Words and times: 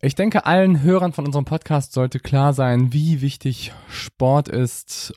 Ich 0.00 0.14
denke, 0.14 0.46
allen 0.46 0.82
Hörern 0.82 1.12
von 1.12 1.26
unserem 1.26 1.44
Podcast 1.44 1.92
sollte 1.92 2.20
klar 2.20 2.52
sein, 2.52 2.92
wie 2.92 3.20
wichtig 3.20 3.72
Sport 3.88 4.48
ist, 4.48 5.12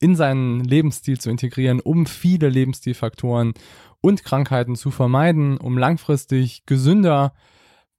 in 0.00 0.16
seinen 0.16 0.64
Lebensstil 0.64 1.20
zu 1.20 1.28
integrieren, 1.28 1.80
um 1.80 2.06
viele 2.06 2.48
Lebensstilfaktoren 2.48 3.52
und 4.00 4.24
Krankheiten 4.24 4.76
zu 4.76 4.90
vermeiden, 4.90 5.58
um 5.58 5.76
langfristig 5.76 6.64
gesünder, 6.64 7.34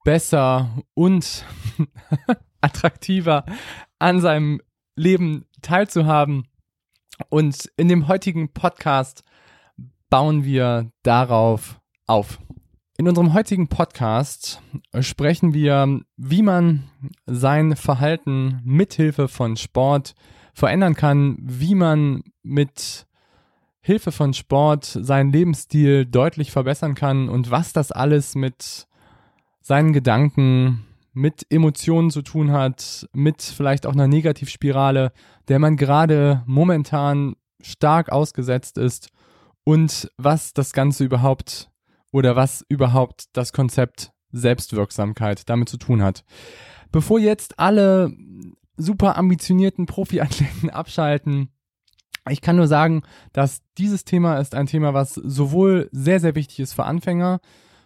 besser 0.04 0.84
und 0.96 1.46
attraktiver 2.62 3.46
an 4.00 4.20
seinem 4.20 4.62
Leben 4.96 5.46
teilzuhaben. 5.62 6.48
Und 7.30 7.72
in 7.78 7.88
dem 7.88 8.08
heutigen 8.08 8.52
Podcast 8.52 9.24
bauen 10.10 10.44
wir 10.44 10.90
darauf 11.04 11.80
auf. 12.08 12.40
In 12.98 13.10
unserem 13.10 13.34
heutigen 13.34 13.68
Podcast 13.68 14.62
sprechen 15.02 15.54
wir, 15.54 16.00
wie 16.16 16.42
man 16.42 16.86
sein 17.26 17.76
Verhalten 17.76 18.62
mithilfe 18.64 19.28
von 19.28 19.58
Sport 19.58 20.16
verändern 20.54 20.96
kann, 20.96 21.38
wie 21.42 21.76
man 21.76 22.24
mit 22.42 23.06
Hilfe 23.82 24.14
von 24.14 24.34
Sport 24.34 24.86
seinen 24.86 25.34
Lebensstil 25.34 26.06
deutlich 26.06 26.52
verbessern 26.52 26.96
kann 26.96 27.28
und 27.28 27.52
was 27.52 27.74
das 27.74 27.92
alles 27.92 28.34
mit 28.34 28.88
seinen 29.60 29.92
Gedanken, 29.92 30.86
mit 31.12 31.46
Emotionen 31.50 32.12
zu 32.12 32.22
tun 32.22 32.54
hat, 32.54 33.10
mit 33.12 33.42
vielleicht 33.42 33.86
auch 33.86 33.94
einer 33.94 34.08
Negativspirale, 34.08 35.12
der 35.50 35.60
man 35.60 35.76
gerade 35.76 36.44
momentan 36.46 37.36
stark 37.62 38.10
ausgesetzt 38.10 38.78
ist 38.78 39.10
und 39.66 40.10
was 40.16 40.54
das 40.54 40.72
Ganze 40.72 41.04
überhaupt 41.04 41.70
oder 42.16 42.38
was 42.38 42.64
überhaupt 42.70 43.26
das 43.34 43.52
Konzept 43.52 44.14
Selbstwirksamkeit 44.32 45.50
damit 45.50 45.68
zu 45.68 45.76
tun 45.76 46.02
hat. 46.02 46.24
Bevor 46.94 47.20
jetzt 47.20 47.60
alle 47.60 48.10
super 48.78 49.18
ambitionierten 49.18 49.86
Profiathleten 49.86 50.70
abschalten, 50.70 51.50
ich 52.30 52.40
kann 52.40 52.56
nur 52.56 52.70
sagen, 52.70 53.04
dass 53.34 53.64
dieses 53.78 54.06
Thema 54.06 54.38
ist 54.38 54.56
ein 54.56 54.66
Thema, 54.66 54.94
was 54.94 55.16
sowohl 55.16 55.90
sehr, 55.92 56.22
sehr 56.22 56.36
wichtig 56.36 56.62
ist 56.62 56.72
für 56.72 56.86
Anfänger, 56.86 57.42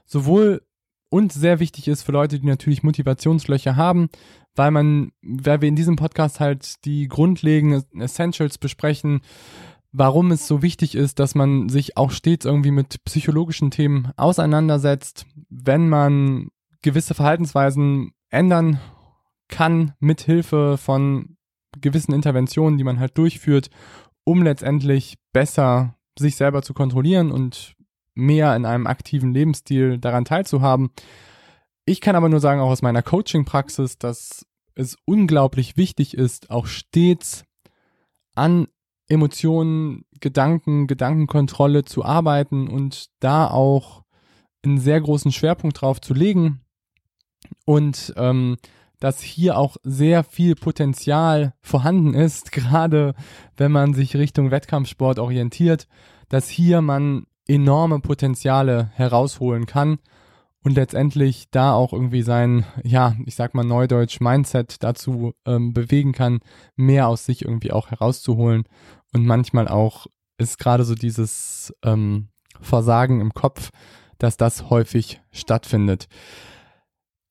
sowohl 0.06 0.62
und 1.10 1.34
sehr 1.34 1.60
wichtig 1.60 1.88
ist 1.88 2.04
für 2.04 2.12
Leute, 2.12 2.40
die 2.40 2.46
natürlich 2.46 2.84
Motivationslöcher 2.84 3.78
haben, 3.78 4.10
weil 4.54 4.70
man, 4.70 5.12
weil 5.24 5.62
wir 5.62 5.68
in 5.68 5.76
diesem 5.76 5.96
Podcast 5.96 6.40
halt 6.40 6.86
die 6.86 7.08
grundlegenden 7.08 8.00
Essentials 8.00 8.60
besprechen, 8.60 9.22
warum 9.92 10.32
es 10.32 10.48
so 10.48 10.62
wichtig 10.62 10.95
ist, 10.95 11.20
dass 11.20 11.36
man 11.36 11.70
sich 11.70 11.98
auch 11.98 12.12
stets 12.12 12.45
irgendwie 12.45 12.72
mit 12.72 13.04
psychologischen 13.06 13.72
Themen 13.72 14.12
auseinandersetzt, 14.18 15.26
wenn 15.50 15.90
man 15.90 16.50
gewisse 16.82 17.14
Verhaltensweisen 17.14 18.12
ändern 18.30 18.80
kann 19.48 19.94
mit 20.00 20.22
Hilfe 20.22 20.78
von 20.78 21.38
gewissen 21.82 22.14
Interventionen, 22.14 22.78
die 22.78 22.84
man 22.84 23.00
halt 23.00 23.17
durchführt, 23.17 23.70
um 24.23 24.44
letztendlich 24.44 25.17
besser 25.33 25.95
sich 26.17 26.36
selber 26.36 26.61
zu 26.61 26.73
kontrollieren 26.73 27.32
und 27.32 27.73
mehr 28.14 28.56
in 28.56 28.66
einem 28.66 28.88
aktiven 28.88 29.33
Lebensstil 29.33 29.98
daran 29.98 30.26
teilzuhaben. 30.26 30.89
Ich 31.86 32.02
kann 32.02 32.16
aber 32.16 32.30
nur 32.30 32.39
sagen, 32.39 32.61
auch 32.61 32.70
aus 32.70 32.82
meiner 32.82 33.02
Coaching-Praxis, 33.02 33.98
dass 33.98 34.45
es 34.76 34.98
unglaublich 35.06 35.77
wichtig 35.77 36.16
ist, 36.16 36.52
auch 36.52 36.67
stets 36.67 37.44
an 38.36 38.67
Emotionen, 39.09 40.05
Gedanken, 40.20 40.87
Gedankenkontrolle 40.87 41.83
zu 41.83 42.05
arbeiten 42.05 42.67
und 42.67 43.09
da 43.20 43.47
auch 43.47 44.03
einen 44.64 44.77
sehr 44.77 45.02
großen 45.02 45.31
Schwerpunkt 45.31 45.81
drauf 45.81 45.99
zu 45.99 46.14
legen 46.14 46.61
und 47.65 48.14
ähm, 48.17 48.58
dass 48.99 49.21
hier 49.21 49.58
auch 49.58 49.77
sehr 49.83 50.23
viel 50.23 50.55
Potenzial 50.55 51.53
vorhanden 51.61 52.14
ist, 52.14 52.52
gerade 52.52 53.15
wenn 53.58 53.71
man 53.71 53.93
sich 53.93 54.15
Richtung 54.15 54.52
Wettkampfsport 54.52 55.20
orientiert, 55.20 55.87
dass 56.27 56.49
hier 56.49 56.81
man 56.81 57.26
enorme 57.47 57.99
Potenziale 57.99 58.91
herausholen 58.93 59.65
kann 59.65 59.97
und 60.64 60.76
letztendlich 60.76 61.49
da 61.49 61.73
auch 61.73 61.93
irgendwie 61.93 62.21
sein, 62.21 62.65
ja, 62.83 63.15
ich 63.26 63.36
sag 63.36 63.55
mal 63.55 63.64
Neudeutsch 63.64 64.20
Mindset 64.20 64.83
dazu 64.83 65.33
ähm, 65.45 65.73
bewegen 65.73 66.11
kann, 66.11 66.41
mehr 66.76 67.08
aus 67.08 67.26
sich 67.26 67.43
irgendwie 67.43 67.71
auch 67.71 67.89
herauszuholen 67.89 68.65
und 69.14 69.25
manchmal 69.25 69.67
auch 69.67 70.08
ist 70.37 70.58
gerade 70.58 70.83
so 70.83 70.95
dieses 70.95 71.73
ähm, 71.83 72.30
Versagen 72.61 73.21
im 73.21 73.33
Kopf, 73.33 73.71
dass 74.17 74.37
das 74.37 74.70
häufig 74.70 75.21
stattfindet. 75.31 76.08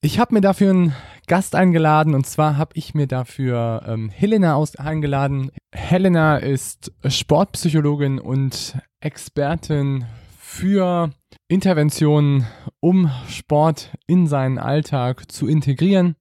Ich 0.01 0.21
habe 0.21 0.35
mir 0.35 0.41
dafür 0.41 0.71
einen 0.71 0.95
Gast 1.27 1.55
eingeladen 1.57 2.15
und 2.15 2.25
zwar 2.25 2.57
habe 2.57 2.71
ich 2.75 2.95
mir 2.95 3.09
dafür 3.09 3.83
ähm, 3.87 4.11
Helena 4.11 4.55
aus 4.55 4.77
eingeladen. 4.77 5.51
Helena 5.75 6.37
ist 6.37 6.93
Sportpsychologin 7.05 8.21
und 8.21 8.79
Expertin 9.01 10.07
für 10.39 11.11
Interventionen, 11.49 12.47
um 12.81 13.11
Sport 13.29 13.93
in 14.07 14.29
seinen 14.29 14.59
Alltag 14.59 15.33
zu 15.33 15.49
integrieren. 15.49 16.15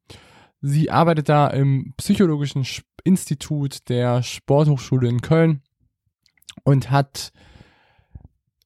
Sie 0.59 0.89
arbeitet 0.89 1.29
da 1.29 1.47
im 1.47 1.93
Psychologischen 1.97 2.65
Institut 3.07 3.89
der 3.89 4.21
Sporthochschule 4.21 5.07
in 5.07 5.21
Köln 5.21 5.61
und 6.63 6.91
hat 6.91 7.31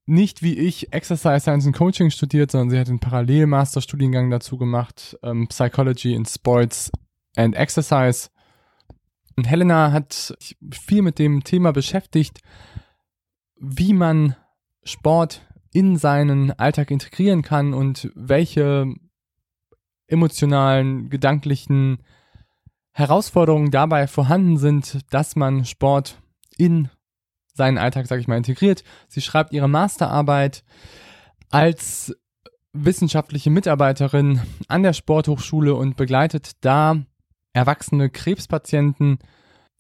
nicht 0.06 0.42
wie 0.42 0.58
ich 0.58 0.92
Exercise 0.92 1.40
Science 1.40 1.66
and 1.68 1.76
Coaching 1.76 2.10
studiert, 2.10 2.52
sondern 2.52 2.70
sie 2.72 2.80
hat 2.80 2.90
einen 2.90 3.00
Parallelmasterstudiengang 3.00 4.30
dazu 4.30 4.58
gemacht, 4.58 5.18
ähm, 5.24 5.48
Psychology 5.48 6.14
in 6.14 6.26
Sports 6.26 6.92
and 7.36 7.56
Exercise. 7.56 8.30
Und 9.38 9.48
Helena 9.48 9.92
hat 9.92 10.14
sich 10.14 10.58
viel 10.72 11.02
mit 11.02 11.20
dem 11.20 11.44
Thema 11.44 11.72
beschäftigt, 11.72 12.42
wie 13.56 13.94
man 13.94 14.36
Sport 14.84 15.48
in 15.72 15.96
seinen 15.98 16.52
Alltag 16.52 16.92
integrieren 16.92 17.44
kann 17.44 17.74
und 17.74 18.12
welche 18.16 18.94
emotionalen, 20.08 21.10
gedanklichen 21.10 22.04
Herausforderungen 22.94 23.72
dabei 23.72 24.08
vorhanden 24.08 24.58
sind, 24.58 25.00
dass 25.10 25.36
man 25.36 25.66
Sport 25.66 26.22
in 26.58 26.90
seinen 27.54 27.78
Alltag, 27.78 28.08
sage 28.08 28.22
ich 28.22 28.28
mal, 28.28 28.38
integriert. 28.38 28.84
Sie 29.08 29.22
schreibt 29.22 29.54
ihre 29.54 29.70
Masterarbeit 29.70 30.64
als 31.50 32.16
wissenschaftliche 32.74 33.50
Mitarbeiterin 33.50 34.42
an 34.68 34.84
der 34.84 34.94
Sporthochschule 34.94 35.76
und 35.76 35.98
begleitet 35.98 36.52
da 36.62 36.98
erwachsene 37.54 38.10
Krebspatienten 38.10 39.20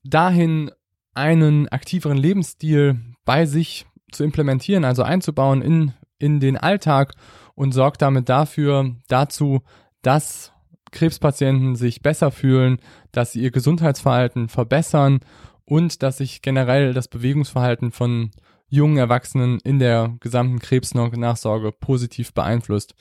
dahin, 0.03 0.71
einen 1.13 1.67
aktiveren 1.69 2.17
Lebensstil 2.17 2.99
bei 3.25 3.45
sich 3.45 3.85
zu 4.11 4.23
implementieren, 4.23 4.85
also 4.85 5.03
einzubauen 5.03 5.61
in, 5.61 5.93
in 6.19 6.39
den 6.39 6.57
Alltag 6.57 7.13
und 7.55 7.73
sorgt 7.73 8.01
damit 8.01 8.29
dafür, 8.29 8.95
dazu, 9.07 9.61
dass 10.01 10.51
Krebspatienten 10.91 11.75
sich 11.75 12.01
besser 12.01 12.31
fühlen, 12.31 12.79
dass 13.11 13.31
sie 13.31 13.41
ihr 13.41 13.51
Gesundheitsverhalten 13.51 14.49
verbessern 14.49 15.19
und 15.65 16.03
dass 16.03 16.17
sich 16.17 16.41
generell 16.41 16.93
das 16.93 17.07
Bewegungsverhalten 17.07 17.91
von 17.91 18.31
jungen 18.67 18.97
Erwachsenen 18.97 19.59
in 19.63 19.79
der 19.79 20.15
gesamten 20.19 20.59
Krebsnachsorge 20.59 21.71
positiv 21.71 22.33
beeinflusst. 22.33 22.93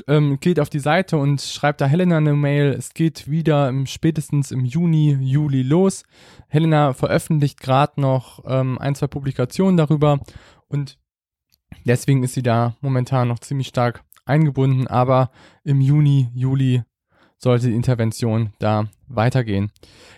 ähm, 0.07 0.39
geht 0.41 0.61
auf 0.61 0.71
die 0.71 0.81
Seite 0.81 1.17
und 1.17 1.41
schreibt 1.41 1.81
da 1.81 1.87
Helena 1.87 2.19
eine 2.19 2.35
Mail. 2.35 2.73
Es 2.73 2.95
geht 2.95 3.31
wieder 3.31 3.69
im, 3.69 3.87
spätestens 3.87 4.51
im 4.51 4.65
Juni, 4.65 5.17
Juli 5.21 5.63
los. 5.63 6.05
Helena 6.49 6.93
veröffentlicht 6.93 7.61
gerade 7.61 8.01
noch 8.01 8.45
ähm, 8.47 8.79
ein, 8.79 8.95
zwei 8.95 9.07
Publikationen 9.07 9.77
darüber 9.77 10.21
und 10.69 10.99
deswegen 11.85 12.23
ist 12.23 12.35
sie 12.35 12.43
da 12.43 12.77
momentan 12.81 13.29
noch 13.29 13.39
ziemlich 13.39 13.69
stark 13.69 14.05
eingebunden, 14.25 14.87
aber 14.87 15.31
im 15.65 15.81
Juni, 15.81 16.29
Juli 16.35 16.83
sollte 17.39 17.69
die 17.69 17.75
Intervention 17.75 18.53
da 18.59 18.89
weitergehen. 19.09 19.71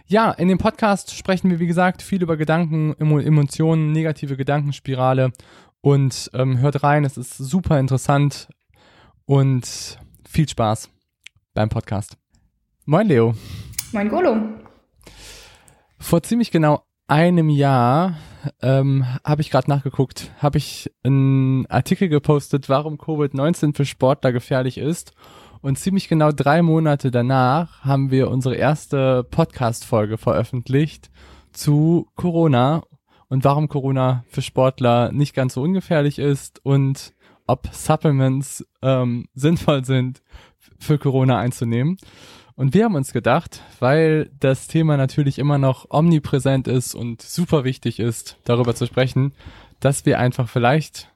Ja, 0.07 0.31
in 0.31 0.49
dem 0.49 0.59
Podcast 0.59 1.15
sprechen 1.15 1.51
wir, 1.51 1.59
wie 1.59 1.67
gesagt, 1.67 2.01
viel 2.01 2.23
über 2.23 2.37
Gedanken, 2.37 2.95
Emotionen, 2.99 3.93
negative 3.93 4.37
Gedankenspirale 4.37 5.33
und 5.81 6.31
ähm, 6.35 6.59
hört 6.59 6.83
rein, 6.83 7.05
es 7.05 7.17
ist 7.17 7.37
super 7.37 7.79
interessant 7.79 8.49
und 9.29 9.99
viel 10.27 10.49
Spaß 10.49 10.89
beim 11.53 11.69
Podcast. 11.69 12.17
Moin 12.87 13.07
Leo. 13.07 13.35
Moin 13.93 14.09
Golo. 14.09 14.39
Vor 15.99 16.23
ziemlich 16.23 16.51
genau 16.51 16.83
einem 17.09 17.51
Jahr 17.51 18.17
ähm, 18.63 19.05
habe 19.23 19.43
ich 19.43 19.51
gerade 19.51 19.69
nachgeguckt, 19.69 20.33
habe 20.39 20.57
ich 20.57 20.91
einen 21.03 21.67
Artikel 21.67 22.09
gepostet, 22.09 22.71
warum 22.71 22.95
Covid-19 22.97 23.77
für 23.77 23.85
Sportler 23.85 24.33
gefährlich 24.33 24.79
ist. 24.79 25.13
Und 25.61 25.79
ziemlich 25.79 26.09
genau 26.09 26.33
drei 26.33 26.63
Monate 26.63 27.11
danach 27.11 27.85
haben 27.85 28.11
wir 28.11 28.31
unsere 28.31 28.55
erste 28.57 29.25
Podcast-Folge 29.25 30.17
veröffentlicht 30.17 31.11
zu 31.53 32.09
Corona 32.15 32.83
und 33.29 33.45
warum 33.45 33.69
Corona 33.69 34.25
für 34.31 34.41
Sportler 34.41 35.13
nicht 35.13 35.35
ganz 35.35 35.53
so 35.53 35.61
ungefährlich 35.61 36.19
ist 36.19 36.65
und 36.65 37.13
ob 37.49 37.69
Supplements 37.73 38.65
ähm, 38.83 39.27
sinnvoll 39.35 39.85
sind 39.85 40.23
für 40.79 40.99
Corona 40.99 41.39
einzunehmen. 41.39 41.97
Und 42.55 42.75
wir 42.75 42.85
haben 42.85 42.95
uns 42.95 43.13
gedacht, 43.13 43.63
weil 43.81 44.31
das 44.39 44.67
Thema 44.67 44.97
natürlich 44.97 45.39
immer 45.39 45.59
noch 45.59 45.87
omnipräsent 45.91 46.69
ist 46.69 46.95
und 46.95 47.23
super 47.23 47.65
wichtig 47.65 48.01
ist, 48.01 48.37
darüber 48.45 48.75
zu 48.75 48.87
sprechen, 48.87 49.33
dass 49.81 50.07
wir 50.07 50.19
einfach 50.19 50.49
vielleicht 50.49 51.13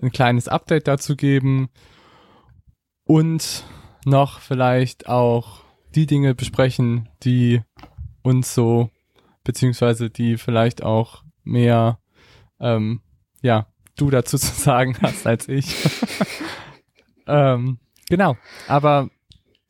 ein 0.00 0.12
kleines 0.12 0.48
Update 0.48 0.88
dazu 0.88 1.16
geben 1.16 1.68
und 3.04 3.64
noch 4.04 4.40
vielleicht 4.40 5.08
auch 5.08 5.62
die 5.94 6.06
Dinge 6.06 6.34
besprechen, 6.34 7.08
die 7.22 7.62
uns 8.22 8.54
so, 8.54 8.90
beziehungsweise 9.44 10.08
die 10.08 10.36
vielleicht 10.36 10.82
auch 10.82 11.24
mehr, 11.42 11.98
ähm, 12.60 13.00
ja, 13.42 13.66
du 14.00 14.10
dazu 14.10 14.38
zu 14.38 14.54
sagen 14.60 14.96
hast 15.02 15.26
als 15.26 15.48
ich. 15.48 15.74
ähm, 17.26 17.78
genau, 18.08 18.36
aber 18.68 19.10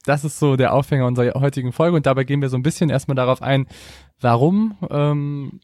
das 0.04 0.24
ist 0.24 0.38
so 0.38 0.56
der 0.56 0.72
Aufhänger 0.72 1.06
unserer 1.06 1.40
heutigen 1.40 1.72
Folge 1.72 1.96
und 1.96 2.06
dabei 2.06 2.24
gehen 2.24 2.40
wir 2.40 2.48
so 2.48 2.56
ein 2.56 2.62
bisschen 2.62 2.90
erstmal 2.90 3.14
darauf 3.14 3.42
ein, 3.42 3.66
warum 4.20 4.76
ähm, 4.90 5.60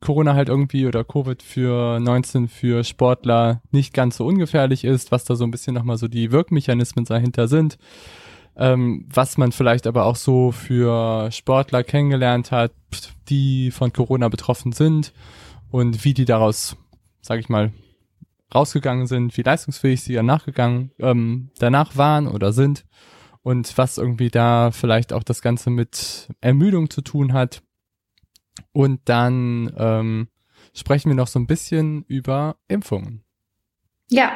Corona 0.00 0.34
halt 0.34 0.48
irgendwie 0.48 0.86
oder 0.86 1.04
Covid 1.04 1.42
für 1.42 1.98
19 2.00 2.48
für 2.48 2.84
Sportler 2.84 3.62
nicht 3.70 3.94
ganz 3.94 4.16
so 4.16 4.26
ungefährlich 4.26 4.84
ist, 4.84 5.10
was 5.10 5.24
da 5.24 5.34
so 5.34 5.44
ein 5.44 5.50
bisschen 5.50 5.74
nochmal 5.74 5.98
so 5.98 6.08
die 6.08 6.30
Wirkmechanismen 6.30 7.04
dahinter 7.04 7.48
sind, 7.48 7.78
ähm, 8.56 9.06
was 9.12 9.38
man 9.38 9.52
vielleicht 9.52 9.86
aber 9.86 10.04
auch 10.04 10.16
so 10.16 10.52
für 10.52 11.30
Sportler 11.32 11.82
kennengelernt 11.82 12.52
hat, 12.52 12.72
die 13.28 13.70
von 13.70 13.92
Corona 13.92 14.28
betroffen 14.28 14.72
sind 14.72 15.12
und 15.70 16.04
wie 16.04 16.14
die 16.14 16.24
daraus, 16.24 16.76
sag 17.20 17.40
ich 17.40 17.48
mal, 17.48 17.72
rausgegangen 18.54 19.06
sind, 19.06 19.36
wie 19.36 19.42
leistungsfähig 19.42 20.02
sie 20.02 20.14
danach 20.14 20.44
gegangen, 20.44 20.92
ähm, 20.98 21.50
danach 21.58 21.96
waren 21.96 22.26
oder 22.26 22.52
sind 22.52 22.84
und 23.42 23.76
was 23.76 23.98
irgendwie 23.98 24.30
da 24.30 24.70
vielleicht 24.70 25.12
auch 25.12 25.22
das 25.22 25.42
Ganze 25.42 25.70
mit 25.70 26.28
Ermüdung 26.40 26.90
zu 26.90 27.02
tun 27.02 27.32
hat. 27.32 27.62
Und 28.72 29.00
dann 29.04 29.72
ähm, 29.76 30.28
sprechen 30.74 31.10
wir 31.10 31.16
noch 31.16 31.28
so 31.28 31.38
ein 31.38 31.46
bisschen 31.46 32.04
über 32.04 32.56
Impfungen. 32.68 33.22
Ja, 34.10 34.32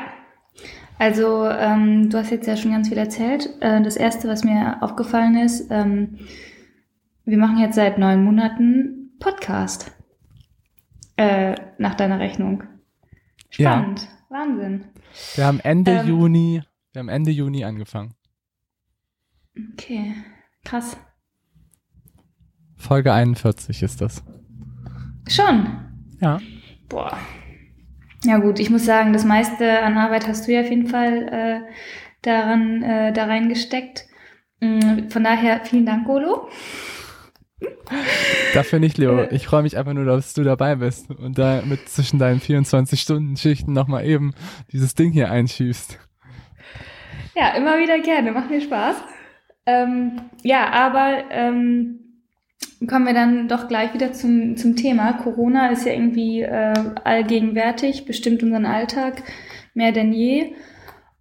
also 0.99 1.49
ähm, 1.49 2.11
du 2.11 2.19
hast 2.19 2.31
jetzt 2.31 2.47
ja 2.47 2.57
schon 2.57 2.73
ganz 2.73 2.89
viel 2.89 2.99
erzählt. 2.99 3.49
Äh, 3.61 3.83
das 3.83 3.97
Erste, 3.97 4.29
was 4.29 4.45
mir 4.45 4.83
aufgefallen 4.83 5.37
ist, 5.37 5.71
ähm, 5.71 6.19
wir 7.25 7.39
machen 7.39 7.59
jetzt 7.59 7.77
seit 7.77 7.99
neun 7.99 8.23
Monaten 8.25 9.17
Podcast. 9.19 9.93
Äh, 11.17 11.55
nach 11.79 11.95
deiner 11.95 12.19
Rechnung. 12.19 12.65
Spannend. 13.53 14.03
Ja. 14.03 14.09
Wahnsinn. 14.39 14.87
Wir 15.35 15.45
haben 15.45 15.61
Ende 15.61 15.93
ähm, 15.93 16.09
Juni, 16.09 16.63
wir 16.93 17.01
haben 17.01 17.09
Ende 17.09 17.31
Juni 17.31 17.65
angefangen. 17.65 18.15
Okay, 19.75 20.15
krass. 20.65 20.97
Folge 22.77 23.13
41 23.13 23.83
ist 23.83 24.01
das. 24.01 24.25
Schon? 25.29 25.67
Ja. 26.21 26.41
Boah. 26.89 27.17
Ja 28.25 28.39
gut, 28.39 28.59
ich 28.59 28.71
muss 28.71 28.85
sagen, 28.85 29.13
das 29.13 29.25
meiste 29.25 29.83
an 29.83 29.99
Arbeit 29.99 30.27
hast 30.27 30.49
du 30.49 30.53
ja 30.53 30.63
auf 30.63 30.71
jeden 30.71 30.87
Fall 30.87 31.29
äh, 31.29 31.61
daran 32.23 32.83
äh, 32.83 33.13
da 33.13 33.27
reingesteckt. 33.27 34.07
Mm, 34.61 35.09
von 35.09 35.25
daher 35.25 35.65
vielen 35.65 35.87
Dank, 35.87 36.07
Golo. 36.07 36.49
Dafür 38.55 38.79
nicht, 38.79 38.99
Leo. 38.99 39.19
Äh. 39.19 39.35
Ich 39.35 39.47
freue 39.47 39.63
mich 39.63 39.77
einfach 39.77 39.93
nur, 39.93 40.05
dass 40.05 40.35
du 40.35 40.43
dabei 40.43 40.77
bist 40.77 41.11
und 41.11 41.39
da 41.39 41.63
mit 41.65 41.89
zwischen 41.89 42.19
deinen 42.19 42.41
24-Stunden-Schichten 42.41 43.73
nochmal 43.73 44.07
eben 44.07 44.35
dieses 44.73 44.95
Ding 44.95 45.13
hier 45.13 45.31
einschiebst. 45.31 45.99
Ja, 47.35 47.57
immer 47.57 47.79
wieder 47.79 47.99
gerne. 48.01 48.33
Macht 48.33 48.51
mir 48.51 48.61
Spaß. 48.61 48.97
Ähm, 49.67 50.21
ja, 50.43 50.71
aber 50.71 51.25
ähm, 51.31 52.01
kommen 52.89 53.07
wir 53.07 53.15
dann 53.15 53.49
doch 53.49 53.69
gleich 53.69 53.95
wieder 53.95 54.13
zum, 54.13 54.57
zum 54.57 54.77
Thema. 54.77 55.15
Corona 55.15 55.69
ist 55.69 55.87
ja 55.87 55.93
irgendwie 55.93 56.43
äh, 56.43 56.75
allgegenwärtig, 57.05 58.05
bestimmt 58.05 58.43
unseren 58.43 58.67
Alltag 58.67 59.23
mehr 59.75 59.93
denn 59.93 60.13
je 60.13 60.55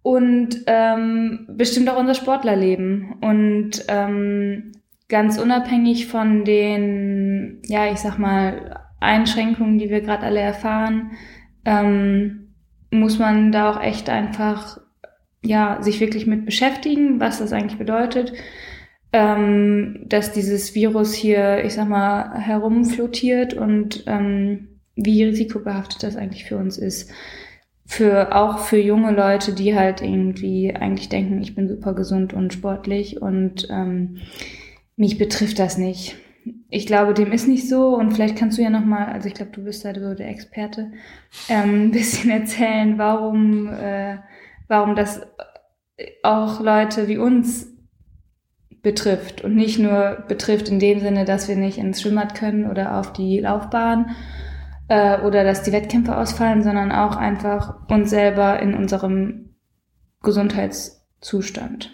und 0.02 0.64
ähm, 0.66 1.46
bestimmt 1.48 1.88
auch 1.88 1.98
unser 1.98 2.14
Sportlerleben. 2.14 3.14
Und 3.20 3.84
ähm, 3.88 4.72
ganz 5.12 5.38
unabhängig 5.38 6.06
von 6.06 6.44
den, 6.44 7.60
ja, 7.66 7.92
ich 7.92 7.98
sag 7.98 8.18
mal, 8.18 8.80
Einschränkungen, 8.98 9.78
die 9.78 9.90
wir 9.90 10.00
gerade 10.00 10.24
alle 10.24 10.40
erfahren, 10.40 11.10
ähm, 11.66 12.54
muss 12.90 13.18
man 13.18 13.52
da 13.52 13.70
auch 13.70 13.82
echt 13.82 14.08
einfach 14.08 14.78
ja, 15.42 15.82
sich 15.82 16.00
wirklich 16.00 16.26
mit 16.26 16.46
beschäftigen, 16.46 17.20
was 17.20 17.40
das 17.40 17.52
eigentlich 17.52 17.78
bedeutet, 17.78 18.32
ähm, 19.12 20.04
dass 20.06 20.32
dieses 20.32 20.74
Virus 20.74 21.12
hier, 21.12 21.62
ich 21.62 21.74
sag 21.74 21.88
mal, 21.88 22.38
herumflottiert 22.38 23.52
und 23.52 24.04
ähm, 24.06 24.80
wie 24.96 25.24
risikobehaftet 25.24 26.02
das 26.02 26.16
eigentlich 26.16 26.44
für 26.44 26.56
uns 26.56 26.78
ist. 26.78 27.10
Für, 27.84 28.34
auch 28.34 28.60
für 28.60 28.78
junge 28.78 29.10
Leute, 29.10 29.52
die 29.52 29.76
halt 29.76 30.00
irgendwie 30.00 30.74
eigentlich 30.74 31.10
denken, 31.10 31.42
ich 31.42 31.54
bin 31.54 31.68
super 31.68 31.92
gesund 31.92 32.32
und 32.32 32.54
sportlich 32.54 33.20
und 33.20 33.68
ähm, 33.70 34.18
mich 34.96 35.18
betrifft 35.18 35.58
das 35.58 35.78
nicht. 35.78 36.16
Ich 36.68 36.86
glaube, 36.86 37.14
dem 37.14 37.32
ist 37.32 37.46
nicht 37.46 37.68
so 37.68 37.96
und 37.96 38.12
vielleicht 38.12 38.36
kannst 38.36 38.58
du 38.58 38.62
ja 38.62 38.70
nochmal, 38.70 39.06
also 39.06 39.28
ich 39.28 39.34
glaube, 39.34 39.52
du 39.52 39.62
bist 39.62 39.84
da 39.84 39.94
so 39.94 40.14
der 40.14 40.28
Experte, 40.28 40.92
ähm, 41.48 41.86
ein 41.86 41.90
bisschen 41.90 42.30
erzählen, 42.30 42.98
warum 42.98 43.68
äh, 43.68 44.18
warum 44.72 44.96
das 44.96 45.20
auch 46.22 46.60
Leute 46.60 47.06
wie 47.06 47.18
uns 47.18 47.68
betrifft 48.82 49.44
und 49.44 49.54
nicht 49.54 49.78
nur 49.78 50.24
betrifft 50.28 50.68
in 50.68 50.80
dem 50.80 51.00
Sinne, 51.00 51.24
dass 51.24 51.46
wir 51.46 51.56
nicht 51.56 51.78
ins 51.78 52.00
Schwimmbad 52.00 52.34
können 52.34 52.68
oder 52.68 52.98
auf 52.98 53.12
die 53.12 53.38
Laufbahn 53.38 54.16
äh, 54.88 55.20
oder 55.20 55.44
dass 55.44 55.62
die 55.62 55.72
Wettkämpfe 55.72 56.16
ausfallen, 56.16 56.62
sondern 56.62 56.90
auch 56.90 57.16
einfach 57.16 57.88
uns 57.88 58.10
selber 58.10 58.60
in 58.60 58.74
unserem 58.74 59.54
Gesundheitszustand. 60.22 61.92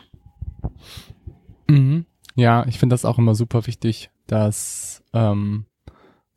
Mhm. 1.69 2.07
Ja, 2.39 2.65
ich 2.69 2.79
finde 2.79 2.95
das 2.95 3.05
auch 3.05 3.19
immer 3.19 3.35
super 3.35 3.67
wichtig, 3.67 4.11
das 4.29 5.03
ähm, 5.13 5.65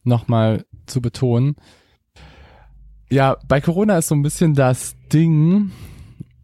nochmal 0.04 0.66
zu 0.88 1.00
betonen. 1.00 1.58
Ja, 3.12 3.38
bei 3.48 3.62
Corona 3.62 4.00
ist 4.00 4.08
so 4.08 4.16
ein 4.16 4.24
bisschen 4.24 4.56
das 4.56 4.96
Ding, 5.14 5.72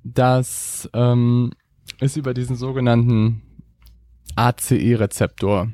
dass 0.03 0.87
ähm, 0.93 1.53
es 1.99 2.17
über 2.17 2.35
diesen 2.35 2.55
sogenannten 2.55 3.41
ACE-Rezeptor 4.35 5.73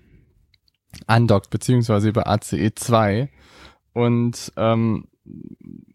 andockt, 1.06 1.50
beziehungsweise 1.50 2.08
über 2.08 2.28
ACE2. 2.28 3.28
Und 3.92 4.54
ähm, 4.56 5.10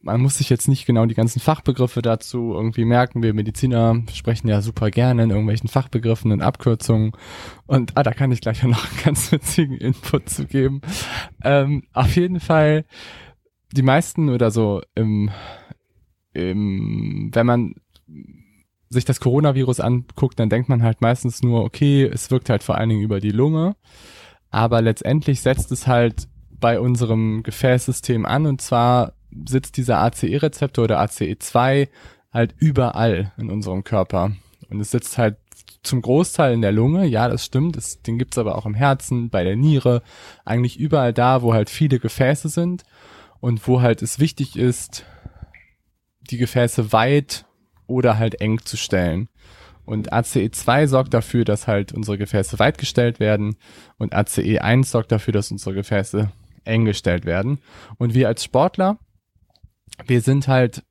man 0.00 0.20
muss 0.22 0.38
sich 0.38 0.48
jetzt 0.48 0.68
nicht 0.68 0.86
genau 0.86 1.04
die 1.04 1.14
ganzen 1.14 1.40
Fachbegriffe 1.40 2.00
dazu 2.00 2.52
irgendwie 2.54 2.84
merken. 2.84 3.22
Wir 3.22 3.34
Mediziner 3.34 4.02
sprechen 4.12 4.48
ja 4.48 4.62
super 4.62 4.90
gerne 4.90 5.22
in 5.24 5.30
irgendwelchen 5.30 5.68
Fachbegriffen 5.68 6.32
und 6.32 6.40
Abkürzungen. 6.40 7.12
Und 7.66 7.92
ah, 7.96 8.02
da 8.02 8.12
kann 8.12 8.32
ich 8.32 8.40
gleich 8.40 8.62
noch 8.62 8.90
einen 8.90 9.02
ganz 9.04 9.30
witzigen 9.30 9.76
Input 9.76 10.30
zu 10.30 10.46
geben. 10.46 10.80
Ähm, 11.44 11.84
auf 11.92 12.16
jeden 12.16 12.40
Fall 12.40 12.86
die 13.72 13.82
meisten 13.82 14.30
oder 14.30 14.50
so 14.50 14.80
im, 14.94 15.30
im, 16.32 17.30
wenn 17.34 17.46
man 17.46 17.74
sich 18.88 19.04
das 19.04 19.20
Coronavirus 19.20 19.80
anguckt, 19.80 20.40
dann 20.40 20.48
denkt 20.48 20.70
man 20.70 20.82
halt 20.82 21.02
meistens 21.02 21.42
nur, 21.42 21.62
okay, 21.64 22.04
es 22.04 22.30
wirkt 22.30 22.48
halt 22.48 22.62
vor 22.62 22.76
allen 22.76 22.88
Dingen 22.88 23.02
über 23.02 23.20
die 23.20 23.30
Lunge, 23.30 23.76
aber 24.50 24.80
letztendlich 24.80 25.42
setzt 25.42 25.70
es 25.72 25.86
halt 25.86 26.28
bei 26.50 26.80
unserem 26.80 27.42
Gefäßsystem 27.42 28.24
an 28.24 28.46
und 28.46 28.62
zwar 28.62 29.12
sitzt 29.46 29.76
dieser 29.76 29.98
ACE-Rezeptor 29.98 30.84
oder 30.84 31.00
ACE2 31.00 31.88
halt 32.32 32.54
überall 32.58 33.32
in 33.36 33.50
unserem 33.50 33.84
Körper 33.84 34.32
und 34.68 34.80
es 34.80 34.90
sitzt 34.90 35.18
halt 35.18 35.36
zum 35.82 36.02
Großteil 36.02 36.52
in 36.52 36.60
der 36.60 36.72
Lunge, 36.72 37.06
ja, 37.06 37.28
das 37.28 37.44
stimmt, 37.44 37.76
das, 37.76 38.02
den 38.02 38.18
gibt's 38.18 38.38
aber 38.38 38.56
auch 38.56 38.66
im 38.66 38.74
Herzen, 38.74 39.30
bei 39.30 39.44
der 39.44 39.56
Niere, 39.56 40.02
eigentlich 40.44 40.78
überall 40.78 41.12
da, 41.12 41.42
wo 41.42 41.54
halt 41.54 41.70
viele 41.70 41.98
Gefäße 41.98 42.48
sind 42.48 42.84
und 43.40 43.66
wo 43.66 43.80
halt 43.80 44.02
es 44.02 44.18
wichtig 44.18 44.56
ist, 44.56 45.04
die 46.30 46.38
Gefäße 46.38 46.92
weit 46.92 47.46
oder 47.86 48.18
halt 48.18 48.40
eng 48.40 48.60
zu 48.64 48.76
stellen. 48.76 49.28
Und 49.84 50.12
ACE2 50.12 50.86
sorgt 50.86 51.14
dafür, 51.14 51.46
dass 51.46 51.66
halt 51.66 51.92
unsere 51.92 52.18
Gefäße 52.18 52.58
weit 52.58 52.76
gestellt 52.76 53.20
werden 53.20 53.56
und 53.96 54.14
ACE1 54.14 54.84
sorgt 54.84 55.10
dafür, 55.12 55.32
dass 55.32 55.50
unsere 55.50 55.74
Gefäße 55.74 56.30
eng 56.64 56.84
gestellt 56.84 57.24
werden. 57.24 57.60
Und 57.96 58.12
wir 58.12 58.28
als 58.28 58.44
Sportler, 58.44 58.98
wir 60.06 60.20
sind 60.20 60.48
halt, 60.48 60.84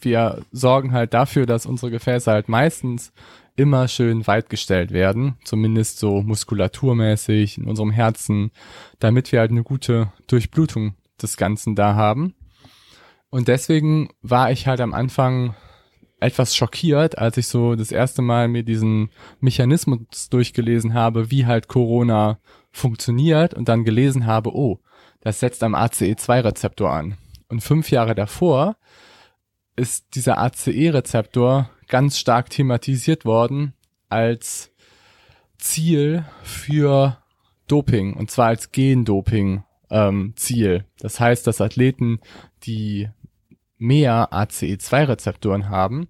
wir 0.00 0.42
sorgen 0.52 0.92
halt 0.92 1.14
dafür, 1.14 1.46
dass 1.46 1.66
unsere 1.66 1.90
Gefäße 1.90 2.30
halt 2.30 2.48
meistens 2.48 3.12
immer 3.56 3.88
schön 3.88 4.26
weit 4.26 4.50
gestellt 4.50 4.92
werden, 4.92 5.36
zumindest 5.44 5.98
so 5.98 6.22
muskulaturmäßig 6.22 7.58
in 7.58 7.64
unserem 7.64 7.90
Herzen, 7.90 8.52
damit 9.00 9.32
wir 9.32 9.40
halt 9.40 9.50
eine 9.50 9.64
gute 9.64 10.12
Durchblutung 10.28 10.94
des 11.20 11.36
Ganzen 11.36 11.74
da 11.74 11.94
haben. 11.94 12.34
Und 13.30 13.48
deswegen 13.48 14.10
war 14.22 14.52
ich 14.52 14.66
halt 14.66 14.80
am 14.80 14.94
Anfang 14.94 15.54
etwas 16.20 16.56
schockiert, 16.56 17.18
als 17.18 17.36
ich 17.36 17.46
so 17.46 17.74
das 17.74 17.92
erste 17.92 18.22
Mal 18.22 18.48
mir 18.48 18.62
diesen 18.62 19.10
Mechanismus 19.40 20.28
durchgelesen 20.30 20.94
habe, 20.94 21.30
wie 21.30 21.46
halt 21.46 21.68
Corona 21.68 22.38
funktioniert 22.70 23.54
und 23.54 23.68
dann 23.68 23.84
gelesen 23.84 24.26
habe, 24.26 24.54
oh, 24.54 24.80
das 25.20 25.40
setzt 25.40 25.62
am 25.62 25.74
ACE2-Rezeptor 25.74 26.90
an. 26.90 27.16
Und 27.48 27.62
fünf 27.62 27.90
Jahre 27.90 28.14
davor 28.14 28.76
ist 29.76 30.14
dieser 30.14 30.38
ACE-Rezeptor 30.38 31.70
ganz 31.86 32.18
stark 32.18 32.50
thematisiert 32.50 33.24
worden 33.24 33.74
als 34.08 34.70
Ziel 35.56 36.24
für 36.42 37.18
Doping 37.66 38.14
und 38.14 38.30
zwar 38.30 38.48
als 38.48 38.72
Gendoping 38.72 39.64
ähm, 39.90 40.34
Ziel. 40.36 40.84
Das 40.98 41.20
heißt, 41.20 41.46
dass 41.46 41.60
Athleten, 41.60 42.20
die 42.64 43.08
mehr 43.76 44.32
ACE2-Rezeptoren 44.32 45.68
haben, 45.68 46.08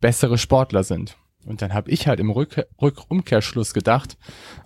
bessere 0.00 0.38
Sportler 0.38 0.84
sind. 0.84 1.16
Und 1.44 1.62
dann 1.62 1.74
habe 1.74 1.90
ich 1.90 2.06
halt 2.06 2.20
im 2.20 2.30
Rück 2.30 2.66
Rückumkehrschluss 2.80 3.74
gedacht, 3.74 4.16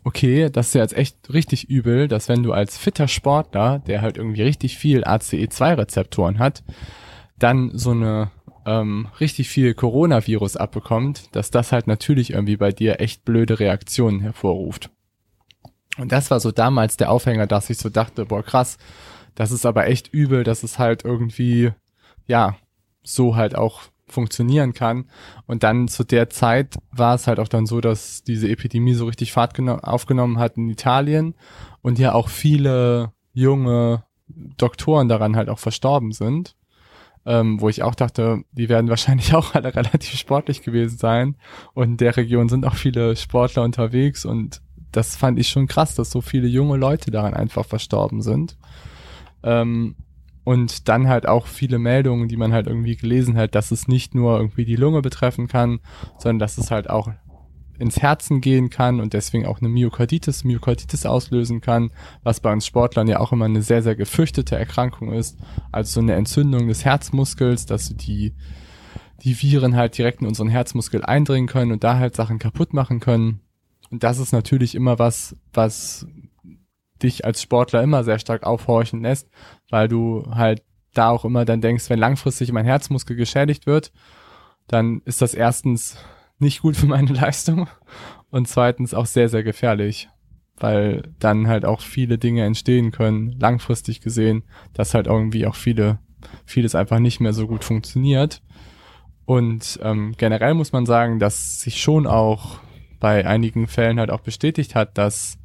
okay, 0.04 0.50
das 0.50 0.68
ist 0.68 0.74
ja 0.74 0.82
jetzt 0.82 0.96
echt 0.96 1.32
richtig 1.32 1.70
übel, 1.70 2.08
dass 2.08 2.28
wenn 2.28 2.42
du 2.42 2.52
als 2.52 2.76
fitter 2.76 3.08
Sportler, 3.08 3.78
der 3.80 4.02
halt 4.02 4.18
irgendwie 4.18 4.42
richtig 4.42 4.76
viel 4.76 5.04
ACE2-Rezeptoren 5.04 6.38
hat, 6.38 6.62
dann 7.38 7.70
so 7.74 7.92
eine 7.92 8.30
ähm, 8.66 9.08
richtig 9.20 9.48
viel 9.48 9.74
Coronavirus 9.74 10.56
abbekommt, 10.56 11.34
dass 11.34 11.50
das 11.50 11.72
halt 11.72 11.86
natürlich 11.86 12.32
irgendwie 12.32 12.56
bei 12.56 12.72
dir 12.72 13.00
echt 13.00 13.24
blöde 13.24 13.60
Reaktionen 13.60 14.20
hervorruft. 14.20 14.90
Und 15.98 16.12
das 16.12 16.30
war 16.30 16.40
so 16.40 16.52
damals 16.52 16.96
der 16.96 17.10
Aufhänger, 17.10 17.46
dass 17.46 17.70
ich 17.70 17.78
so 17.78 17.88
dachte, 17.88 18.26
boah 18.26 18.42
krass, 18.42 18.76
das 19.34 19.52
ist 19.52 19.64
aber 19.64 19.86
echt 19.86 20.12
übel, 20.12 20.44
dass 20.44 20.62
es 20.62 20.78
halt 20.78 21.04
irgendwie, 21.04 21.72
ja, 22.26 22.56
so 23.02 23.36
halt 23.36 23.54
auch 23.56 23.82
funktionieren 24.08 24.72
kann. 24.72 25.06
Und 25.46 25.62
dann 25.62 25.88
zu 25.88 26.04
der 26.04 26.30
Zeit 26.30 26.76
war 26.90 27.14
es 27.14 27.26
halt 27.26 27.40
auch 27.40 27.48
dann 27.48 27.66
so, 27.66 27.80
dass 27.80 28.22
diese 28.22 28.48
Epidemie 28.48 28.94
so 28.94 29.06
richtig 29.06 29.32
Fahrt 29.32 29.58
aufgenommen 29.58 30.38
hat 30.38 30.56
in 30.56 30.68
Italien 30.68 31.34
und 31.82 31.98
ja 31.98 32.12
auch 32.12 32.28
viele 32.28 33.12
junge 33.32 34.04
Doktoren 34.28 35.08
daran 35.08 35.36
halt 35.36 35.48
auch 35.48 35.58
verstorben 35.58 36.12
sind. 36.12 36.56
Ähm, 37.28 37.60
wo 37.60 37.68
ich 37.68 37.82
auch 37.82 37.96
dachte, 37.96 38.44
die 38.52 38.68
werden 38.68 38.88
wahrscheinlich 38.88 39.34
auch 39.34 39.54
alle 39.54 39.74
relativ 39.74 40.14
sportlich 40.14 40.62
gewesen 40.62 40.96
sein. 40.96 41.36
Und 41.74 41.84
in 41.84 41.96
der 41.96 42.16
Region 42.16 42.48
sind 42.48 42.64
auch 42.64 42.76
viele 42.76 43.16
Sportler 43.16 43.64
unterwegs 43.64 44.24
und 44.24 44.62
das 44.92 45.16
fand 45.16 45.38
ich 45.38 45.48
schon 45.48 45.66
krass, 45.66 45.94
dass 45.94 46.10
so 46.10 46.20
viele 46.20 46.46
junge 46.46 46.76
Leute 46.76 47.10
daran 47.10 47.34
einfach 47.34 47.66
verstorben 47.66 48.22
sind. 48.22 48.56
Ähm, 49.42 49.96
und 50.46 50.88
dann 50.88 51.08
halt 51.08 51.26
auch 51.26 51.48
viele 51.48 51.80
Meldungen, 51.80 52.28
die 52.28 52.36
man 52.36 52.52
halt 52.52 52.68
irgendwie 52.68 52.94
gelesen 52.94 53.36
hat, 53.36 53.56
dass 53.56 53.72
es 53.72 53.88
nicht 53.88 54.14
nur 54.14 54.38
irgendwie 54.38 54.64
die 54.64 54.76
Lunge 54.76 55.02
betreffen 55.02 55.48
kann, 55.48 55.80
sondern 56.18 56.38
dass 56.38 56.56
es 56.56 56.70
halt 56.70 56.88
auch 56.88 57.10
ins 57.80 58.00
Herzen 58.00 58.40
gehen 58.40 58.70
kann 58.70 59.00
und 59.00 59.12
deswegen 59.12 59.44
auch 59.44 59.58
eine 59.58 59.68
Myokarditis, 59.68 60.44
Myokarditis 60.44 61.04
auslösen 61.04 61.60
kann, 61.60 61.90
was 62.22 62.38
bei 62.38 62.52
uns 62.52 62.64
Sportlern 62.64 63.08
ja 63.08 63.18
auch 63.18 63.32
immer 63.32 63.46
eine 63.46 63.60
sehr, 63.60 63.82
sehr 63.82 63.96
gefürchtete 63.96 64.56
Erkrankung 64.56 65.12
ist. 65.12 65.36
Also 65.72 65.94
so 65.94 66.00
eine 66.00 66.14
Entzündung 66.14 66.68
des 66.68 66.84
Herzmuskels, 66.84 67.66
dass 67.66 67.88
die, 67.96 68.32
die 69.22 69.42
Viren 69.42 69.74
halt 69.74 69.98
direkt 69.98 70.20
in 70.20 70.28
unseren 70.28 70.48
Herzmuskel 70.48 71.04
eindringen 71.04 71.48
können 71.48 71.72
und 71.72 71.82
da 71.82 71.98
halt 71.98 72.14
Sachen 72.14 72.38
kaputt 72.38 72.72
machen 72.72 73.00
können. 73.00 73.40
Und 73.90 74.04
das 74.04 74.20
ist 74.20 74.30
natürlich 74.30 74.76
immer 74.76 75.00
was, 75.00 75.34
was 75.52 76.06
dich 77.02 77.24
als 77.24 77.42
Sportler 77.42 77.82
immer 77.82 78.04
sehr 78.04 78.18
stark 78.18 78.44
aufhorchen 78.44 79.02
lässt, 79.02 79.28
weil 79.70 79.88
du 79.88 80.24
halt 80.30 80.62
da 80.94 81.10
auch 81.10 81.24
immer 81.24 81.44
dann 81.44 81.60
denkst, 81.60 81.90
wenn 81.90 81.98
langfristig 81.98 82.52
mein 82.52 82.64
Herzmuskel 82.64 83.16
geschädigt 83.16 83.66
wird, 83.66 83.92
dann 84.66 85.02
ist 85.04 85.22
das 85.22 85.34
erstens 85.34 85.98
nicht 86.38 86.62
gut 86.62 86.76
für 86.76 86.86
meine 86.86 87.12
Leistung 87.12 87.68
und 88.30 88.48
zweitens 88.48 88.94
auch 88.94 89.06
sehr, 89.06 89.28
sehr 89.28 89.42
gefährlich, 89.42 90.08
weil 90.56 91.14
dann 91.18 91.48
halt 91.48 91.64
auch 91.64 91.80
viele 91.80 92.18
Dinge 92.18 92.44
entstehen 92.44 92.92
können, 92.92 93.36
langfristig 93.38 94.00
gesehen, 94.00 94.44
dass 94.72 94.94
halt 94.94 95.06
irgendwie 95.06 95.46
auch 95.46 95.54
viele, 95.54 95.98
vieles 96.44 96.74
einfach 96.74 96.98
nicht 96.98 97.20
mehr 97.20 97.32
so 97.32 97.46
gut 97.46 97.64
funktioniert. 97.64 98.42
Und 99.24 99.80
ähm, 99.82 100.14
generell 100.16 100.54
muss 100.54 100.72
man 100.72 100.86
sagen, 100.86 101.18
dass 101.18 101.60
sich 101.60 101.80
schon 101.80 102.06
auch 102.06 102.60
bei 103.00 103.26
einigen 103.26 103.66
Fällen 103.66 103.98
halt 103.98 104.10
auch 104.10 104.20
bestätigt 104.20 104.74
hat, 104.74 104.96
dass 104.96 105.38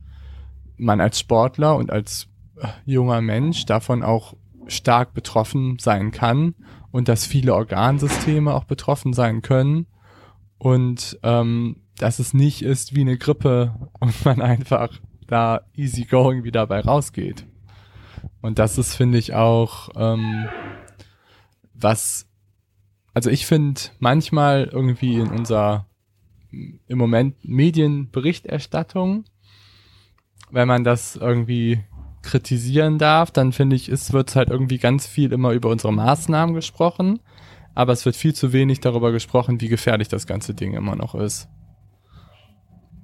man 0.82 1.00
als 1.00 1.20
Sportler 1.20 1.76
und 1.76 1.92
als 1.92 2.28
äh, 2.58 2.68
junger 2.86 3.22
Mensch 3.22 3.66
davon 3.66 4.04
auch 4.04 4.36
stark 4.68 5.14
betroffen 5.14 5.78
sein 5.80 6.12
kann 6.12 6.56
und 6.92 7.08
dass 7.08 7.26
viele 7.26 7.54
Organsysteme 7.54 8.54
auch 8.54 8.66
betroffen 8.66 9.14
sein 9.14 9.42
können 9.42 9.86
und 10.58 11.20
ähm, 11.24 11.78
dass 11.98 12.20
es 12.20 12.34
nicht 12.34 12.64
ist 12.64 12.96
wie 12.96 13.02
eine 13.02 13.18
Grippe 13.18 13.90
und 14.00 14.26
man 14.26 14.42
einfach 14.42 14.90
da 15.28 15.62
easy 15.76 16.04
going 16.06 16.44
wieder 16.44 16.62
dabei 16.62 16.82
rausgeht. 16.82 17.46
Und 18.42 18.60
das 18.60 18.78
ist, 18.78 18.96
finde 18.96 19.18
ich, 19.18 19.34
auch 19.34 19.90
ähm, 19.96 20.48
was, 21.74 22.28
also 23.14 23.30
ich 23.30 23.46
finde 23.46 23.82
manchmal 24.00 24.66
irgendwie 24.66 25.16
in 25.16 25.30
unserer 25.30 25.88
im 26.52 26.98
Moment 26.98 27.36
Medienberichterstattung. 27.44 29.24
Wenn 30.52 30.68
man 30.68 30.84
das 30.84 31.16
irgendwie 31.16 31.80
kritisieren 32.22 32.98
darf, 32.98 33.32
dann 33.32 33.52
finde 33.52 33.76
ich, 33.76 33.90
es 33.90 34.14
wird 34.14 34.36
halt 34.36 34.50
irgendwie 34.50 34.78
ganz 34.78 35.08
viel 35.08 35.32
immer 35.32 35.52
über 35.52 35.70
unsere 35.70 35.94
Maßnahmen 35.94 36.54
gesprochen, 36.54 37.20
aber 37.74 37.94
es 37.94 38.06
wird 38.06 38.16
viel 38.16 38.34
zu 38.34 38.54
wenig 38.54 38.80
darüber 38.80 39.12
gesprochen, 39.12 39.62
wie 39.62 39.70
gefährlich 39.70 40.08
das 40.08 40.28
ganze 40.28 40.54
Ding 40.54 40.74
immer 40.74 40.96
noch 40.96 41.16
ist. 41.16 41.50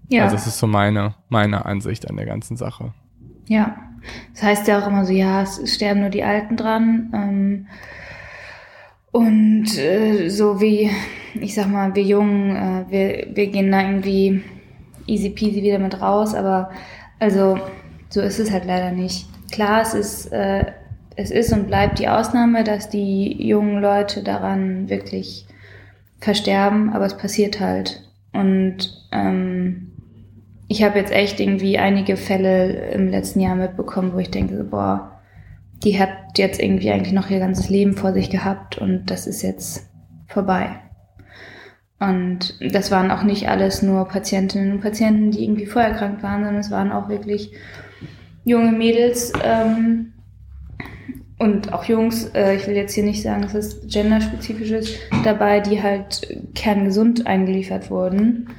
Ja. 0.09 0.23
Also 0.23 0.35
das 0.35 0.47
ist 0.47 0.59
so 0.59 0.67
meine, 0.67 1.15
meine 1.29 1.65
Ansicht 1.65 2.09
an 2.09 2.15
der 2.15 2.25
ganzen 2.25 2.57
Sache. 2.57 2.93
Ja. 3.47 3.77
Das 4.33 4.43
heißt 4.43 4.67
ja 4.67 4.79
auch 4.79 4.87
immer 4.87 5.05
so, 5.05 5.13
ja, 5.13 5.41
es 5.41 5.73
sterben 5.73 6.01
nur 6.01 6.09
die 6.09 6.23
Alten 6.23 6.55
dran. 6.55 7.11
Ähm, 7.13 7.67
und 9.11 9.77
äh, 9.77 10.29
so 10.29 10.61
wie, 10.61 10.91
ich 11.33 11.55
sag 11.55 11.67
mal, 11.67 11.95
wir 11.95 12.03
Jungen, 12.03 12.55
äh, 12.55 12.85
wir, 12.89 13.35
wir 13.35 13.47
gehen 13.47 13.71
da 13.71 13.81
irgendwie 13.81 14.43
easy 15.07 15.29
peasy 15.29 15.63
wieder 15.63 15.79
mit 15.79 16.01
raus, 16.01 16.35
aber 16.35 16.69
also 17.19 17.59
so 18.09 18.21
ist 18.21 18.39
es 18.39 18.51
halt 18.51 18.65
leider 18.65 18.91
nicht. 18.91 19.27
Klar, 19.51 19.81
es 19.81 19.93
ist, 19.93 20.31
äh, 20.31 20.65
es 21.15 21.31
ist 21.31 21.51
und 21.51 21.67
bleibt 21.67 22.00
die 22.00 22.07
Ausnahme, 22.07 22.63
dass 22.63 22.89
die 22.89 23.47
jungen 23.47 23.81
Leute 23.81 24.24
daran 24.24 24.89
wirklich 24.89 25.47
versterben, 26.19 26.93
aber 26.93 27.05
es 27.05 27.17
passiert 27.17 27.59
halt. 27.59 28.03
Und 28.33 29.07
ähm, 29.12 29.91
ich 30.67 30.83
habe 30.83 31.00
jetzt 31.00 31.12
echt 31.12 31.39
irgendwie 31.39 31.77
einige 31.77 32.17
Fälle 32.17 32.91
im 32.91 33.07
letzten 33.09 33.39
Jahr 33.39 33.55
mitbekommen, 33.55 34.13
wo 34.13 34.19
ich 34.19 34.31
denke, 34.31 34.63
boah, 34.63 35.19
die 35.83 36.00
hat 36.00 36.09
jetzt 36.38 36.62
irgendwie 36.62 36.91
eigentlich 36.91 37.13
noch 37.13 37.29
ihr 37.29 37.39
ganzes 37.39 37.69
Leben 37.69 37.95
vor 37.95 38.13
sich 38.13 38.29
gehabt 38.29 38.77
und 38.77 39.05
das 39.05 39.27
ist 39.27 39.41
jetzt 39.41 39.89
vorbei. 40.27 40.79
Und 41.99 42.55
das 42.61 42.91
waren 42.91 43.09
auch 43.09 43.23
nicht 43.23 43.49
alles 43.49 43.81
nur 43.81 44.07
Patientinnen 44.07 44.71
und 44.73 44.81
Patienten, 44.81 45.31
die 45.31 45.43
irgendwie 45.43 45.65
vorher 45.65 45.93
krank 45.93 46.21
waren, 46.21 46.43
sondern 46.43 46.61
es 46.61 46.71
waren 46.71 46.91
auch 46.91 47.09
wirklich 47.09 47.51
junge 48.43 48.71
Mädels, 48.71 49.33
ähm, 49.43 50.13
und 51.39 51.71
auch 51.71 51.83
Jungs, 51.83 52.31
äh, 52.33 52.55
ich 52.55 52.67
will 52.67 52.75
jetzt 52.75 52.93
hier 52.93 53.03
nicht 53.03 53.21
sagen, 53.21 53.43
dass 53.43 53.53
es 53.53 53.87
genderspezifisch 53.87 54.71
ist, 54.71 54.97
dabei, 55.23 55.59
die 55.59 55.81
halt 55.81 56.35
kerngesund 56.55 57.27
eingeliefert 57.27 57.91
wurden 57.91 58.49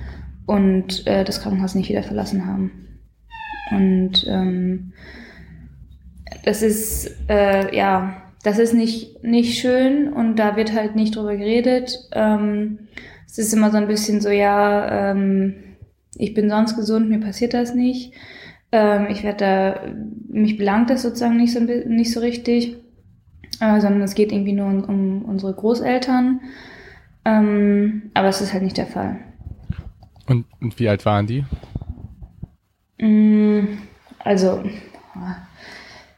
und 0.46 1.06
äh, 1.06 1.24
das 1.24 1.42
Krankenhaus 1.42 1.74
nicht 1.74 1.88
wieder 1.88 2.04
verlassen 2.04 2.46
haben. 2.46 2.70
Und 3.72 4.24
ähm, 4.28 4.92
das 6.44 6.62
ist, 6.62 7.16
äh, 7.28 7.74
ja, 7.76 8.22
das 8.44 8.60
ist 8.60 8.74
nicht, 8.74 9.24
nicht 9.24 9.58
schön 9.58 10.12
und 10.12 10.36
da 10.36 10.54
wird 10.54 10.72
halt 10.72 10.94
nicht 10.94 11.16
drüber 11.16 11.36
geredet. 11.36 12.08
Ähm, 12.12 12.78
es 13.38 13.46
ist 13.46 13.54
immer 13.54 13.70
so 13.70 13.76
ein 13.76 13.86
bisschen 13.86 14.20
so, 14.20 14.30
ja, 14.30 15.12
ähm, 15.12 15.54
ich 16.16 16.34
bin 16.34 16.50
sonst 16.50 16.74
gesund, 16.74 17.08
mir 17.08 17.20
passiert 17.20 17.54
das 17.54 17.72
nicht. 17.72 18.12
Ähm, 18.72 19.06
ich 19.10 19.22
werde 19.22 19.38
da, 19.38 19.80
mich 20.28 20.56
belangt 20.56 20.90
das 20.90 21.02
sozusagen 21.02 21.36
nicht 21.36 21.52
so, 21.52 21.60
nicht 21.60 22.12
so 22.12 22.18
richtig, 22.18 22.78
äh, 23.60 23.80
sondern 23.80 24.02
es 24.02 24.16
geht 24.16 24.32
irgendwie 24.32 24.52
nur 24.52 24.66
um, 24.66 24.84
um 24.84 25.24
unsere 25.24 25.54
Großeltern. 25.54 26.40
Ähm, 27.24 28.10
aber 28.12 28.28
es 28.28 28.40
ist 28.40 28.52
halt 28.52 28.64
nicht 28.64 28.76
der 28.76 28.86
Fall. 28.86 29.18
Und, 30.26 30.44
und 30.60 30.78
wie 30.80 30.88
alt 30.88 31.06
waren 31.06 31.28
die? 31.28 31.44
Mm, 33.00 33.78
also, 34.18 34.64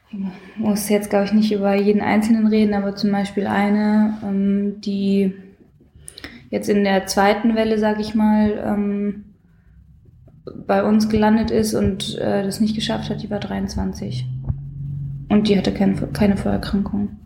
ich 0.09 0.17
muss 0.57 0.89
jetzt, 0.89 1.11
glaube 1.11 1.25
ich, 1.25 1.33
nicht 1.33 1.51
über 1.51 1.75
jeden 1.75 2.01
Einzelnen 2.01 2.47
reden, 2.47 2.73
aber 2.73 2.95
zum 2.95 3.11
Beispiel 3.11 3.45
eine, 3.45 4.17
ähm, 4.23 4.81
die 4.81 5.35
jetzt 6.51 6.69
in 6.69 6.83
der 6.83 7.07
zweiten 7.07 7.55
Welle, 7.55 7.79
sage 7.79 8.01
ich 8.01 8.13
mal, 8.13 8.61
ähm, 8.63 9.23
bei 10.67 10.83
uns 10.83 11.09
gelandet 11.09 11.49
ist 11.49 11.73
und 11.73 12.17
äh, 12.17 12.43
das 12.43 12.59
nicht 12.59 12.75
geschafft 12.75 13.09
hat, 13.09 13.23
die 13.23 13.29
war 13.29 13.39
23. 13.39 14.27
Und 15.29 15.47
die 15.47 15.57
hatte 15.57 15.73
keine, 15.73 15.95
keine 16.07 16.37
Vorerkrankung. 16.37 17.17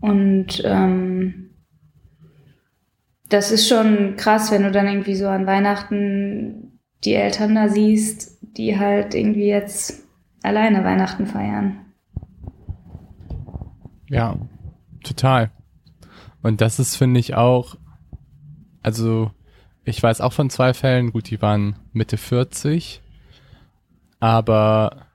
Und 0.00 0.62
ähm, 0.64 1.50
das 3.28 3.50
ist 3.50 3.68
schon 3.68 4.16
krass, 4.16 4.52
wenn 4.52 4.62
du 4.62 4.70
dann 4.70 4.86
irgendwie 4.86 5.16
so 5.16 5.28
an 5.28 5.46
Weihnachten 5.46 6.78
die 7.04 7.14
Eltern 7.14 7.54
da 7.54 7.68
siehst, 7.68 8.38
die 8.56 8.78
halt 8.78 9.14
irgendwie 9.14 9.48
jetzt 9.48 10.04
alleine 10.42 10.84
Weihnachten 10.84 11.26
feiern. 11.26 11.78
Ja, 14.08 14.36
total. 15.02 15.50
Und 16.42 16.60
das 16.60 16.78
ist, 16.78 16.96
finde 16.96 17.20
ich, 17.20 17.34
auch, 17.34 17.76
also 18.82 19.30
ich 19.84 20.02
weiß 20.02 20.20
auch 20.20 20.32
von 20.32 20.50
zwei 20.50 20.74
Fällen, 20.74 21.12
gut, 21.12 21.30
die 21.30 21.40
waren 21.40 21.76
Mitte 21.92 22.16
40, 22.16 23.00
aber 24.20 25.06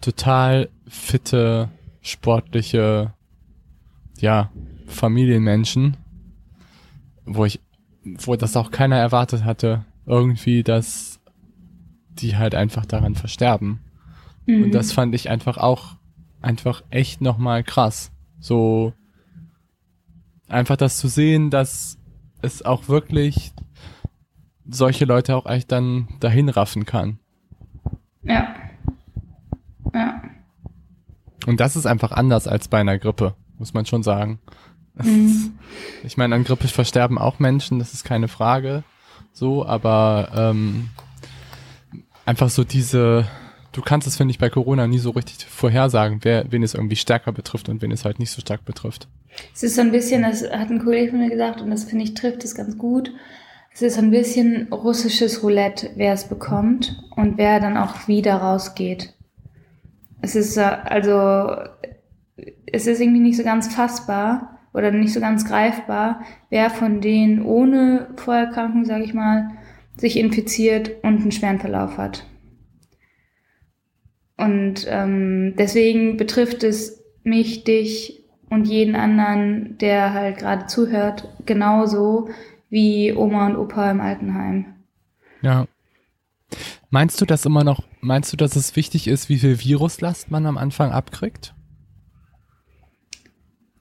total 0.00 0.68
fitte, 0.86 1.70
sportliche, 2.00 3.14
ja, 4.18 4.50
Familienmenschen, 4.86 5.96
wo 7.24 7.44
ich, 7.44 7.60
wo 8.04 8.36
das 8.36 8.56
auch 8.56 8.70
keiner 8.70 8.96
erwartet 8.96 9.44
hatte, 9.44 9.84
irgendwie, 10.06 10.62
dass 10.62 11.20
die 12.10 12.36
halt 12.36 12.54
einfach 12.54 12.86
daran 12.86 13.14
versterben. 13.14 13.80
Mhm. 14.46 14.64
Und 14.64 14.74
das 14.74 14.92
fand 14.92 15.14
ich 15.14 15.28
einfach 15.30 15.58
auch 15.58 15.96
einfach 16.40 16.82
echt 16.90 17.20
nochmal 17.20 17.62
krass. 17.62 18.10
So 18.40 18.92
einfach 20.48 20.76
das 20.76 20.98
zu 20.98 21.08
sehen, 21.08 21.50
dass 21.50 21.97
es 22.42 22.64
auch 22.64 22.88
wirklich 22.88 23.52
solche 24.68 25.04
Leute 25.04 25.36
auch 25.36 25.46
eigentlich 25.46 25.66
dann 25.66 26.08
dahin 26.20 26.48
raffen 26.48 26.84
kann. 26.84 27.18
Ja. 28.22 28.54
Ja. 29.94 30.22
Und 31.46 31.60
das 31.60 31.76
ist 31.76 31.86
einfach 31.86 32.12
anders 32.12 32.46
als 32.46 32.68
bei 32.68 32.78
einer 32.78 32.98
Grippe, 32.98 33.34
muss 33.58 33.74
man 33.74 33.86
schon 33.86 34.02
sagen. 34.02 34.38
Mhm. 34.94 35.58
ich 36.02 36.16
meine, 36.16 36.34
an 36.34 36.44
Grippe 36.44 36.66
versterben 36.68 37.18
auch 37.18 37.38
Menschen, 37.38 37.78
das 37.78 37.94
ist 37.94 38.04
keine 38.04 38.28
Frage. 38.28 38.82
So, 39.32 39.64
aber 39.64 40.30
ähm, 40.34 40.90
einfach 42.26 42.50
so 42.50 42.64
diese, 42.64 43.26
du 43.72 43.80
kannst 43.80 44.06
es, 44.06 44.16
finde 44.16 44.32
ich, 44.32 44.38
bei 44.38 44.50
Corona 44.50 44.86
nie 44.86 44.98
so 44.98 45.10
richtig 45.10 45.46
vorhersagen, 45.46 46.18
wer, 46.22 46.50
wen 46.50 46.62
es 46.62 46.74
irgendwie 46.74 46.96
stärker 46.96 47.32
betrifft 47.32 47.68
und 47.68 47.80
wen 47.80 47.92
es 47.92 48.04
halt 48.04 48.18
nicht 48.18 48.32
so 48.32 48.40
stark 48.40 48.64
betrifft. 48.64 49.08
Es 49.54 49.62
ist 49.62 49.76
so 49.76 49.80
ein 49.80 49.92
bisschen, 49.92 50.22
das 50.22 50.42
hat 50.42 50.70
ein 50.70 50.82
Kollege 50.82 51.10
von 51.10 51.20
mir 51.20 51.30
gesagt, 51.30 51.60
und 51.60 51.70
das 51.70 51.84
finde 51.84 52.04
ich 52.04 52.14
trifft 52.14 52.44
es 52.44 52.54
ganz 52.54 52.78
gut. 52.78 53.12
Es 53.72 53.82
ist 53.82 53.98
ein 53.98 54.10
bisschen 54.10 54.72
russisches 54.72 55.42
Roulette, 55.42 55.90
wer 55.94 56.12
es 56.12 56.24
bekommt 56.24 57.02
und 57.14 57.38
wer 57.38 57.60
dann 57.60 57.76
auch 57.76 58.08
wieder 58.08 58.36
rausgeht. 58.36 59.14
Es 60.20 60.34
ist 60.34 60.56
äh, 60.56 60.62
also, 60.62 61.50
es 62.66 62.86
ist 62.86 63.00
irgendwie 63.00 63.20
nicht 63.20 63.36
so 63.36 63.44
ganz 63.44 63.72
fassbar 63.72 64.58
oder 64.74 64.90
nicht 64.90 65.12
so 65.12 65.20
ganz 65.20 65.44
greifbar, 65.44 66.22
wer 66.50 66.70
von 66.70 67.00
denen 67.00 67.42
ohne 67.42 68.08
Vorerkrankung, 68.16 68.84
sage 68.84 69.04
ich 69.04 69.14
mal, 69.14 69.50
sich 69.96 70.16
infiziert 70.16 71.02
und 71.02 71.20
einen 71.20 71.32
schweren 71.32 71.58
Verlauf 71.58 71.98
hat. 71.98 72.24
Und 74.36 74.86
ähm, 74.88 75.54
deswegen 75.58 76.16
betrifft 76.16 76.62
es 76.62 77.02
mich, 77.24 77.64
dich 77.64 78.17
und 78.50 78.66
jeden 78.66 78.94
anderen, 78.94 79.76
der 79.78 80.12
halt 80.12 80.38
gerade 80.38 80.66
zuhört, 80.66 81.28
genauso, 81.46 82.28
wie 82.70 83.12
Oma 83.12 83.46
und 83.46 83.56
Opa 83.56 83.90
im 83.90 84.00
Altenheim. 84.00 84.66
Ja. 85.42 85.66
Meinst 86.90 87.20
du 87.20 87.26
das 87.26 87.44
immer 87.44 87.64
noch, 87.64 87.82
meinst 88.00 88.32
du, 88.32 88.36
dass 88.36 88.56
es 88.56 88.74
wichtig 88.74 89.08
ist, 89.08 89.28
wie 89.28 89.38
viel 89.38 89.60
Viruslast 89.60 90.30
man 90.30 90.46
am 90.46 90.56
Anfang 90.56 90.90
abkriegt? 90.92 91.54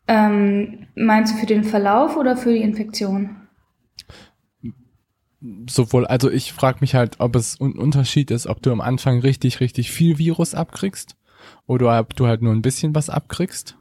Ähm, 0.08 0.88
meinst 0.96 1.34
du 1.34 1.40
für 1.40 1.46
den 1.46 1.64
Verlauf 1.64 2.16
oder 2.18 2.38
für 2.38 2.54
die 2.54 2.62
Infektion? 2.62 3.48
Sowohl, 5.70 6.08
also 6.08 6.32
ich 6.32 6.52
frage 6.52 6.80
mich 6.82 6.96
halt, 6.96 7.20
ob 7.20 7.36
es 7.36 7.60
ein 7.62 7.74
Unterschied 7.74 8.32
ist, 8.32 8.48
ob 8.48 8.62
du 8.62 8.72
am 8.72 8.82
Anfang 8.82 9.20
richtig, 9.20 9.60
richtig 9.60 9.92
viel 9.92 10.18
Virus 10.18 10.56
abkriegst 10.56 11.16
oder 11.68 12.00
ob 12.00 12.16
du 12.16 12.28
halt 12.28 12.42
nur 12.42 12.54
ein 12.54 12.62
bisschen 12.62 12.96
was 12.96 13.10
abkriegst. 13.10 13.77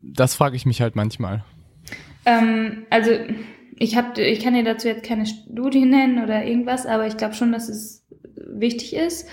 Das 0.00 0.34
frage 0.34 0.56
ich 0.56 0.66
mich 0.66 0.80
halt 0.80 0.96
manchmal. 0.96 1.44
Ähm, 2.24 2.86
also 2.90 3.10
ich 3.76 3.96
habe, 3.96 4.20
ich 4.20 4.40
kann 4.40 4.54
dir 4.54 4.64
dazu 4.64 4.88
jetzt 4.88 5.04
keine 5.04 5.26
Studie 5.26 5.84
nennen 5.84 6.22
oder 6.22 6.44
irgendwas, 6.44 6.86
aber 6.86 7.06
ich 7.06 7.16
glaube 7.16 7.34
schon, 7.34 7.52
dass 7.52 7.68
es 7.68 8.06
wichtig 8.36 8.94
ist 8.94 9.28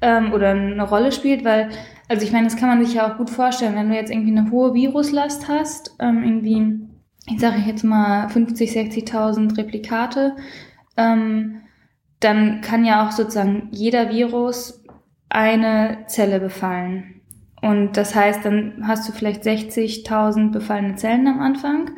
ähm, 0.00 0.32
oder 0.32 0.50
eine 0.50 0.82
Rolle 0.82 1.12
spielt, 1.12 1.44
weil, 1.44 1.70
also 2.08 2.24
ich 2.24 2.32
meine, 2.32 2.46
das 2.46 2.56
kann 2.56 2.68
man 2.68 2.84
sich 2.84 2.94
ja 2.94 3.10
auch 3.10 3.16
gut 3.16 3.30
vorstellen, 3.30 3.76
wenn 3.76 3.88
du 3.88 3.94
jetzt 3.94 4.10
irgendwie 4.10 4.36
eine 4.36 4.50
hohe 4.50 4.74
Viruslast 4.74 5.48
hast, 5.48 5.96
ähm, 6.00 6.22
irgendwie, 6.24 7.32
ich 7.32 7.40
sage 7.40 7.62
jetzt 7.66 7.84
mal 7.84 8.28
50, 8.28 8.70
60.000 8.70 9.56
Replikate, 9.56 10.36
ähm, 10.96 11.60
dann 12.20 12.60
kann 12.60 12.84
ja 12.84 13.06
auch 13.06 13.12
sozusagen 13.12 13.68
jeder 13.70 14.10
Virus 14.10 14.82
eine 15.28 16.04
Zelle 16.06 16.40
befallen. 16.40 17.20
Und 17.64 17.96
das 17.96 18.14
heißt, 18.14 18.44
dann 18.44 18.84
hast 18.86 19.08
du 19.08 19.12
vielleicht 19.12 19.42
60.000 19.42 20.52
befallene 20.52 20.96
Zellen 20.96 21.26
am 21.26 21.40
Anfang 21.40 21.90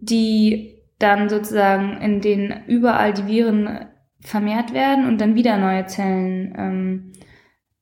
die 0.00 0.78
dann 0.98 1.28
sozusagen 1.28 1.98
in 2.00 2.20
denen 2.20 2.64
überall 2.66 3.12
die 3.12 3.26
Viren 3.26 3.86
vermehrt 4.20 4.74
werden 4.74 5.06
und 5.06 5.20
dann 5.20 5.34
wieder 5.34 5.56
neue 5.56 5.86
Zellen 5.86 6.54
ähm, 6.58 7.12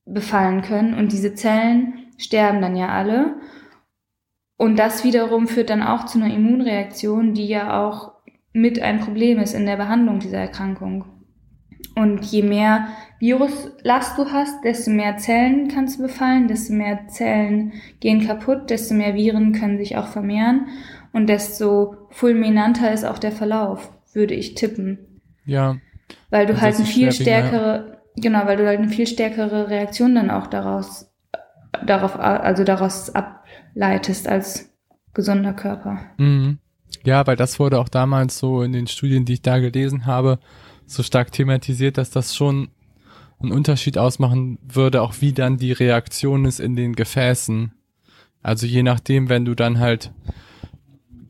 befallen 0.05 0.61
können. 0.61 0.93
Und 0.93 1.11
diese 1.11 1.33
Zellen 1.33 2.05
sterben 2.17 2.61
dann 2.61 2.75
ja 2.75 2.89
alle. 2.89 3.35
Und 4.57 4.77
das 4.77 5.03
wiederum 5.03 5.47
führt 5.47 5.69
dann 5.69 5.83
auch 5.83 6.05
zu 6.05 6.19
einer 6.19 6.33
Immunreaktion, 6.33 7.33
die 7.33 7.47
ja 7.47 7.81
auch 7.81 8.13
mit 8.53 8.81
ein 8.81 8.99
Problem 8.99 9.39
ist 9.39 9.53
in 9.53 9.65
der 9.65 9.77
Behandlung 9.77 10.19
dieser 10.19 10.39
Erkrankung. 10.39 11.05
Und 11.99 12.23
je 12.23 12.43
mehr 12.43 12.87
Viruslast 13.19 14.17
du 14.17 14.31
hast, 14.31 14.63
desto 14.63 14.89
mehr 14.89 15.17
Zellen 15.17 15.67
kannst 15.67 15.99
du 15.99 16.03
befallen, 16.03 16.47
desto 16.47 16.71
mehr 16.71 17.09
Zellen 17.09 17.73
gehen 17.99 18.25
kaputt, 18.25 18.69
desto 18.69 18.93
mehr 18.93 19.15
Viren 19.15 19.51
können 19.51 19.77
sich 19.77 19.97
auch 19.97 20.07
vermehren 20.07 20.67
und 21.11 21.27
desto 21.27 21.97
fulminanter 22.09 22.93
ist 22.93 23.03
auch 23.03 23.19
der 23.19 23.33
Verlauf, 23.33 23.91
würde 24.13 24.33
ich 24.33 24.55
tippen. 24.55 25.19
Ja. 25.43 25.75
Weil 26.29 26.45
du 26.45 26.53
also 26.53 26.63
halt 26.63 26.75
eine 26.77 26.85
viel 26.85 27.11
stärkere, 27.11 28.01
genau, 28.15 28.45
weil 28.45 28.55
du 28.55 28.65
halt 28.65 28.79
eine 28.79 28.87
viel 28.87 29.07
stärkere 29.07 29.69
Reaktion 29.69 30.15
dann 30.15 30.31
auch 30.31 30.47
daraus, 30.47 31.11
darauf, 31.85 32.17
also 32.17 32.63
daraus 32.63 33.13
ableitest 33.13 34.29
als 34.29 34.73
gesunder 35.13 35.51
Körper. 35.51 35.99
Mhm. 36.17 36.59
Ja, 37.03 37.27
weil 37.27 37.35
das 37.35 37.59
wurde 37.59 37.77
auch 37.77 37.89
damals 37.89 38.39
so 38.39 38.61
in 38.61 38.71
den 38.71 38.87
Studien, 38.87 39.25
die 39.25 39.33
ich 39.33 39.41
da 39.41 39.59
gelesen 39.59 40.05
habe, 40.05 40.39
so 40.89 41.03
stark 41.03 41.31
thematisiert, 41.31 41.97
dass 41.97 42.09
das 42.09 42.35
schon 42.35 42.69
einen 43.39 43.51
Unterschied 43.51 43.97
ausmachen 43.97 44.59
würde, 44.61 45.01
auch 45.01 45.15
wie 45.19 45.33
dann 45.33 45.57
die 45.57 45.71
Reaktion 45.71 46.45
ist 46.45 46.59
in 46.59 46.75
den 46.75 46.95
Gefäßen. 46.95 47.73
Also 48.41 48.65
je 48.65 48.83
nachdem, 48.83 49.29
wenn 49.29 49.45
du 49.45 49.55
dann 49.55 49.79
halt 49.79 50.11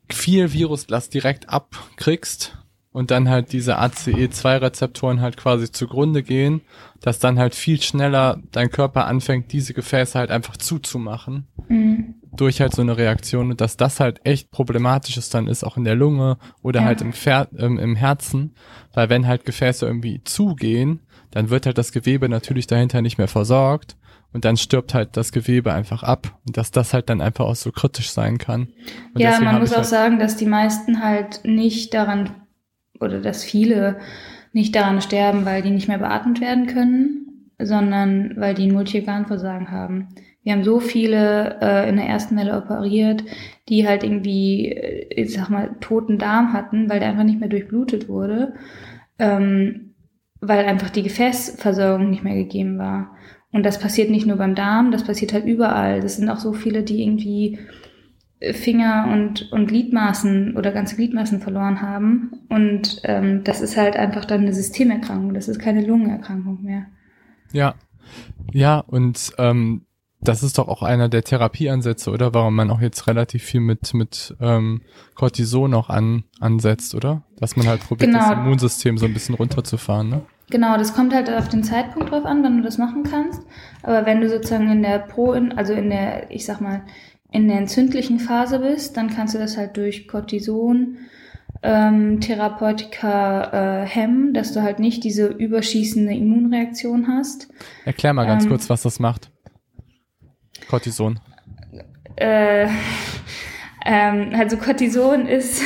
viel 0.09 0.53
Viruslast 0.53 1.13
direkt 1.13 1.49
abkriegst 1.49 2.57
und 2.91 3.11
dann 3.11 3.29
halt 3.29 3.53
diese 3.53 3.79
ACE2-Rezeptoren 3.79 5.21
halt 5.21 5.37
quasi 5.37 5.71
zugrunde 5.71 6.23
gehen, 6.23 6.61
dass 7.01 7.19
dann 7.19 7.37
halt 7.37 7.53
viel 7.55 7.81
schneller 7.81 8.41
dein 8.51 8.71
Körper 8.71 9.05
anfängt, 9.05 9.51
diese 9.51 9.73
Gefäße 9.73 10.17
halt 10.17 10.31
einfach 10.31 10.57
zuzumachen. 10.57 11.47
mhm. 11.67 12.15
durch 12.35 12.61
halt 12.61 12.73
so 12.73 12.81
eine 12.81 12.97
Reaktion 12.97 13.51
und 13.51 13.61
dass 13.61 13.77
das 13.77 13.99
halt 13.99 14.21
echt 14.23 14.51
problematisch 14.51 15.17
ist 15.17 15.33
dann 15.33 15.47
ist, 15.47 15.63
auch 15.63 15.77
in 15.77 15.83
der 15.83 15.95
Lunge 15.95 16.37
oder 16.61 16.81
ja. 16.81 16.85
halt 16.87 17.01
im, 17.01 17.13
Fer 17.13 17.47
ähm, 17.57 17.77
im 17.77 17.95
Herzen, 17.95 18.55
weil 18.93 19.09
wenn 19.09 19.27
halt 19.27 19.45
Gefäße 19.45 19.85
irgendwie 19.85 20.23
zugehen, 20.23 21.01
dann 21.31 21.49
wird 21.49 21.65
halt 21.65 21.77
das 21.77 21.91
Gewebe 21.91 22.27
natürlich 22.27 22.67
dahinter 22.67 23.01
nicht 23.01 23.17
mehr 23.17 23.27
versorgt 23.27 23.97
und 24.31 24.45
dann 24.45 24.57
stirbt 24.57 24.93
halt 24.93 25.17
das 25.17 25.31
Gewebe 25.31 25.73
einfach 25.73 26.03
ab 26.03 26.39
und 26.45 26.57
dass 26.57 26.71
das 26.71 26.93
halt 26.93 27.09
dann 27.09 27.21
einfach 27.21 27.45
auch 27.45 27.55
so 27.55 27.71
kritisch 27.71 28.11
sein 28.11 28.37
kann. 28.37 28.69
Und 29.13 29.21
ja, 29.21 29.39
man 29.39 29.59
muss 29.59 29.71
auch 29.71 29.77
halt 29.77 29.85
sagen, 29.87 30.19
dass 30.19 30.37
die 30.37 30.45
meisten 30.45 31.03
halt 31.03 31.41
nicht 31.43 31.93
daran 31.93 32.31
oder 32.99 33.19
dass 33.19 33.43
viele 33.43 33.97
nicht 34.53 34.75
daran 34.75 35.01
sterben, 35.01 35.45
weil 35.45 35.61
die 35.61 35.71
nicht 35.71 35.87
mehr 35.87 35.99
beatmet 35.99 36.41
werden 36.41 36.67
können, 36.67 37.51
sondern 37.59 38.33
weil 38.37 38.53
die 38.53 38.67
ein 38.67 38.73
Multiorganversagen 38.73 39.71
haben. 39.71 40.07
Wir 40.43 40.53
haben 40.53 40.63
so 40.63 40.79
viele 40.79 41.59
äh, 41.61 41.89
in 41.89 41.97
der 41.97 42.05
ersten 42.05 42.37
Welle 42.37 42.57
operiert, 42.57 43.23
die 43.67 43.87
halt 43.87 44.03
irgendwie, 44.03 44.71
äh, 44.71 45.21
ich 45.21 45.33
sag 45.33 45.49
mal, 45.49 45.75
toten 45.81 46.17
Darm 46.17 46.53
hatten, 46.53 46.89
weil 46.89 46.99
der 46.99 47.09
einfach 47.09 47.23
nicht 47.23 47.39
mehr 47.39 47.49
durchblutet 47.49 48.07
wurde, 48.07 48.53
ähm, 49.19 49.93
weil 50.39 50.65
einfach 50.65 50.89
die 50.89 51.03
Gefäßversorgung 51.03 52.09
nicht 52.09 52.23
mehr 52.23 52.35
gegeben 52.35 52.79
war. 52.79 53.15
Und 53.51 53.65
das 53.65 53.79
passiert 53.79 54.09
nicht 54.09 54.27
nur 54.27 54.37
beim 54.37 54.55
Darm, 54.55 54.91
das 54.91 55.03
passiert 55.03 55.33
halt 55.33 55.45
überall. 55.45 56.01
Das 56.01 56.15
sind 56.15 56.29
auch 56.29 56.39
so 56.39 56.53
viele, 56.53 56.83
die 56.83 57.03
irgendwie 57.03 57.59
Finger 58.51 59.09
und, 59.11 59.51
und 59.51 59.67
Gliedmaßen 59.67 60.55
oder 60.55 60.71
ganze 60.71 60.95
Gliedmaßen 60.95 61.41
verloren 61.41 61.81
haben. 61.81 62.31
Und 62.47 63.01
ähm, 63.03 63.43
das 63.43 63.61
ist 63.61 63.75
halt 63.75 63.97
einfach 63.97 64.25
dann 64.25 64.41
eine 64.41 64.53
Systemerkrankung. 64.53 65.33
Das 65.33 65.47
ist 65.47 65.59
keine 65.59 65.85
Lungenerkrankung 65.85 66.63
mehr. 66.63 66.85
Ja. 67.51 67.75
Ja, 68.51 68.79
und 68.79 69.33
ähm, 69.37 69.85
das 70.21 70.43
ist 70.43 70.57
doch 70.57 70.67
auch 70.67 70.83
einer 70.83 71.09
der 71.09 71.23
Therapieansätze, 71.23 72.11
oder? 72.11 72.33
Warum 72.33 72.55
man 72.55 72.71
auch 72.71 72.81
jetzt 72.81 73.07
relativ 73.07 73.43
viel 73.43 73.61
mit, 73.61 73.93
mit 73.93 74.35
ähm, 74.41 74.81
Cortison 75.15 75.73
auch 75.73 75.89
an, 75.89 76.23
ansetzt, 76.39 76.95
oder? 76.95 77.23
Dass 77.37 77.55
man 77.55 77.67
halt 77.67 77.81
probiert, 77.81 78.11
genau. 78.11 78.29
das 78.29 78.37
Immunsystem 78.37 78.97
so 78.97 79.05
ein 79.05 79.13
bisschen 79.13 79.35
runterzufahren, 79.35 80.09
ne? 80.09 80.21
Genau, 80.51 80.77
das 80.77 80.95
kommt 80.95 81.13
halt 81.13 81.29
auf 81.29 81.47
den 81.47 81.63
Zeitpunkt 81.63 82.11
drauf 82.11 82.25
an, 82.25 82.43
wann 82.43 82.57
du 82.57 82.63
das 82.63 82.79
machen 82.79 83.03
kannst. 83.03 83.43
Aber 83.83 84.07
wenn 84.07 84.19
du 84.19 84.29
sozusagen 84.29 84.71
in 84.71 84.81
der 84.81 84.97
Pro, 84.97 85.31
also 85.31 85.73
in 85.73 85.91
der, 85.91 86.31
ich 86.31 86.43
sag 86.43 86.59
mal, 86.59 86.81
in 87.31 87.47
der 87.47 87.57
entzündlichen 87.57 88.19
Phase 88.19 88.59
bist, 88.59 88.97
dann 88.97 89.09
kannst 89.09 89.35
du 89.35 89.39
das 89.39 89.57
halt 89.57 89.77
durch 89.77 90.07
Cortison, 90.07 90.97
ähm, 91.61 92.21
Therapeutika 92.21 93.83
äh, 93.83 93.85
hemmen, 93.85 94.33
dass 94.33 94.53
du 94.53 94.61
halt 94.61 94.79
nicht 94.79 95.03
diese 95.03 95.27
überschießende 95.27 96.13
Immunreaktion 96.13 97.07
hast. 97.07 97.49
Erklär 97.85 98.13
mal 98.13 98.25
ganz 98.25 98.43
ähm, 98.43 98.49
kurz, 98.49 98.69
was 98.69 98.81
das 98.81 98.99
macht. 98.99 99.31
Cortison. 100.69 101.19
Äh, 102.15 102.67
ähm, 103.85 104.31
also 104.33 104.57
Cortison 104.57 105.27
ist, 105.27 105.61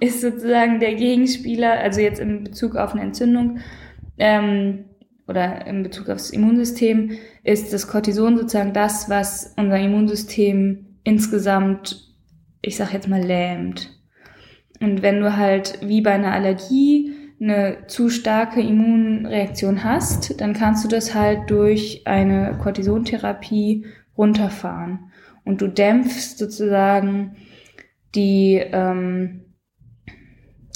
ist 0.00 0.20
sozusagen 0.20 0.80
der 0.80 0.94
Gegenspieler, 0.94 1.72
also 1.72 2.00
jetzt 2.00 2.20
in 2.20 2.44
Bezug 2.44 2.76
auf 2.76 2.92
eine 2.92 3.02
Entzündung, 3.02 3.58
ähm, 4.18 4.86
oder 5.26 5.66
in 5.66 5.82
Bezug 5.82 6.08
aufs 6.08 6.30
Immunsystem 6.30 7.12
ist 7.44 7.72
das 7.72 7.88
Cortison 7.88 8.36
sozusagen 8.36 8.72
das, 8.72 9.08
was 9.08 9.54
unser 9.56 9.78
Immunsystem 9.78 10.98
insgesamt, 11.04 12.14
ich 12.60 12.76
sag 12.76 12.92
jetzt 12.92 13.08
mal, 13.08 13.22
lähmt. 13.22 13.90
Und 14.80 15.02
wenn 15.02 15.20
du 15.20 15.36
halt 15.36 15.78
wie 15.82 16.00
bei 16.00 16.12
einer 16.12 16.32
Allergie 16.32 17.14
eine 17.40 17.86
zu 17.88 18.08
starke 18.08 18.60
Immunreaktion 18.60 19.82
hast, 19.82 20.40
dann 20.40 20.52
kannst 20.52 20.84
du 20.84 20.88
das 20.88 21.14
halt 21.14 21.50
durch 21.50 22.02
eine 22.04 22.58
Cortisontherapie 22.62 23.86
runterfahren. 24.16 25.10
Und 25.44 25.60
du 25.60 25.68
dämpfst 25.68 26.38
sozusagen 26.38 27.36
die, 28.14 28.62
ähm, 28.72 29.42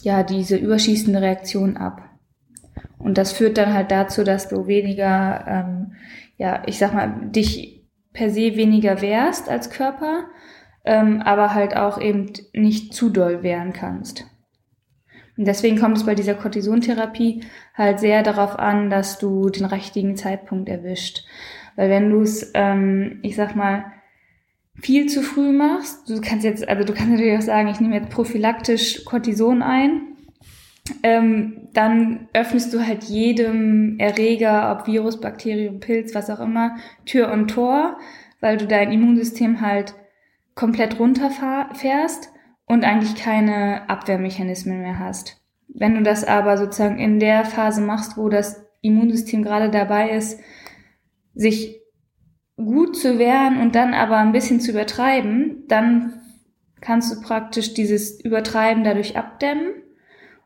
ja, 0.03 0.23
diese 0.23 0.57
überschießende 0.57 1.21
Reaktion 1.21 1.77
ab. 1.77 2.03
Und 3.07 3.19
das 3.19 3.31
führt 3.31 3.57
dann 3.57 3.73
halt 3.73 3.93
dazu, 3.93 4.25
dass 4.25 4.49
du 4.49 4.67
weniger, 4.67 5.45
ähm, 5.47 5.93
ja, 6.39 6.65
ich 6.67 6.77
sag 6.77 6.93
mal, 6.93 7.09
dich 7.31 7.87
per 8.13 8.31
se 8.31 8.57
weniger 8.57 9.01
wehrst 9.01 9.49
als 9.49 9.71
Körper, 9.71 10.25
ähm, 10.85 11.23
aber 11.23 11.55
halt 11.55 11.77
auch 11.77 12.01
eben 12.01 12.33
nicht 12.53 12.95
zu 12.95 13.11
doll 13.11 13.45
wehren 13.45 13.73
kannst. 13.73 14.27
Und 15.37 15.47
deswegen 15.47 15.79
kommt 15.79 15.97
es 15.97 16.05
bei 16.05 16.17
dieser 16.17 16.35
Cortisontherapie 16.35 17.45
halt 17.75 18.01
sehr 18.01 18.25
darauf 18.25 18.59
an, 18.59 18.91
dass 18.91 19.21
du 19.21 19.51
den 19.51 19.67
richtigen 19.67 20.17
Zeitpunkt 20.17 20.69
erwischt. 20.69 21.25
Weil 21.77 21.89
wenn 21.91 22.11
du 22.11 22.23
es, 22.23 22.51
ähm, 22.55 23.21
ich 23.23 23.37
sag 23.37 23.55
mal, 23.55 23.85
viel 24.81 25.07
zu 25.07 25.23
früh 25.23 25.53
machst, 25.53 26.11
du 26.11 26.21
kannst 26.21 26.45
jetzt, 26.45 26.69
also 26.69 26.83
du 26.83 26.93
kannst 26.93 27.13
natürlich 27.13 27.39
auch 27.39 27.43
sagen, 27.43 27.69
ich 27.69 27.79
nehme 27.79 27.95
jetzt 27.95 28.11
prophylaktisch 28.11 29.05
Cortison 29.05 29.63
ein, 29.63 30.16
ähm, 31.03 31.69
dann 31.73 32.29
öffnest 32.33 32.73
du 32.73 32.87
halt 32.87 33.05
jedem 33.05 33.99
Erreger, 33.99 34.73
ob 34.73 34.87
Virus, 34.87 35.21
Bakterium, 35.21 35.81
Pilz, 35.81 36.15
was 36.15 36.31
auch 36.31 36.41
immer, 36.41 36.77
Tür 37.05 37.33
und 37.33 37.49
Tor, 37.49 37.99
weil 38.41 38.57
du 38.57 38.67
dein 38.67 38.93
Immunsystem 38.93 39.61
halt 39.61 39.95
komplett 40.55 40.99
runterfährst 40.99 42.31
und 42.67 42.85
eigentlich 42.85 43.15
keine 43.17 43.89
Abwehrmechanismen 43.89 44.81
mehr 44.81 44.99
hast. 44.99 45.41
Wenn 45.69 45.95
du 45.95 46.03
das 46.03 46.25
aber 46.25 46.57
sozusagen 46.57 46.99
in 46.99 47.21
der 47.21 47.45
Phase 47.45 47.81
machst, 47.81 48.17
wo 48.17 48.29
das 48.29 48.65
Immunsystem 48.81 49.43
gerade 49.43 49.71
dabei 49.71 50.11
ist, 50.11 50.41
sich 51.35 51.81
gut 52.57 52.97
zu 52.97 53.19
wehren 53.19 53.61
und 53.61 53.75
dann 53.75 53.93
aber 53.93 54.17
ein 54.17 54.33
bisschen 54.33 54.61
zu 54.61 54.71
übertreiben, 54.71 55.65
dann 55.69 56.21
kannst 56.81 57.15
du 57.15 57.21
praktisch 57.21 57.75
dieses 57.75 58.21
Übertreiben 58.25 58.85
dadurch 58.85 59.17
abdämmen 59.17 59.83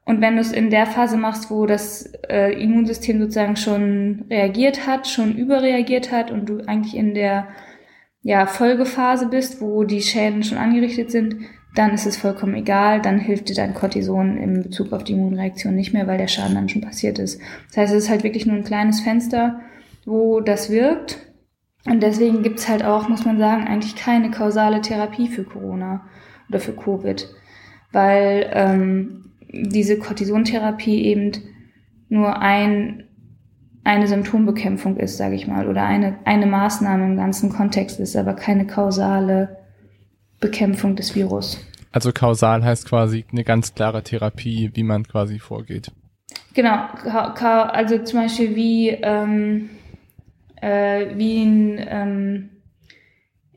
und 0.04 0.20
wenn 0.20 0.34
du 0.34 0.40
es 0.40 0.52
in 0.52 0.70
der 0.70 0.86
Phase 0.86 1.16
machst, 1.16 1.50
wo 1.50 1.66
das 1.66 2.12
äh, 2.28 2.52
Immunsystem 2.60 3.20
sozusagen 3.20 3.56
schon 3.56 4.24
reagiert 4.30 4.86
hat, 4.86 5.06
schon 5.06 5.36
überreagiert 5.36 6.10
hat 6.10 6.30
und 6.30 6.48
du 6.48 6.60
eigentlich 6.66 6.96
in 6.96 7.14
der 7.14 7.48
ja, 8.22 8.46
Folgephase 8.46 9.28
bist, 9.28 9.60
wo 9.60 9.84
die 9.84 10.02
Schäden 10.02 10.42
schon 10.42 10.58
angerichtet 10.58 11.10
sind, 11.10 11.36
dann 11.74 11.94
ist 11.94 12.06
es 12.06 12.16
vollkommen 12.16 12.54
egal, 12.54 13.00
dann 13.00 13.18
hilft 13.18 13.48
dir 13.48 13.54
dein 13.54 13.74
Cortison 13.74 14.36
in 14.36 14.62
Bezug 14.62 14.92
auf 14.92 15.04
die 15.04 15.12
Immunreaktion 15.12 15.76
nicht 15.76 15.92
mehr, 15.92 16.06
weil 16.06 16.18
der 16.18 16.28
Schaden 16.28 16.56
dann 16.56 16.68
schon 16.68 16.82
passiert 16.82 17.18
ist. 17.18 17.40
Das 17.68 17.76
heißt, 17.76 17.94
es 17.94 18.04
ist 18.04 18.10
halt 18.10 18.24
wirklich 18.24 18.46
nur 18.46 18.56
ein 18.56 18.64
kleines 18.64 19.00
Fenster, 19.00 19.60
wo 20.04 20.40
das 20.40 20.70
wirkt. 20.70 21.18
Und 21.86 22.02
deswegen 22.02 22.42
gibt's 22.42 22.68
halt 22.68 22.84
auch, 22.84 23.08
muss 23.08 23.24
man 23.24 23.38
sagen, 23.38 23.66
eigentlich 23.66 23.96
keine 23.96 24.30
kausale 24.30 24.80
Therapie 24.80 25.28
für 25.28 25.44
Corona 25.44 26.04
oder 26.48 26.58
für 26.58 26.74
Covid. 26.74 27.28
Weil 27.92 28.50
ähm, 28.52 29.29
diese 29.52 29.98
Cortisontherapie 29.98 31.04
eben 31.04 31.32
nur 32.08 32.40
ein, 32.40 33.04
eine 33.84 34.06
Symptombekämpfung 34.06 34.96
ist, 34.96 35.16
sage 35.16 35.34
ich 35.34 35.46
mal, 35.46 35.68
oder 35.68 35.84
eine, 35.84 36.18
eine 36.24 36.46
Maßnahme 36.46 37.06
im 37.06 37.16
ganzen 37.16 37.50
Kontext 37.50 37.98
ist, 38.00 38.16
aber 38.16 38.34
keine 38.34 38.66
kausale 38.66 39.58
Bekämpfung 40.40 40.96
des 40.96 41.14
Virus. 41.14 41.64
Also 41.92 42.12
kausal 42.12 42.64
heißt 42.64 42.88
quasi 42.88 43.24
eine 43.32 43.44
ganz 43.44 43.74
klare 43.74 44.02
Therapie, 44.02 44.70
wie 44.74 44.84
man 44.84 45.04
quasi 45.04 45.38
vorgeht. 45.38 45.90
Genau, 46.54 46.86
also 47.04 47.98
zum 47.98 48.20
Beispiel 48.20 48.54
wie, 48.54 48.88
ähm, 48.88 49.70
äh, 50.60 51.16
wie, 51.16 51.42
ein, 51.42 51.86
ähm, 51.88 52.50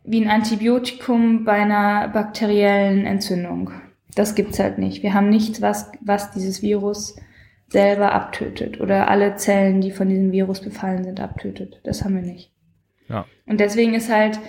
wie 0.04 0.24
ein 0.24 0.30
Antibiotikum 0.30 1.44
bei 1.44 1.54
einer 1.54 2.08
bakteriellen 2.08 3.06
Entzündung. 3.06 3.72
Das 4.16 4.36
gibt's 4.36 4.60
halt 4.60 4.78
nicht. 4.78 5.04
Wir 5.04 5.14
haben 5.14 5.30
nichts, 5.30 5.62
was, 5.62 5.92
was 6.02 6.32
dieses 6.32 6.62
Virus 6.62 7.16
selber 7.70 8.12
abtötet 8.12 8.80
oder 8.80 9.10
alle 9.10 9.36
Zellen, 9.36 9.82
die 9.82 9.92
von 9.92 10.08
diesem 10.08 10.32
Virus 10.32 10.62
befallen 10.62 11.04
sind, 11.04 11.20
abtötet. 11.20 11.80
Das 11.84 12.04
haben 12.04 12.16
wir 12.16 12.22
nicht. 12.22 12.52
Ja. 13.10 13.26
Und 13.46 13.60
deswegen 13.60 13.94
ist 13.94 14.12
halt 14.12 14.40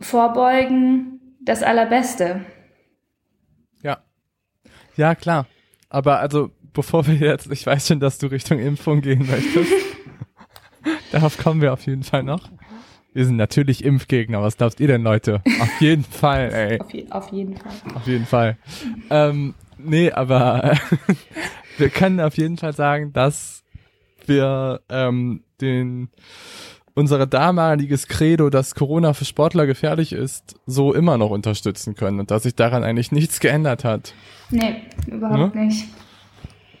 Vorbeugen 0.00 1.20
das 1.40 1.62
Allerbeste. 1.62 2.44
Ja. 3.82 3.98
Ja, 4.96 5.14
klar. 5.14 5.46
Aber 5.88 6.18
also, 6.18 6.50
bevor 6.72 7.06
wir 7.06 7.14
jetzt, 7.14 7.50
ich 7.50 7.64
weiß 7.64 7.86
schon, 7.86 8.00
dass 8.00 8.18
du 8.18 8.26
Richtung 8.26 8.58
Impfung 8.58 9.00
gehen 9.00 9.26
möchtest. 9.26 9.72
Darauf 11.12 11.38
kommen 11.38 11.60
wir 11.60 11.72
auf 11.72 11.86
jeden 11.86 12.02
Fall 12.02 12.22
noch. 12.22 12.50
Wir 13.16 13.24
sind 13.24 13.36
natürlich 13.36 13.82
Impfgegner. 13.82 14.42
Was 14.42 14.58
glaubt 14.58 14.78
ihr 14.78 14.88
denn, 14.88 15.02
Leute? 15.02 15.40
Auf 15.58 15.80
jeden 15.80 16.04
Fall, 16.10 16.52
ey. 16.52 16.78
Auf, 16.78 16.92
je 16.92 17.06
auf, 17.08 17.32
jeden 17.32 17.56
Fall. 17.56 17.72
Auf 17.94 18.06
jeden 18.06 18.26
Fall. 18.26 18.58
Ähm, 19.08 19.54
nee, 19.78 20.12
aber 20.12 20.74
wir 21.78 21.88
können 21.88 22.20
auf 22.20 22.36
jeden 22.36 22.58
Fall 22.58 22.74
sagen, 22.74 23.14
dass 23.14 23.64
wir 24.26 24.82
ähm, 24.90 25.44
den 25.62 26.10
unser 26.92 27.26
damaliges 27.26 28.06
Credo, 28.06 28.50
dass 28.50 28.74
Corona 28.74 29.14
für 29.14 29.24
Sportler 29.24 29.66
gefährlich 29.66 30.12
ist, 30.12 30.60
so 30.66 30.92
immer 30.92 31.16
noch 31.16 31.30
unterstützen 31.30 31.94
können 31.94 32.20
und 32.20 32.30
dass 32.30 32.42
sich 32.42 32.54
daran 32.54 32.84
eigentlich 32.84 33.12
nichts 33.12 33.40
geändert 33.40 33.82
hat. 33.82 34.12
Nee, 34.50 34.82
überhaupt 35.06 35.54
ne? 35.54 35.64
nicht. 35.64 35.86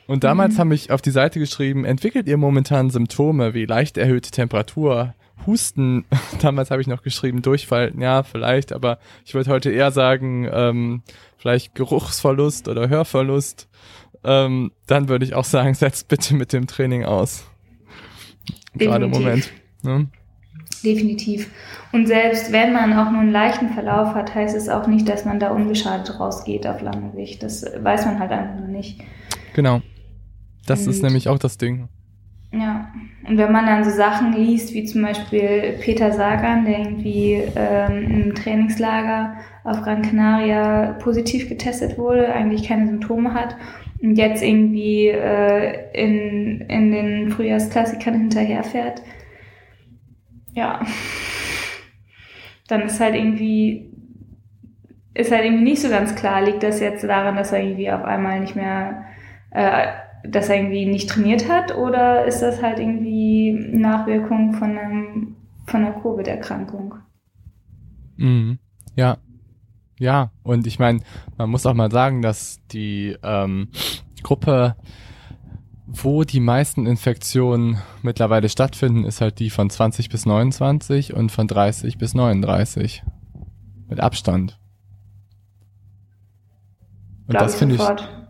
Und 0.06 0.22
damals 0.22 0.56
mhm. 0.56 0.58
habe 0.58 0.74
ich 0.74 0.90
auf 0.90 1.00
die 1.00 1.10
Seite 1.12 1.38
geschrieben, 1.38 1.86
entwickelt 1.86 2.28
ihr 2.28 2.36
momentan 2.36 2.90
Symptome 2.90 3.54
wie 3.54 3.64
leicht 3.64 3.96
erhöhte 3.96 4.30
Temperatur, 4.30 5.14
Husten, 5.44 6.04
damals 6.40 6.70
habe 6.70 6.80
ich 6.80 6.86
noch 6.86 7.02
geschrieben, 7.02 7.42
Durchfall, 7.42 7.92
ja, 7.98 8.22
vielleicht, 8.22 8.72
aber 8.72 8.98
ich 9.24 9.34
würde 9.34 9.50
heute 9.50 9.70
eher 9.70 9.90
sagen, 9.90 10.48
ähm, 10.52 11.02
vielleicht 11.36 11.74
Geruchsverlust 11.74 12.68
oder 12.68 12.88
Hörverlust. 12.88 13.68
Ähm, 14.24 14.72
dann 14.86 15.08
würde 15.08 15.24
ich 15.24 15.34
auch 15.34 15.44
sagen, 15.44 15.74
setzt 15.74 16.08
bitte 16.08 16.34
mit 16.34 16.52
dem 16.52 16.66
Training 16.66 17.04
aus. 17.04 17.44
Gerade 18.74 19.06
im 19.06 19.10
Moment. 19.10 19.50
Ne? 19.82 20.08
Definitiv. 20.84 21.50
Und 21.92 22.06
selbst 22.06 22.52
wenn 22.52 22.72
man 22.72 22.92
auch 22.92 23.10
nur 23.10 23.22
einen 23.22 23.32
leichten 23.32 23.70
Verlauf 23.70 24.14
hat, 24.14 24.34
heißt 24.34 24.54
es 24.56 24.68
auch 24.68 24.86
nicht, 24.86 25.08
dass 25.08 25.24
man 25.24 25.40
da 25.40 25.50
unbeschadet 25.50 26.18
rausgeht 26.20 26.66
auf 26.66 26.80
lange 26.82 27.12
Sicht. 27.12 27.42
Das 27.42 27.64
weiß 27.64 28.04
man 28.06 28.18
halt 28.18 28.30
einfach 28.30 28.60
noch 28.60 28.68
nicht. 28.68 29.00
Genau. 29.54 29.80
Das 30.66 30.86
Und 30.86 30.90
ist 30.90 31.02
nämlich 31.02 31.28
auch 31.28 31.38
das 31.38 31.58
Ding. 31.58 31.88
Ja, 32.52 32.88
und 33.28 33.38
wenn 33.38 33.52
man 33.52 33.66
dann 33.66 33.84
so 33.84 33.90
Sachen 33.90 34.32
liest, 34.32 34.72
wie 34.72 34.84
zum 34.84 35.02
Beispiel 35.02 35.78
Peter 35.80 36.12
Sagan, 36.12 36.64
der 36.64 36.78
irgendwie 36.78 37.42
ähm, 37.56 38.10
im 38.10 38.34
Trainingslager 38.34 39.36
auf 39.64 39.82
Gran 39.82 40.02
Canaria 40.02 40.92
positiv 41.00 41.48
getestet 41.48 41.98
wurde, 41.98 42.32
eigentlich 42.32 42.68
keine 42.68 42.86
Symptome 42.86 43.34
hat 43.34 43.56
und 44.00 44.14
jetzt 44.14 44.42
irgendwie 44.42 45.08
äh, 45.08 45.90
in, 45.92 46.60
in 46.62 46.92
den 46.92 47.30
Frühjahrsklassikern 47.30 48.14
hinterherfährt, 48.14 49.02
ja, 50.54 50.80
dann 52.68 52.82
ist 52.82 53.00
halt 53.00 53.16
irgendwie, 53.16 53.92
ist 55.14 55.32
halt 55.32 55.44
irgendwie 55.44 55.64
nicht 55.64 55.82
so 55.82 55.88
ganz 55.88 56.14
klar, 56.14 56.42
liegt 56.42 56.62
das 56.62 56.80
jetzt 56.80 57.04
daran, 57.04 57.36
dass 57.36 57.52
er 57.52 57.60
irgendwie 57.60 57.90
auf 57.90 58.04
einmal 58.04 58.40
nicht 58.40 58.56
mehr 58.56 59.04
äh, 59.50 59.88
dass 60.22 60.48
er 60.48 60.56
irgendwie 60.56 60.86
nicht 60.86 61.08
trainiert 61.08 61.48
hat 61.48 61.74
oder 61.76 62.24
ist 62.24 62.40
das 62.40 62.62
halt 62.62 62.78
irgendwie 62.78 63.52
Nachwirkung 63.52 64.54
von, 64.54 64.76
einem, 64.76 65.36
von 65.66 65.84
einer 65.84 66.00
Covid-Erkrankung? 66.00 66.94
Mhm. 68.16 68.58
Ja. 68.94 69.18
Ja, 69.98 70.30
und 70.42 70.66
ich 70.66 70.78
meine, 70.78 71.00
man 71.38 71.48
muss 71.48 71.64
auch 71.64 71.72
mal 71.72 71.90
sagen, 71.90 72.20
dass 72.20 72.58
die 72.70 73.16
ähm, 73.22 73.68
Gruppe, 74.22 74.76
wo 75.86 76.24
die 76.24 76.40
meisten 76.40 76.86
Infektionen 76.86 77.78
mittlerweile 78.02 78.50
stattfinden, 78.50 79.04
ist 79.04 79.22
halt 79.22 79.38
die 79.38 79.48
von 79.48 79.70
20 79.70 80.10
bis 80.10 80.26
29 80.26 81.14
und 81.14 81.32
von 81.32 81.46
30 81.46 81.96
bis 81.96 82.14
39. 82.14 83.04
Mit 83.88 84.00
Abstand. 84.00 84.58
Und 87.26 87.30
Glaube 87.30 87.44
das 87.44 87.56
finde 87.56 87.76
ich, 87.76 87.80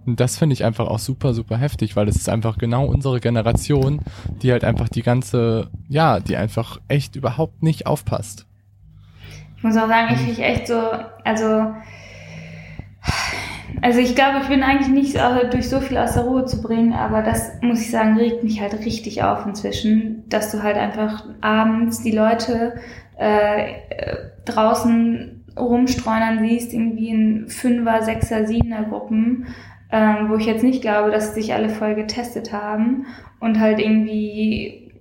und 0.07 0.21
das 0.21 0.39
finde 0.39 0.55
ich 0.55 0.65
einfach 0.65 0.87
auch 0.87 0.99
super, 0.99 1.35
super 1.35 1.57
heftig, 1.57 1.97
weil 1.97 2.09
es 2.09 2.17
ist 2.17 2.29
einfach 2.29 2.59
genau 2.59 2.87
unsere 2.87 3.21
Generation, 3.21 4.01
die 4.43 4.53
halt 4.53 4.65
einfach 4.65 4.89
die 4.89 5.03
ganze, 5.03 5.71
ja, 5.89 6.21
die 6.21 6.37
einfach 6.37 6.81
echt 6.89 7.17
überhaupt 7.17 7.63
nicht 7.63 7.87
aufpasst. 7.87 8.47
Ich 9.57 9.63
muss 9.63 9.77
auch 9.77 9.89
sagen, 9.89 10.15
ich 10.15 10.21
finde 10.21 10.43
echt 10.43 10.69
so, 10.69 10.81
also, 11.25 11.75
also 13.83 13.99
ich 13.99 14.15
glaube, 14.15 14.41
ich 14.43 14.49
bin 14.49 14.63
eigentlich 14.63 14.89
nicht 14.89 15.19
durch 15.51 15.69
so 15.69 15.81
viel 15.81 15.97
aus 15.97 16.15
der 16.15 16.23
Ruhe 16.23 16.45
zu 16.45 16.63
bringen, 16.63 16.93
aber 16.93 17.23
das 17.23 17.53
muss 17.63 17.81
ich 17.81 17.91
sagen, 17.91 18.17
regt 18.17 18.45
mich 18.45 18.61
halt 18.61 18.75
richtig 18.75 19.23
auf 19.23 19.47
inzwischen, 19.47 20.25
dass 20.29 20.53
du 20.53 20.63
halt 20.63 20.77
einfach 20.77 21.25
abends 21.41 22.03
die 22.03 22.13
Leute 22.13 22.75
äh, 23.17 23.75
draußen 24.45 25.45
rumstreunern 25.59 26.41
siehst, 26.41 26.73
irgendwie 26.73 27.09
in 27.09 27.49
Fünfer, 27.49 28.03
Sechser, 28.03 28.47
Siebener 28.47 28.85
Gruppen 28.85 29.47
ähm, 29.91 30.29
wo 30.29 30.37
ich 30.37 30.47
jetzt 30.47 30.65
nicht 30.65 30.83
glaube, 30.83 31.11
dass 31.11 31.35
sich 31.35 31.55
alle 31.55 31.69
voll 31.69 31.95
getestet 31.95 32.53
haben 32.53 33.07
und 33.41 33.61
halt 33.61 33.79
irgendwie 33.79 34.93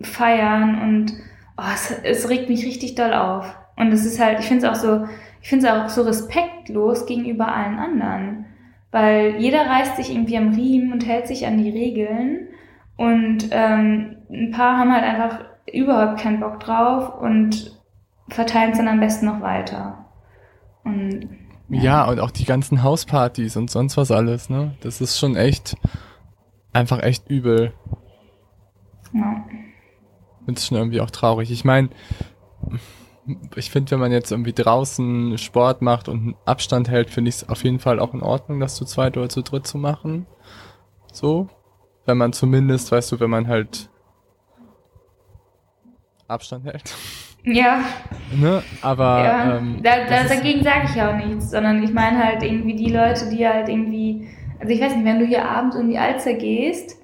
feiern 0.00 0.80
und 0.82 1.12
oh, 1.56 1.70
es, 1.72 1.90
es 2.02 2.28
regt 2.28 2.48
mich 2.48 2.64
richtig 2.64 2.94
doll 2.94 3.14
auf. 3.14 3.56
Und 3.76 3.92
es 3.92 4.04
ist 4.04 4.20
halt, 4.20 4.40
ich 4.40 4.46
finde 4.46 4.66
es 4.66 4.72
auch 4.72 4.80
so, 4.80 5.06
ich 5.42 5.48
finde 5.48 5.66
es 5.66 5.72
auch 5.72 5.88
so 5.88 6.02
respektlos 6.02 7.06
gegenüber 7.06 7.54
allen 7.54 7.78
anderen. 7.78 8.46
Weil 8.90 9.36
jeder 9.38 9.66
reißt 9.66 9.96
sich 9.96 10.10
irgendwie 10.10 10.36
am 10.36 10.54
Riemen 10.54 10.92
und 10.92 11.06
hält 11.06 11.26
sich 11.26 11.46
an 11.46 11.58
die 11.58 11.70
Regeln. 11.70 12.48
Und 12.96 13.48
ähm, 13.50 14.16
ein 14.30 14.52
paar 14.52 14.78
haben 14.78 14.92
halt 14.92 15.04
einfach 15.04 15.40
überhaupt 15.72 16.20
keinen 16.20 16.40
Bock 16.40 16.60
drauf 16.60 17.20
und 17.20 17.80
verteilen 18.28 18.70
es 18.72 18.78
dann 18.78 18.88
am 18.88 19.00
besten 19.00 19.26
noch 19.26 19.40
weiter. 19.40 20.06
Und 20.84 21.28
ja. 21.68 22.08
und 22.08 22.20
auch 22.20 22.30
die 22.30 22.44
ganzen 22.44 22.82
Hauspartys 22.82 23.56
und 23.56 23.70
sonst 23.70 23.96
was 23.96 24.10
alles, 24.10 24.50
ne? 24.50 24.76
Das 24.80 25.00
ist 25.00 25.18
schon 25.18 25.36
echt, 25.36 25.76
einfach 26.72 27.02
echt 27.02 27.28
übel. 27.28 27.72
Ja. 29.12 29.44
Ist 30.46 30.66
schon 30.66 30.76
irgendwie 30.76 31.00
auch 31.00 31.10
traurig. 31.10 31.50
Ich 31.50 31.64
meine, 31.64 31.88
ich 33.56 33.70
finde, 33.70 33.92
wenn 33.92 34.00
man 34.00 34.12
jetzt 34.12 34.30
irgendwie 34.30 34.52
draußen 34.52 35.38
Sport 35.38 35.80
macht 35.80 36.08
und 36.08 36.36
Abstand 36.44 36.88
hält, 36.88 37.10
finde 37.10 37.30
ich 37.30 37.36
es 37.36 37.48
auf 37.48 37.64
jeden 37.64 37.78
Fall 37.78 37.98
auch 37.98 38.12
in 38.12 38.22
Ordnung, 38.22 38.60
das 38.60 38.76
zu 38.76 38.84
zweit 38.84 39.16
oder 39.16 39.28
zu 39.28 39.42
dritt 39.42 39.66
zu 39.66 39.78
machen. 39.78 40.26
So. 41.12 41.48
Wenn 42.06 42.18
man 42.18 42.34
zumindest, 42.34 42.92
weißt 42.92 43.12
du, 43.12 43.20
wenn 43.20 43.30
man 43.30 43.48
halt 43.48 43.88
Abstand 46.28 46.66
hält. 46.66 46.94
Ja. 47.44 47.80
Ne? 48.34 48.62
Aber 48.82 49.24
ja. 49.24 49.56
ähm, 49.58 49.80
da, 49.82 50.04
da, 50.08 50.24
dagegen 50.24 50.62
sage 50.62 50.86
ich 50.86 50.94
ja 50.94 51.10
auch 51.10 51.16
nichts, 51.16 51.50
sondern 51.50 51.82
ich 51.82 51.92
meine 51.92 52.22
halt 52.22 52.42
irgendwie 52.42 52.74
die 52.74 52.90
Leute, 52.90 53.28
die 53.30 53.46
halt 53.46 53.68
irgendwie, 53.68 54.28
also 54.58 54.72
ich 54.72 54.80
weiß 54.80 54.96
nicht, 54.96 55.04
wenn 55.04 55.18
du 55.18 55.26
hier 55.26 55.44
abends 55.44 55.76
um 55.76 55.88
die 55.88 55.98
Alster 55.98 56.34
gehst, 56.34 57.00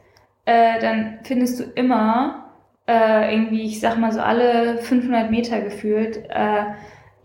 äh, 0.46 0.80
dann 0.80 1.18
findest 1.22 1.60
du 1.60 1.64
immer 1.64 2.50
äh, 2.86 3.34
irgendwie, 3.34 3.62
ich 3.62 3.80
sag 3.80 3.98
mal 3.98 4.12
so 4.12 4.20
alle 4.20 4.78
500 4.78 5.30
Meter 5.30 5.60
gefühlt, 5.60 6.24
äh, 6.30 6.64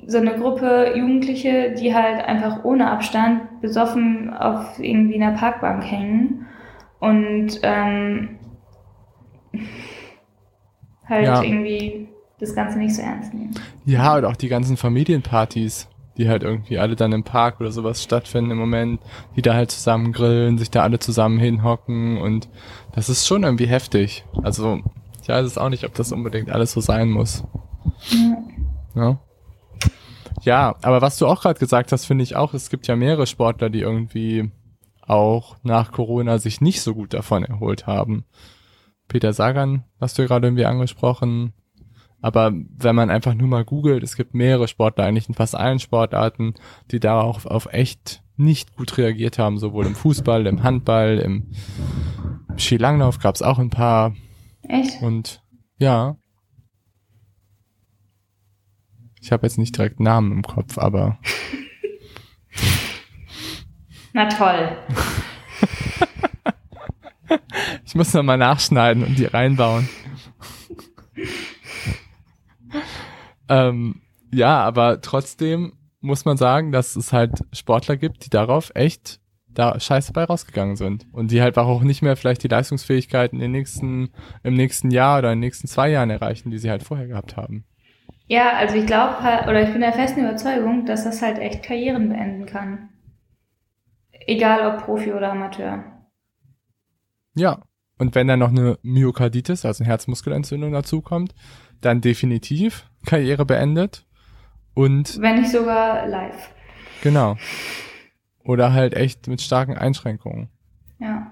so 0.05 0.17
eine 0.17 0.35
Gruppe 0.35 0.93
Jugendliche, 0.95 1.71
die 1.71 1.95
halt 1.95 2.23
einfach 2.23 2.63
ohne 2.63 2.91
Abstand 2.91 3.61
besoffen 3.61 4.33
auf 4.33 4.77
irgendwie 4.77 5.15
einer 5.15 5.37
Parkbank 5.37 5.83
hängen 5.83 6.45
und 6.99 7.59
ähm, 7.63 8.37
halt 11.07 11.25
ja. 11.25 11.41
irgendwie 11.41 12.04
das 12.39 12.53
Ganze 12.55 12.77
nicht 12.77 12.95
so 12.95 13.01
ernst 13.01 13.33
nehmen. 13.33 13.53
Ja, 13.85 14.17
und 14.17 14.25
auch 14.25 14.35
die 14.35 14.47
ganzen 14.47 14.77
Familienpartys, 14.77 15.87
die 16.17 16.29
halt 16.29 16.43
irgendwie 16.43 16.77
alle 16.77 16.95
dann 16.95 17.11
im 17.11 17.23
Park 17.23 17.59
oder 17.59 17.71
sowas 17.71 18.03
stattfinden 18.03 18.51
im 18.51 18.57
Moment, 18.57 19.01
die 19.35 19.41
da 19.41 19.53
halt 19.53 19.71
zusammen 19.71 20.11
grillen, 20.11 20.57
sich 20.57 20.71
da 20.71 20.83
alle 20.83 20.99
zusammen 20.99 21.39
hinhocken 21.39 22.17
und 22.17 22.49
das 22.93 23.09
ist 23.09 23.27
schon 23.27 23.43
irgendwie 23.43 23.67
heftig. 23.67 24.25
Also 24.43 24.79
ich 25.21 25.29
weiß 25.29 25.45
es 25.45 25.57
auch 25.57 25.69
nicht, 25.69 25.85
ob 25.85 25.93
das 25.93 26.11
unbedingt 26.11 26.51
alles 26.51 26.71
so 26.71 26.81
sein 26.81 27.09
muss. 27.09 27.43
Ja. 28.11 28.95
Ja, 28.95 29.19
ja 30.43 30.75
aber 30.81 31.01
was 31.01 31.17
du 31.17 31.27
auch 31.27 31.41
gerade 31.41 31.59
gesagt 31.59 31.91
hast, 31.91 32.05
finde 32.05 32.23
ich 32.23 32.35
auch, 32.35 32.53
es 32.53 32.69
gibt 32.69 32.87
ja 32.87 32.95
mehrere 32.95 33.27
Sportler, 33.27 33.69
die 33.69 33.81
irgendwie 33.81 34.51
auch 35.01 35.57
nach 35.63 35.91
Corona 35.91 36.37
sich 36.37 36.61
nicht 36.61 36.81
so 36.81 36.93
gut 36.93 37.13
davon 37.13 37.43
erholt 37.43 37.87
haben. 37.87 38.25
Peter 39.07 39.33
Sagan, 39.33 39.83
hast 39.99 40.17
du 40.17 40.25
gerade 40.25 40.47
irgendwie 40.47 40.65
angesprochen, 40.65 41.53
aber 42.25 42.51
wenn 42.53 42.95
man 42.95 43.11
einfach 43.11 43.35
nur 43.35 43.47
mal 43.47 43.63
googelt, 43.63 44.01
es 44.01 44.15
gibt 44.15 44.33
mehrere 44.33 44.67
Sportler, 44.67 45.03
eigentlich 45.03 45.29
in 45.29 45.35
fast 45.35 45.53
allen 45.53 45.77
Sportarten, 45.77 46.55
die 46.89 46.99
darauf 46.99 47.45
auf 47.45 47.67
echt 47.71 48.23
nicht 48.35 48.75
gut 48.75 48.97
reagiert 48.97 49.37
haben, 49.37 49.59
sowohl 49.59 49.85
im 49.85 49.93
Fußball, 49.93 50.47
im 50.47 50.63
Handball, 50.63 51.19
im 51.19 51.51
Skilanglauf 52.57 53.19
gab 53.19 53.35
es 53.35 53.43
auch 53.43 53.59
ein 53.59 53.69
paar. 53.69 54.15
Echt? 54.63 55.03
Und 55.03 55.43
ja. 55.77 56.17
Ich 59.21 59.31
habe 59.31 59.45
jetzt 59.45 59.59
nicht 59.59 59.77
direkt 59.77 59.99
Namen 59.99 60.31
im 60.31 60.41
Kopf, 60.41 60.79
aber. 60.79 61.19
Na 64.13 64.27
toll. 64.29 64.75
ich 67.85 67.93
muss 67.93 68.15
noch 68.15 68.23
mal 68.23 68.37
nachschneiden 68.39 69.03
und 69.03 69.15
die 69.15 69.25
reinbauen. 69.25 69.87
Ähm, 73.49 74.01
ja, 74.33 74.63
aber 74.63 75.01
trotzdem 75.01 75.73
muss 76.01 76.25
man 76.25 76.37
sagen, 76.37 76.71
dass 76.71 76.95
es 76.95 77.13
halt 77.13 77.39
Sportler 77.51 77.97
gibt, 77.97 78.25
die 78.25 78.29
darauf 78.29 78.71
echt 78.75 79.19
da 79.47 79.79
scheiße 79.79 80.13
bei 80.13 80.25
rausgegangen 80.25 80.75
sind. 80.75 81.07
Und 81.11 81.31
die 81.31 81.41
halt 81.41 81.57
auch 81.57 81.81
nicht 81.81 82.01
mehr 82.01 82.15
vielleicht 82.15 82.43
die 82.43 82.47
Leistungsfähigkeiten 82.47 83.41
in 83.41 83.51
nächsten, 83.51 84.09
im 84.43 84.55
nächsten 84.55 84.91
Jahr 84.91 85.19
oder 85.19 85.31
in 85.31 85.37
den 85.37 85.47
nächsten 85.47 85.67
zwei 85.67 85.89
Jahren 85.89 86.09
erreichen, 86.09 86.51
die 86.51 86.57
sie 86.57 86.69
halt 86.69 86.83
vorher 86.83 87.07
gehabt 87.07 87.37
haben. 87.37 87.65
Ja, 88.27 88.53
also 88.53 88.75
ich 88.75 88.85
glaube 88.85 89.21
halt, 89.21 89.47
oder 89.47 89.61
ich 89.63 89.71
bin 89.71 89.81
der 89.81 89.93
festen 89.93 90.21
Überzeugung, 90.21 90.85
dass 90.85 91.03
das 91.03 91.21
halt 91.21 91.37
echt 91.37 91.63
Karrieren 91.63 92.09
beenden 92.09 92.45
kann. 92.45 92.89
Egal 94.11 94.73
ob 94.73 94.83
Profi 94.83 95.13
oder 95.13 95.31
Amateur. 95.31 95.83
Ja. 97.35 97.61
Und 97.97 98.13
wenn 98.13 98.27
dann 98.27 98.39
noch 98.39 98.49
eine 98.49 98.77
Myokarditis, 98.81 99.63
also 99.63 99.83
eine 99.83 99.89
Herzmuskelentzündung 99.89 100.73
dazukommt, 100.73 101.33
dann 101.85 102.01
definitiv 102.01 102.89
Karriere 103.05 103.45
beendet. 103.45 104.05
Und 104.73 105.21
wenn 105.21 105.41
nicht 105.41 105.51
sogar 105.51 106.07
live. 106.07 106.49
Genau. 107.01 107.37
Oder 108.43 108.73
halt 108.73 108.93
echt 108.93 109.27
mit 109.27 109.41
starken 109.41 109.77
Einschränkungen. 109.77 110.49
Ja. 110.99 111.31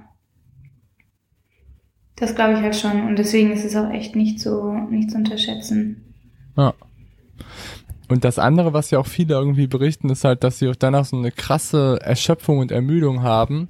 Das 2.16 2.36
glaube 2.36 2.54
ich 2.54 2.60
halt 2.60 2.76
schon. 2.76 3.08
Und 3.08 3.18
deswegen 3.18 3.52
ist 3.52 3.66
es 3.66 3.76
auch 3.76 3.90
echt 3.90 4.16
nicht 4.16 4.40
so, 4.40 4.74
nicht 4.90 5.12
zu 5.12 5.18
unterschätzen. 5.18 6.14
Ja. 6.56 6.74
Und 8.08 8.24
das 8.24 8.38
andere, 8.38 8.74
was 8.74 8.92
ja 8.92 9.00
auch 9.00 9.08
viele 9.08 9.34
irgendwie 9.34 9.68
berichten, 9.68 10.10
ist 10.10 10.24
halt, 10.24 10.44
dass 10.44 10.60
sie 10.60 10.70
auch 10.70 10.76
danach 10.76 11.06
so 11.06 11.18
eine 11.18 11.32
krasse 11.32 12.00
Erschöpfung 12.02 12.60
und 12.60 12.72
Ermüdung 12.72 13.24
haben. 13.24 13.70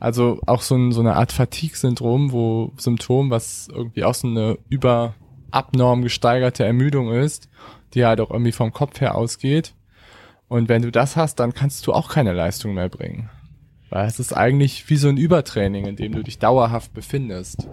Also 0.00 0.40
auch 0.46 0.62
so, 0.62 0.74
ein, 0.74 0.92
so 0.92 1.00
eine 1.00 1.14
Art 1.14 1.32
Fatigue-Syndrom, 1.32 2.32
wo 2.32 2.72
Symptom, 2.76 3.30
was 3.30 3.68
irgendwie 3.72 4.04
auch 4.04 4.14
so 4.14 4.26
eine 4.26 4.58
über 4.68 5.14
abnorm 5.54 6.02
gesteigerte 6.02 6.64
Ermüdung 6.64 7.12
ist, 7.12 7.48
die 7.94 8.04
halt 8.04 8.20
auch 8.20 8.30
irgendwie 8.30 8.52
vom 8.52 8.72
Kopf 8.72 9.00
her 9.00 9.14
ausgeht. 9.14 9.74
Und 10.48 10.68
wenn 10.68 10.82
du 10.82 10.90
das 10.90 11.16
hast, 11.16 11.40
dann 11.40 11.54
kannst 11.54 11.86
du 11.86 11.92
auch 11.92 12.10
keine 12.10 12.32
Leistung 12.32 12.74
mehr 12.74 12.88
bringen. 12.88 13.30
Weil 13.90 14.06
es 14.06 14.18
ist 14.18 14.32
eigentlich 14.32 14.88
wie 14.90 14.96
so 14.96 15.08
ein 15.08 15.16
Übertraining, 15.16 15.86
in 15.86 15.96
dem 15.96 16.12
du 16.12 16.22
dich 16.22 16.38
dauerhaft 16.38 16.92
befindest. 16.92 17.68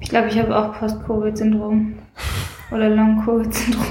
Ich 0.00 0.08
glaube, 0.08 0.28
ich 0.28 0.38
habe 0.38 0.56
auch 0.56 0.78
Post-Covid-Syndrom. 0.78 1.98
Oder 2.70 2.90
Long-Covid-Syndrom. 2.90 3.86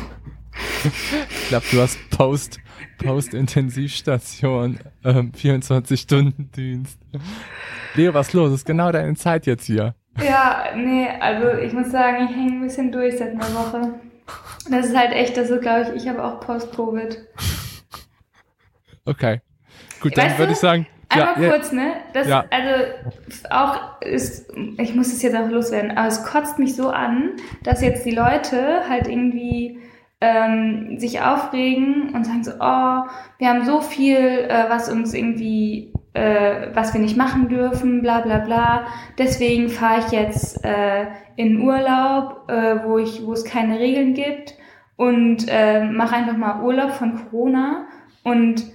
ich 0.84 1.48
glaube, 1.50 1.66
du 1.72 1.82
hast 1.82 1.98
Post, 2.10 2.60
Post-Intensivstation, 2.98 4.80
ähm, 5.04 5.32
24-Stunden-Dienst. 5.32 7.00
Leo, 7.96 8.14
was 8.14 8.34
los? 8.34 8.52
Ist 8.52 8.66
genau 8.66 8.92
deine 8.92 9.16
Zeit 9.16 9.46
jetzt 9.46 9.66
hier. 9.66 9.96
Ja, 10.24 10.68
nee, 10.76 11.08
also 11.20 11.58
ich 11.60 11.74
muss 11.74 11.92
sagen, 11.92 12.28
ich 12.30 12.36
hänge 12.36 12.54
ein 12.54 12.62
bisschen 12.62 12.92
durch 12.92 13.18
seit 13.18 13.32
einer 13.32 13.54
Woche. 13.54 13.96
Das 14.70 14.88
ist 14.88 14.98
halt 14.98 15.12
echt, 15.12 15.38
das 15.38 15.50
ist, 15.50 15.62
glaube 15.62 15.82
ich, 15.82 16.04
ich 16.04 16.10
habe 16.10 16.24
auch 16.24 16.40
Post-Covid. 16.40 17.18
Okay. 19.06 19.42
Gut, 20.02 20.18
dann 20.18 20.38
würde 20.38 20.54
ich 20.54 20.58
sagen. 20.58 20.88
Einmal 21.10 21.42
ja, 21.42 21.50
kurz, 21.50 21.72
ne? 21.72 21.94
Das, 22.14 22.28
ja. 22.28 22.46
also 22.50 22.94
auch 23.50 24.02
ist, 24.02 24.52
ich 24.78 24.96
muss 24.96 25.14
es 25.14 25.22
jetzt 25.22 25.36
auch 25.36 25.50
loswerden, 25.50 25.92
aber 25.92 26.08
es 26.08 26.24
kotzt 26.24 26.58
mich 26.58 26.76
so 26.76 26.90
an, 26.90 27.32
dass 27.64 27.82
jetzt 27.82 28.06
die 28.06 28.12
Leute 28.12 28.90
halt 28.90 29.08
irgendwie 29.08 29.80
ähm, 30.22 30.98
sich 30.98 31.22
aufregen 31.22 32.14
und 32.16 32.26
sagen 32.26 32.44
so, 32.44 32.54
oh, 32.60 33.04
wir 33.38 33.48
haben 33.48 33.66
so 33.66 33.82
viel, 33.82 34.18
äh, 34.18 34.66
was 34.70 34.90
uns 34.90 35.14
irgendwie, 35.14 35.94
äh, 36.16 36.74
was 36.74 36.94
wir 36.94 37.02
nicht 37.02 37.18
machen 37.18 37.50
dürfen, 37.50 38.02
bla 38.02 38.22
bla 38.22 38.40
bla. 38.40 38.88
Deswegen 39.18 39.70
fahre 39.70 40.00
ich 40.00 40.12
jetzt 40.12 40.64
äh, 40.64 41.08
in 41.36 41.62
Urlaub, 41.62 42.50
äh, 42.50 42.84
wo 42.86 42.98
ich, 42.98 43.26
wo 43.26 43.34
es 43.34 43.44
keine 43.44 43.80
Regeln 43.80 44.14
gibt 44.14 44.56
und 44.96 45.46
äh, 45.50 45.84
mache 45.84 46.16
einfach 46.16 46.38
mal 46.38 46.64
Urlaub 46.64 46.92
von 46.92 47.30
Corona. 47.30 47.88
Und 48.24 48.66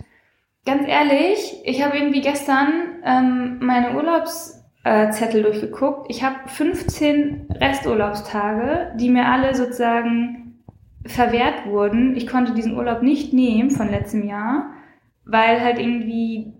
ganz 0.66 0.87
ehrlich, 0.87 1.62
ich 1.64 1.83
habe 1.83 1.96
irgendwie 1.96 2.20
gestern 2.20 3.00
ähm, 3.05 3.59
meine 3.61 3.96
Urlaubszettel 3.96 5.42
durchgeguckt. 5.42 6.07
Ich 6.11 6.22
habe 6.22 6.37
15 6.46 7.48
Resturlaubstage, 7.59 8.92
die 8.96 9.09
mir 9.09 9.26
alle 9.26 9.55
sozusagen 9.55 10.62
verwehrt 11.07 11.64
wurden. 11.64 12.14
Ich 12.16 12.26
konnte 12.26 12.53
diesen 12.53 12.76
Urlaub 12.76 13.00
nicht 13.00 13.33
nehmen 13.33 13.70
von 13.70 13.88
letztem 13.88 14.26
Jahr, 14.26 14.74
weil 15.24 15.62
halt 15.62 15.79
irgendwie 15.79 16.53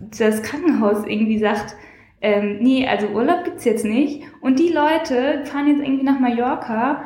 das 0.00 0.42
Krankenhaus 0.42 1.04
irgendwie 1.06 1.38
sagt, 1.38 1.76
ähm, 2.20 2.58
nee, 2.60 2.86
also 2.86 3.08
Urlaub 3.08 3.44
gibt's 3.44 3.64
jetzt 3.64 3.84
nicht. 3.84 4.22
Und 4.40 4.58
die 4.58 4.68
Leute 4.68 5.44
fahren 5.44 5.68
jetzt 5.68 5.80
irgendwie 5.80 6.04
nach 6.04 6.18
Mallorca 6.18 7.04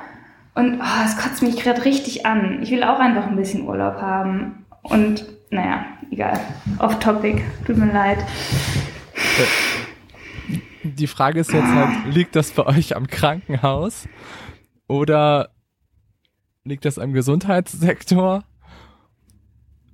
und 0.54 0.80
oh, 0.80 1.04
es 1.04 1.16
kotzt 1.16 1.42
mich 1.42 1.56
gerade 1.56 1.84
richtig 1.84 2.26
an. 2.26 2.60
Ich 2.62 2.70
will 2.70 2.84
auch 2.84 2.98
einfach 2.98 3.26
ein 3.26 3.36
bisschen 3.36 3.66
Urlaub 3.66 4.00
haben. 4.00 4.66
Und 4.82 5.26
naja, 5.50 5.84
egal. 6.10 6.38
Off 6.78 6.98
topic. 6.98 7.42
Tut 7.66 7.76
mir 7.76 7.92
leid. 7.92 8.18
Die 10.82 11.06
Frage 11.06 11.40
ist 11.40 11.52
jetzt 11.52 11.66
halt, 11.66 12.14
liegt 12.14 12.36
das 12.36 12.50
bei 12.50 12.66
euch 12.66 12.94
am 12.94 13.06
Krankenhaus? 13.06 14.08
Oder 14.86 15.50
Liegt 16.66 16.86
das 16.86 16.98
am 16.98 17.12
Gesundheitssektor? 17.12 18.42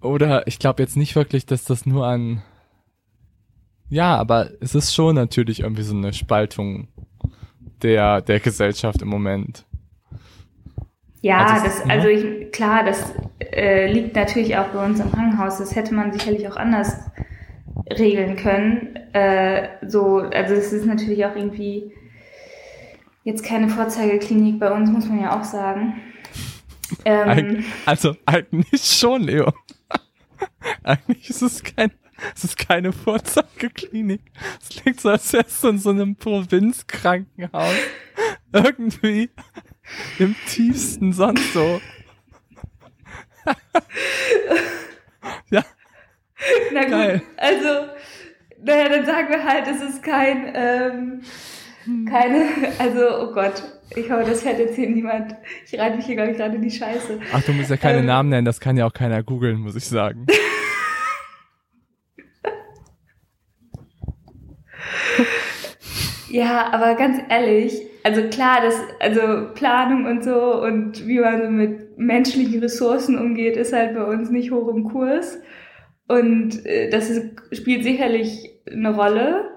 Oder 0.01 0.47
ich 0.47 0.61
glaube 0.61 0.83
jetzt 0.83 0.97
nicht 0.97 1.17
wirklich, 1.17 1.45
dass 1.45 1.65
das 1.65 1.85
nur 1.85 2.07
an. 2.07 2.43
Ja, 3.91 4.17
aber 4.17 4.51
es 4.61 4.75
ist 4.75 4.95
schon 4.95 5.17
natürlich 5.17 5.61
irgendwie 5.61 5.83
so 5.83 5.95
eine 5.95 6.13
Spaltung 6.13 6.89
der, 7.83 8.21
der 8.23 8.41
Gesellschaft 8.41 9.03
im 9.03 9.09
Moment. 9.09 9.67
Ja, 11.23 11.45
also, 11.45 11.65
das, 11.65 11.91
also 11.91 12.09
ich, 12.09 12.53
klar, 12.53 12.85
das 12.85 13.13
äh, 13.53 13.93
liegt 13.93 14.17
natürlich 14.17 14.57
auch 14.57 14.69
bei 14.69 14.85
uns 14.85 15.01
im 15.01 15.11
Krankenhaus. 15.11 15.59
Das 15.59 15.75
hätte 15.75 15.93
man 15.93 16.13
sicherlich 16.13 16.49
auch 16.49 16.57
anders 16.57 16.97
regeln 17.91 18.37
können. 18.37 18.97
Äh, 19.13 19.69
so, 19.87 20.19
also 20.19 20.55
es 20.55 20.73
ist 20.73 20.87
natürlich 20.87 21.25
auch 21.27 21.35
irgendwie 21.35 21.93
jetzt 23.25 23.45
keine 23.45 23.69
Vorzeigeklinik 23.69 24.61
bei 24.61 24.73
uns, 24.73 24.91
muss 24.91 25.07
man 25.07 25.21
ja 25.21 25.39
auch 25.39 25.45
sagen. 25.45 26.01
Ähm, 27.05 27.65
also 27.87 28.17
eigentlich 28.25 28.83
schon, 28.83 29.23
Leo. 29.23 29.53
eigentlich 30.85 31.29
ist 31.29 31.43
es 31.43 31.63
kein, 31.63 31.91
es 32.35 32.45
ist 32.45 32.59
keine 32.59 32.93
Vorzeigeklinik. 32.93 34.23
Es 34.61 34.85
liegt 34.85 35.01
so, 35.01 35.09
als 35.11 35.33
wärst 35.33 35.65
du 35.65 35.69
in 35.69 35.79
so 35.79 35.91
einem 35.91 36.17
Provinzkrankenhaus. 36.17 37.75
Irgendwie 38.53 39.31
im 40.19 40.35
tiefsten 40.47 41.13
sonst 41.13 41.53
so. 41.53 41.81
ja. 45.51 45.65
Na 46.73 46.83
gut, 46.83 46.91
Geil. 46.91 47.23
also, 47.37 47.69
naja, 48.63 48.89
dann 48.89 49.07
sagen 49.07 49.29
wir 49.31 49.45
halt, 49.45 49.67
es 49.67 49.83
ist 49.83 50.03
kein, 50.03 50.53
ähm, 50.55 51.23
keine, 52.09 52.49
also, 52.79 53.21
oh 53.21 53.33
Gott, 53.33 53.63
ich 53.97 54.11
hoffe, 54.11 54.25
das 54.25 54.45
hört 54.45 54.59
jetzt 54.59 54.77
hier 54.77 54.89
niemand. 54.89 55.35
Ich 55.67 55.79
reite 55.79 55.97
mich 55.97 56.07
hier, 56.07 56.17
glaube 56.17 56.31
ich, 56.33 56.37
gerade 56.37 56.57
in 56.57 56.63
die 56.63 56.71
Scheiße. 56.71 57.21
Ach, 57.33 57.43
du 57.43 57.53
musst 57.53 57.71
ja 57.71 57.77
keine 57.77 57.99
ähm, 57.99 58.07
Namen 58.07 58.29
nennen, 58.29 58.45
das 58.45 58.61
kann 58.61 58.77
ja 58.77 58.87
auch 58.87 58.93
keiner 58.93 59.23
googeln, 59.23 59.59
muss 59.59 59.77
ich 59.77 59.87
sagen. 59.87 60.27
ja, 66.31 66.73
aber 66.73 66.95
ganz 66.95 67.19
ehrlich, 67.29 67.81
also 68.03 68.23
klar, 68.29 68.61
das, 68.63 68.75
also 68.99 69.53
Planung 69.55 70.07
und 70.07 70.25
so 70.25 70.63
und 70.63 71.07
wie 71.07 71.19
man 71.19 71.43
so 71.43 71.51
mit 71.51 71.99
menschlichen 71.99 72.61
Ressourcen 72.61 73.19
umgeht, 73.19 73.57
ist 73.57 73.73
halt 73.73 73.95
bei 73.95 74.05
uns 74.05 74.31
nicht 74.31 74.51
hoch 74.51 74.69
im 74.69 74.85
Kurs. 74.85 75.39
Und 76.09 76.65
äh, 76.67 76.91
das 76.91 77.11
ist, 77.11 77.27
spielt 77.53 77.85
sicherlich 77.85 78.51
eine 78.71 78.95
Rolle. 78.95 79.51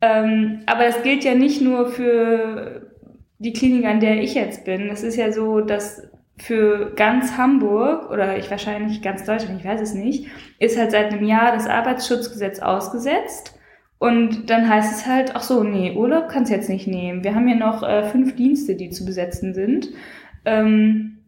Ähm, 0.00 0.62
aber 0.66 0.84
das 0.84 1.02
gilt 1.02 1.24
ja 1.24 1.34
nicht 1.34 1.60
nur 1.60 1.86
für 1.86 2.90
die 3.38 3.52
Klinik, 3.52 3.84
an 3.84 4.00
der 4.00 4.22
ich 4.22 4.34
jetzt 4.34 4.64
bin. 4.64 4.88
Es 4.88 5.02
ist 5.02 5.16
ja 5.16 5.32
so, 5.32 5.60
dass 5.60 6.08
für 6.38 6.92
ganz 6.96 7.36
Hamburg 7.36 8.10
oder 8.10 8.38
ich 8.38 8.50
wahrscheinlich 8.50 9.02
ganz 9.02 9.24
Deutschland, 9.24 9.60
ich 9.60 9.66
weiß 9.66 9.80
es 9.80 9.94
nicht, 9.94 10.28
ist 10.58 10.78
halt 10.78 10.92
seit 10.92 11.12
einem 11.12 11.24
Jahr 11.24 11.52
das 11.52 11.68
Arbeitsschutzgesetz 11.68 12.60
ausgesetzt. 12.60 13.58
Und 14.02 14.50
dann 14.50 14.68
heißt 14.68 14.92
es 14.92 15.06
halt, 15.06 15.36
ach 15.36 15.44
so, 15.44 15.62
nee, 15.62 15.94
Urlaub 15.94 16.28
kannst 16.28 16.50
du 16.50 16.56
jetzt 16.56 16.68
nicht 16.68 16.88
nehmen. 16.88 17.22
Wir 17.22 17.36
haben 17.36 17.46
ja 17.46 17.54
noch 17.54 17.84
äh, 17.84 18.02
fünf 18.02 18.34
Dienste, 18.34 18.74
die 18.74 18.90
zu 18.90 19.04
besetzen 19.04 19.54
sind. 19.54 19.90
Ähm, 20.44 21.18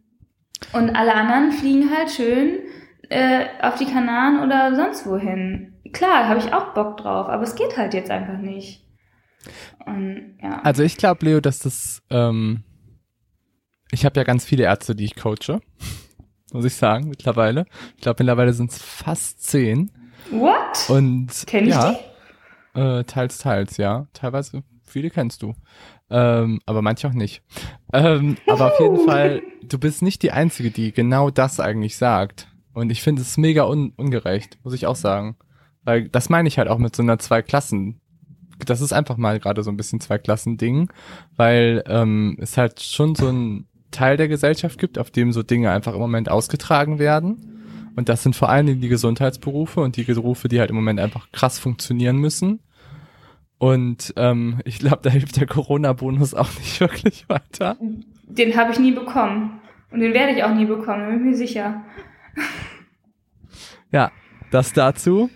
und 0.73 0.89
alle 0.93 1.15
anderen 1.15 1.53
fliegen 1.53 1.89
halt 1.89 2.11
schön 2.11 2.59
äh, 3.07 3.45
auf 3.61 3.75
die 3.75 3.85
Kanaren 3.85 4.43
oder 4.43 4.75
sonst 4.75 5.07
wohin. 5.07 5.77
Klar, 5.93 6.27
habe 6.27 6.39
ich 6.39 6.51
auch 6.51 6.73
Bock 6.73 6.97
drauf, 6.97 7.29
aber 7.29 7.43
es 7.43 7.55
geht 7.55 7.77
halt 7.77 7.93
jetzt 7.93 8.11
einfach 8.11 8.39
nicht. 8.39 8.85
Und, 9.85 10.37
ja. 10.43 10.59
Also 10.63 10.83
ich 10.83 10.97
glaube, 10.97 11.25
Leo, 11.25 11.39
dass 11.39 11.59
das, 11.59 12.03
ähm, 12.09 12.65
ich 13.89 14.03
habe 14.03 14.19
ja 14.19 14.25
ganz 14.25 14.43
viele 14.43 14.65
Ärzte, 14.65 14.97
die 14.97 15.05
ich 15.05 15.15
coache, 15.15 15.61
muss 16.51 16.65
ich 16.65 16.75
sagen, 16.75 17.07
mittlerweile. 17.07 17.67
Ich 17.95 18.01
glaube, 18.01 18.17
mittlerweile 18.21 18.51
sind 18.51 18.71
es 18.71 18.81
fast 18.81 19.43
zehn. 19.43 19.93
What? 20.29 20.89
Und 20.89 21.45
Kenn 21.47 21.67
ich 21.67 21.69
ja, 21.69 21.93
die? 21.93 22.14
Äh, 22.75 23.03
teils, 23.05 23.37
teils, 23.39 23.77
ja. 23.77 24.07
Teilweise, 24.13 24.63
viele 24.83 25.09
kennst 25.09 25.41
du. 25.41 25.53
Ähm, 26.09 26.59
aber 26.65 26.81
manche 26.81 27.07
auch 27.07 27.13
nicht. 27.13 27.41
Ähm, 27.93 28.37
aber 28.47 28.73
auf 28.73 28.79
jeden 28.79 28.99
Fall, 29.05 29.41
du 29.63 29.79
bist 29.79 30.01
nicht 30.01 30.21
die 30.21 30.31
Einzige, 30.31 30.71
die 30.71 30.91
genau 30.91 31.29
das 31.29 31.59
eigentlich 31.59 31.97
sagt. 31.97 32.47
Und 32.73 32.91
ich 32.91 33.01
finde 33.01 33.21
es 33.21 33.37
mega 33.37 33.63
un 33.63 33.93
ungerecht, 33.95 34.57
muss 34.63 34.73
ich 34.73 34.85
auch 34.85 34.95
sagen. 34.95 35.37
Weil 35.83 36.09
das 36.09 36.29
meine 36.29 36.47
ich 36.47 36.57
halt 36.57 36.67
auch 36.67 36.77
mit 36.77 36.95
so 36.95 37.03
einer 37.03 37.19
Zwei-Klassen- 37.19 38.01
das 38.65 38.81
ist 38.81 38.93
einfach 38.93 39.17
mal 39.17 39.39
gerade 39.39 39.63
so 39.63 39.71
ein 39.71 39.77
bisschen 39.77 39.99
Zwei-Klassen-Ding, 39.99 40.89
weil 41.35 41.83
ähm, 41.87 42.37
es 42.39 42.57
halt 42.57 42.81
schon 42.81 43.15
so 43.15 43.27
ein 43.27 43.67
Teil 43.91 44.17
der 44.17 44.27
Gesellschaft 44.27 44.79
gibt, 44.79 44.97
auf 44.97 45.11
dem 45.11 45.31
so 45.31 45.43
Dinge 45.43 45.71
einfach 45.71 45.93
im 45.93 45.99
Moment 45.99 46.29
ausgetragen 46.29 46.99
werden. 46.99 47.91
Und 47.95 48.09
das 48.09 48.23
sind 48.23 48.35
vor 48.35 48.49
allen 48.49 48.65
Dingen 48.65 48.81
die 48.81 48.89
Gesundheitsberufe 48.89 49.79
und 49.79 49.95
die 49.95 50.03
Berufe, 50.03 50.47
die 50.47 50.59
halt 50.59 50.69
im 50.69 50.75
Moment 50.75 50.99
einfach 50.99 51.31
krass 51.31 51.59
funktionieren 51.59 52.17
müssen. 52.17 52.59
Und 53.65 54.13
ähm, 54.15 54.59
ich 54.63 54.77
glaube, 54.77 54.99
da 55.01 55.09
hilft 55.09 55.37
der 55.37 55.47
Corona-Bonus 55.47 56.35
auch 56.35 56.53
nicht 56.59 56.79
wirklich 56.79 57.27
weiter. 57.27 57.75
Den 58.27 58.55
habe 58.55 58.71
ich 58.71 58.77
nie 58.77 58.91
bekommen. 58.91 59.59
Und 59.89 60.01
den 60.01 60.13
werde 60.13 60.33
ich 60.33 60.43
auch 60.43 60.53
nie 60.53 60.65
bekommen, 60.65 61.07
bin 61.07 61.17
ich 61.17 61.25
mir 61.25 61.35
sicher. 61.35 61.81
Ja, 63.91 64.11
das 64.51 64.73
dazu. 64.73 65.31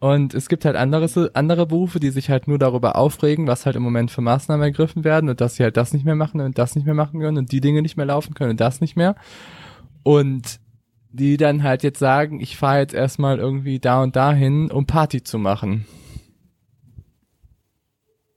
Und 0.00 0.34
es 0.34 0.48
gibt 0.48 0.64
halt 0.64 0.74
andere, 0.74 1.30
andere 1.34 1.66
Berufe, 1.66 2.00
die 2.00 2.10
sich 2.10 2.28
halt 2.28 2.48
nur 2.48 2.58
darüber 2.58 2.96
aufregen, 2.96 3.46
was 3.46 3.66
halt 3.66 3.76
im 3.76 3.84
Moment 3.84 4.10
für 4.10 4.20
Maßnahmen 4.20 4.64
ergriffen 4.64 5.04
werden 5.04 5.30
und 5.30 5.40
dass 5.40 5.54
sie 5.54 5.62
halt 5.62 5.76
das 5.76 5.92
nicht 5.92 6.04
mehr 6.04 6.16
machen 6.16 6.40
und 6.40 6.58
das 6.58 6.74
nicht 6.74 6.86
mehr 6.86 6.94
machen 6.96 7.20
können 7.20 7.38
und 7.38 7.52
die 7.52 7.60
Dinge 7.60 7.82
nicht 7.82 7.96
mehr 7.96 8.06
laufen 8.06 8.34
können 8.34 8.50
und 8.50 8.60
das 8.60 8.80
nicht 8.80 8.96
mehr. 8.96 9.14
Und 10.02 10.58
die 11.12 11.36
dann 11.36 11.62
halt 11.62 11.84
jetzt 11.84 12.00
sagen, 12.00 12.40
ich 12.40 12.56
fahre 12.56 12.80
jetzt 12.80 12.94
erstmal 12.94 13.38
irgendwie 13.38 13.78
da 13.78 14.02
und 14.02 14.16
dahin, 14.16 14.72
um 14.72 14.86
Party 14.86 15.22
zu 15.22 15.38
machen. 15.38 15.86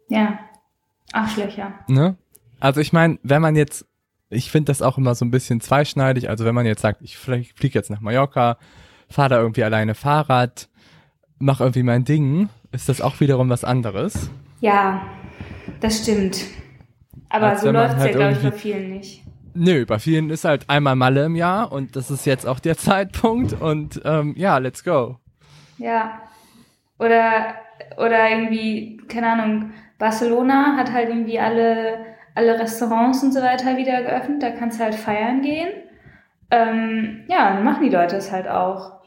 Ja, 0.09 0.39
Arschlöcher. 1.11 1.73
Ne? 1.87 2.17
Also 2.59 2.81
ich 2.81 2.93
meine, 2.93 3.19
wenn 3.23 3.41
man 3.41 3.55
jetzt, 3.55 3.85
ich 4.29 4.51
finde 4.51 4.71
das 4.71 4.81
auch 4.81 4.97
immer 4.97 5.15
so 5.15 5.25
ein 5.25 5.31
bisschen 5.31 5.61
zweischneidig, 5.61 6.29
also 6.29 6.45
wenn 6.45 6.55
man 6.55 6.65
jetzt 6.65 6.81
sagt, 6.81 7.01
ich 7.01 7.17
fliege 7.17 7.53
jetzt 7.61 7.89
nach 7.89 8.01
Mallorca, 8.01 8.57
fahre 9.09 9.29
da 9.29 9.39
irgendwie 9.39 9.63
alleine 9.63 9.95
Fahrrad, 9.95 10.69
mache 11.39 11.63
irgendwie 11.63 11.83
mein 11.83 12.05
Ding, 12.05 12.49
ist 12.71 12.89
das 12.89 13.01
auch 13.01 13.19
wiederum 13.19 13.49
was 13.49 13.63
anderes. 13.63 14.29
Ja, 14.61 15.05
das 15.79 16.03
stimmt. 16.03 16.45
Aber 17.29 17.49
Als 17.49 17.61
so 17.61 17.71
läuft 17.71 17.95
es 17.95 17.99
halt 17.99 18.11
ja, 18.11 18.17
glaube 18.17 18.33
ich, 18.33 18.43
bei 18.43 18.51
vielen 18.51 18.89
nicht. 18.91 19.23
Nö, 19.55 19.85
bei 19.85 19.99
vielen 19.99 20.29
ist 20.29 20.45
halt 20.45 20.69
einmal 20.69 20.95
Malle 20.95 21.25
im 21.25 21.35
Jahr 21.35 21.71
und 21.71 21.95
das 21.95 22.09
ist 22.09 22.25
jetzt 22.25 22.47
auch 22.47 22.59
der 22.59 22.77
Zeitpunkt 22.77 23.53
und 23.53 24.01
ähm, 24.05 24.33
ja, 24.37 24.57
let's 24.57 24.83
go. 24.83 25.17
Ja. 25.77 26.21
Oder, 26.97 27.55
oder 27.97 28.29
irgendwie, 28.29 28.97
keine 29.07 29.31
Ahnung, 29.31 29.71
Barcelona 30.03 30.75
hat 30.75 30.91
halt 30.91 31.07
irgendwie 31.07 31.39
alle, 31.39 31.97
alle 32.35 32.59
Restaurants 32.59 33.23
und 33.23 33.31
so 33.31 33.41
weiter 33.41 33.77
wieder 33.77 34.03
geöffnet. 34.03 34.43
Da 34.43 34.49
kannst 34.49 34.77
du 34.77 34.83
halt 34.83 34.95
feiern 34.95 35.41
gehen. 35.41 35.69
Ähm, 36.51 37.23
ja, 37.29 37.53
dann 37.53 37.63
machen 37.63 37.85
die 37.85 37.89
Leute 37.89 38.17
es 38.17 38.29
halt 38.29 38.49
auch. 38.49 38.99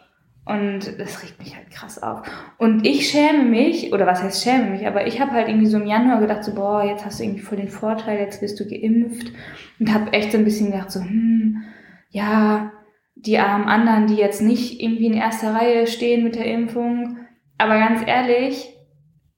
Und 0.46 0.98
das 0.98 1.22
regt 1.22 1.38
mich 1.38 1.54
halt 1.54 1.70
krass 1.70 2.02
auf. 2.02 2.22
Und 2.56 2.86
ich 2.86 3.10
schäme 3.10 3.42
mich, 3.42 3.92
oder 3.92 4.06
was 4.06 4.22
heißt 4.22 4.42
schäme 4.42 4.70
mich, 4.70 4.86
aber 4.86 5.06
ich 5.06 5.20
habe 5.20 5.32
halt 5.32 5.48
irgendwie 5.48 5.66
so 5.66 5.76
im 5.76 5.86
Januar 5.86 6.18
gedacht, 6.18 6.44
so, 6.44 6.54
boah, 6.54 6.82
jetzt 6.82 7.04
hast 7.04 7.20
du 7.20 7.24
irgendwie 7.24 7.42
voll 7.42 7.58
den 7.58 7.68
Vorteil, 7.68 8.18
jetzt 8.18 8.40
wirst 8.40 8.58
du 8.58 8.66
geimpft. 8.66 9.32
Und 9.78 9.92
habe 9.92 10.14
echt 10.14 10.32
so 10.32 10.38
ein 10.38 10.44
bisschen 10.44 10.70
gedacht, 10.70 10.90
so, 10.90 11.00
hm, 11.00 11.62
ja, 12.08 12.72
die 13.16 13.38
armen 13.38 13.66
anderen, 13.66 14.06
die 14.06 14.16
jetzt 14.16 14.40
nicht 14.40 14.80
irgendwie 14.80 15.08
in 15.08 15.14
erster 15.14 15.52
Reihe 15.54 15.86
stehen 15.86 16.24
mit 16.24 16.36
der 16.36 16.46
Impfung. 16.46 17.18
Aber 17.58 17.78
ganz 17.78 18.00
ehrlich, 18.06 18.72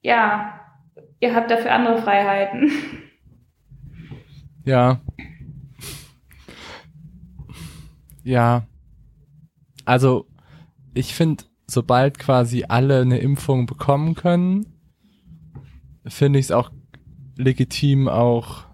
ja, 0.03 0.58
ihr 1.21 1.35
habt 1.35 1.51
dafür 1.51 1.73
andere 1.73 2.01
Freiheiten. 2.03 2.71
Ja. 4.65 5.01
Ja. 8.23 8.67
Also, 9.85 10.27
ich 10.95 11.15
finde, 11.15 11.45
sobald 11.67 12.19
quasi 12.19 12.65
alle 12.69 13.01
eine 13.01 13.19
Impfung 13.19 13.67
bekommen 13.67 14.15
können, 14.15 14.67
finde 16.07 16.39
ich 16.39 16.47
es 16.47 16.51
auch 16.53 16.71
legitim 17.37 18.09
auch, 18.09 18.65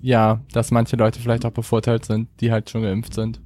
ja, 0.00 0.40
dass 0.52 0.70
manche 0.70 0.96
Leute 0.96 1.20
vielleicht 1.20 1.44
auch 1.44 1.50
bevorteilt 1.52 2.04
sind, 2.04 2.28
die 2.40 2.52
halt 2.52 2.70
schon 2.70 2.82
geimpft 2.82 3.14
sind. 3.14 3.40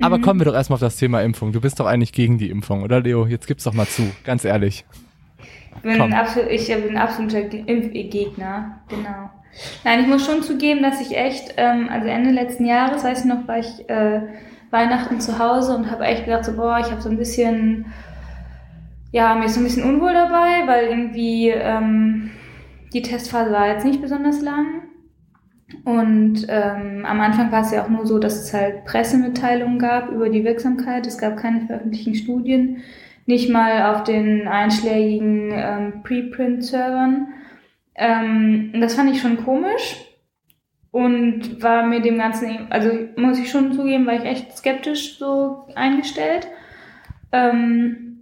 Aber 0.00 0.18
Mhm. 0.18 0.22
kommen 0.22 0.40
wir 0.40 0.44
doch 0.44 0.54
erstmal 0.54 0.76
auf 0.76 0.80
das 0.80 0.96
Thema 0.96 1.22
Impfung. 1.22 1.52
Du 1.52 1.60
bist 1.60 1.80
doch 1.80 1.86
eigentlich 1.86 2.12
gegen 2.12 2.38
die 2.38 2.50
Impfung, 2.50 2.82
oder 2.82 3.00
Leo? 3.00 3.26
Jetzt 3.26 3.46
gib's 3.46 3.64
doch 3.64 3.72
mal 3.72 3.86
zu, 3.86 4.10
ganz 4.24 4.44
ehrlich. 4.44 4.84
Ich 5.76 5.82
bin, 5.82 5.98
Komm. 5.98 6.12
ein 6.12 6.14
absolut, 6.14 6.50
ich 6.50 6.66
bin 6.68 6.90
ein 6.90 6.96
absoluter 6.96 7.42
Ge- 7.42 7.64
Impfgegner, 7.66 8.80
genau. 8.88 9.30
Nein, 9.84 10.00
ich 10.00 10.06
muss 10.06 10.24
schon 10.24 10.42
zugeben, 10.42 10.82
dass 10.82 11.00
ich 11.00 11.16
echt, 11.16 11.54
ähm, 11.56 11.88
also 11.90 12.08
Ende 12.08 12.30
letzten 12.30 12.64
Jahres, 12.64 13.04
weiß 13.04 13.20
ich 13.20 13.24
noch, 13.26 13.46
war 13.48 13.58
ich 13.58 13.88
äh, 13.90 14.22
Weihnachten 14.70 15.20
zu 15.20 15.38
Hause 15.38 15.76
und 15.76 15.90
habe 15.90 16.04
echt 16.04 16.24
gedacht, 16.24 16.44
so, 16.44 16.56
boah, 16.56 16.78
ich 16.80 16.90
habe 16.90 17.02
so 17.02 17.10
ein 17.10 17.18
bisschen, 17.18 17.86
ja, 19.10 19.34
mir 19.34 19.44
ist 19.46 19.54
so 19.54 19.60
ein 19.60 19.64
bisschen 19.64 19.84
unwohl 19.84 20.14
dabei, 20.14 20.66
weil 20.66 20.86
irgendwie 20.86 21.48
ähm, 21.50 22.30
die 22.94 23.02
Testphase 23.02 23.52
war 23.52 23.68
jetzt 23.68 23.84
nicht 23.84 24.00
besonders 24.00 24.40
lang. 24.40 24.66
Und 25.84 26.46
ähm, 26.48 27.04
am 27.06 27.20
Anfang 27.20 27.50
war 27.50 27.62
es 27.62 27.72
ja 27.72 27.82
auch 27.84 27.88
nur 27.88 28.06
so, 28.06 28.18
dass 28.18 28.36
es 28.36 28.52
halt 28.54 28.84
Pressemitteilungen 28.84 29.78
gab 29.78 30.10
über 30.10 30.28
die 30.28 30.44
Wirksamkeit. 30.44 31.06
Es 31.06 31.18
gab 31.18 31.36
keine 31.36 31.62
veröffentlichten 31.66 32.14
Studien, 32.14 32.78
nicht 33.26 33.48
mal 33.50 33.94
auf 33.94 34.04
den 34.04 34.48
einschlägigen 34.48 35.50
ähm, 35.52 36.02
Preprint-Servern. 36.02 37.28
Ähm, 37.94 38.72
das 38.80 38.94
fand 38.94 39.10
ich 39.10 39.20
schon 39.20 39.44
komisch 39.44 39.96
und 40.90 41.62
war 41.62 41.84
mir 41.84 42.00
dem 42.00 42.18
Ganzen, 42.18 42.70
also 42.70 42.90
muss 43.16 43.38
ich 43.38 43.50
schon 43.50 43.72
zugeben, 43.72 44.06
war 44.06 44.14
ich 44.14 44.24
echt 44.24 44.56
skeptisch 44.56 45.18
so 45.18 45.66
eingestellt. 45.74 46.48
Ähm, 47.32 48.12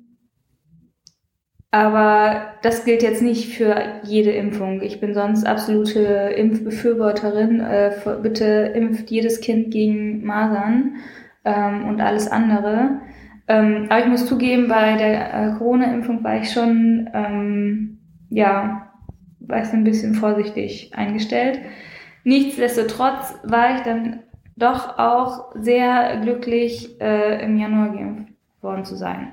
aber 1.72 2.55
das 2.62 2.84
gilt 2.84 3.03
jetzt 3.03 3.22
nicht 3.22 3.55
für 3.55 4.01
jede 4.03 4.32
Impfung. 4.32 4.82
Ich 4.82 5.01
bin 5.01 5.14
sonst 5.14 5.46
absolute 5.46 6.01
Impfbefürworterin. 6.01 7.61
Äh, 7.61 7.92
bitte 8.22 8.72
impft 8.74 9.11
jedes 9.11 9.40
Kind 9.40 9.70
gegen 9.70 10.24
Masern 10.24 10.96
ähm, 11.44 11.88
und 11.88 12.01
alles 12.01 12.28
andere. 12.28 13.01
Ähm, 13.51 13.86
aber 13.88 13.98
ich 13.98 14.07
muss 14.07 14.26
zugeben, 14.26 14.68
bei 14.68 14.96
der 14.96 15.34
äh, 15.34 15.59
Corona-Impfung 15.59 16.22
war 16.22 16.36
ich 16.40 16.53
schon, 16.53 17.11
ähm, 17.12 17.98
ja, 18.28 18.92
war 19.40 19.61
ich 19.61 19.72
ein 19.72 19.82
bisschen 19.82 20.14
vorsichtig 20.14 20.92
eingestellt. 20.94 21.59
Nichtsdestotrotz 22.22 23.34
war 23.42 23.74
ich 23.74 23.80
dann 23.80 24.20
doch 24.55 25.01
auch 25.01 25.51
sehr 25.57 26.18
glücklich, 26.22 27.01
äh, 27.01 27.44
im 27.44 27.59
Januar 27.59 27.88
geimpft 27.88 28.32
worden 28.62 28.84
zu 28.84 28.94
sein. 28.94 29.32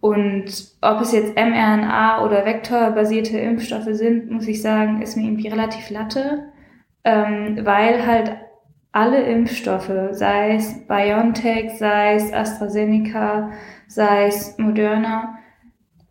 Und 0.00 0.44
ob 0.80 1.00
es 1.00 1.10
jetzt 1.10 1.34
mRNA 1.34 2.24
oder 2.24 2.46
vektorbasierte 2.46 3.38
Impfstoffe 3.38 3.88
sind, 3.90 4.30
muss 4.30 4.46
ich 4.46 4.62
sagen, 4.62 5.02
ist 5.02 5.16
mir 5.16 5.24
irgendwie 5.24 5.48
relativ 5.48 5.90
latte, 5.90 6.44
ähm, 7.02 7.58
weil 7.64 8.06
halt 8.06 8.36
alle 8.92 9.22
Impfstoffe, 9.22 9.90
sei 10.12 10.56
es 10.56 10.86
BioNTech, 10.86 11.78
sei 11.78 12.14
es 12.14 12.32
AstraZeneca, 12.32 13.50
sei 13.86 14.26
es 14.26 14.56
Moderna, 14.58 15.38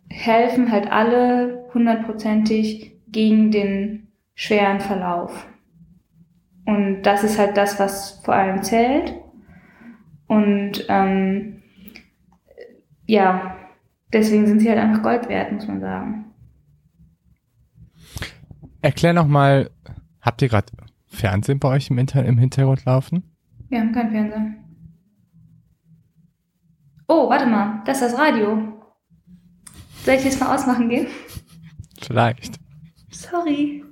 helfen 0.10 0.72
halt 0.72 0.92
alle 0.92 1.70
hundertprozentig 1.74 3.00
gegen 3.08 3.52
den 3.52 4.08
schweren 4.34 4.80
Verlauf. 4.80 5.48
Und 6.66 7.04
das 7.04 7.24
ist 7.24 7.38
halt 7.38 7.56
das, 7.56 7.80
was 7.80 8.22
vor 8.24 8.34
allem 8.34 8.64
zählt. 8.64 9.16
Und 10.28 10.86
ähm, 10.90 11.62
ja, 13.06 13.58
deswegen 14.12 14.48
sind 14.48 14.60
sie 14.60 14.70
halt 14.70 14.80
einfach 14.80 15.04
Gold 15.04 15.30
wert, 15.30 15.52
muss 15.52 15.68
man 15.68 15.82
sagen. 15.82 16.26
Erklär 18.82 19.14
noch 19.14 19.28
mal, 19.28 19.70
habt 20.22 20.42
ihr 20.42 20.50
gerade 20.50 20.72
Fernsehen 21.12 21.60
bei 21.60 21.70
euch 21.70 21.90
im, 21.90 21.98
Inter 21.98 22.26
im 22.26 22.38
Hintergrund 22.38 22.86
laufen? 22.86 23.24
Wir 23.70 23.82
haben 23.82 23.92
keinen 23.92 24.12
Fernseher. 24.12 24.54
Oh, 27.08 27.30
warte 27.30 27.46
mal, 27.46 27.84
das 27.86 28.02
ist 28.02 28.14
das 28.14 28.20
Radio. 28.20 28.82
Soll 30.06 30.16
ich 30.16 30.24
das 30.24 30.40
mal 30.40 30.56
ausmachen 30.56 30.90
gehen? 30.90 31.08
Vielleicht. 32.00 32.56
Sorry. 33.12 33.84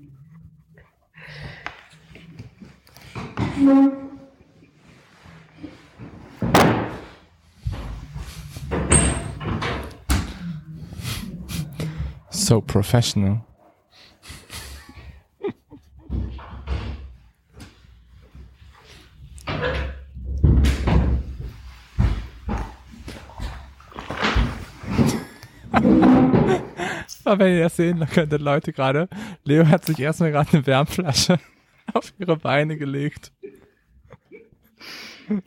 So 12.29 12.61
professional. 12.61 13.41
Aber 27.25 27.39
wenn 27.45 27.55
ihr 27.57 27.63
das 27.63 27.75
sehen 27.75 28.05
könntet, 28.11 28.41
Leute, 28.41 28.71
gerade, 28.73 29.07
Leo 29.43 29.67
hat 29.67 29.85
sich 29.85 29.99
erstmal 29.99 30.31
gerade 30.31 30.49
eine 30.53 30.65
Wärmflasche 30.65 31.37
auf 31.93 32.13
ihre 32.19 32.37
Beine 32.37 32.77
gelegt. 32.77 33.31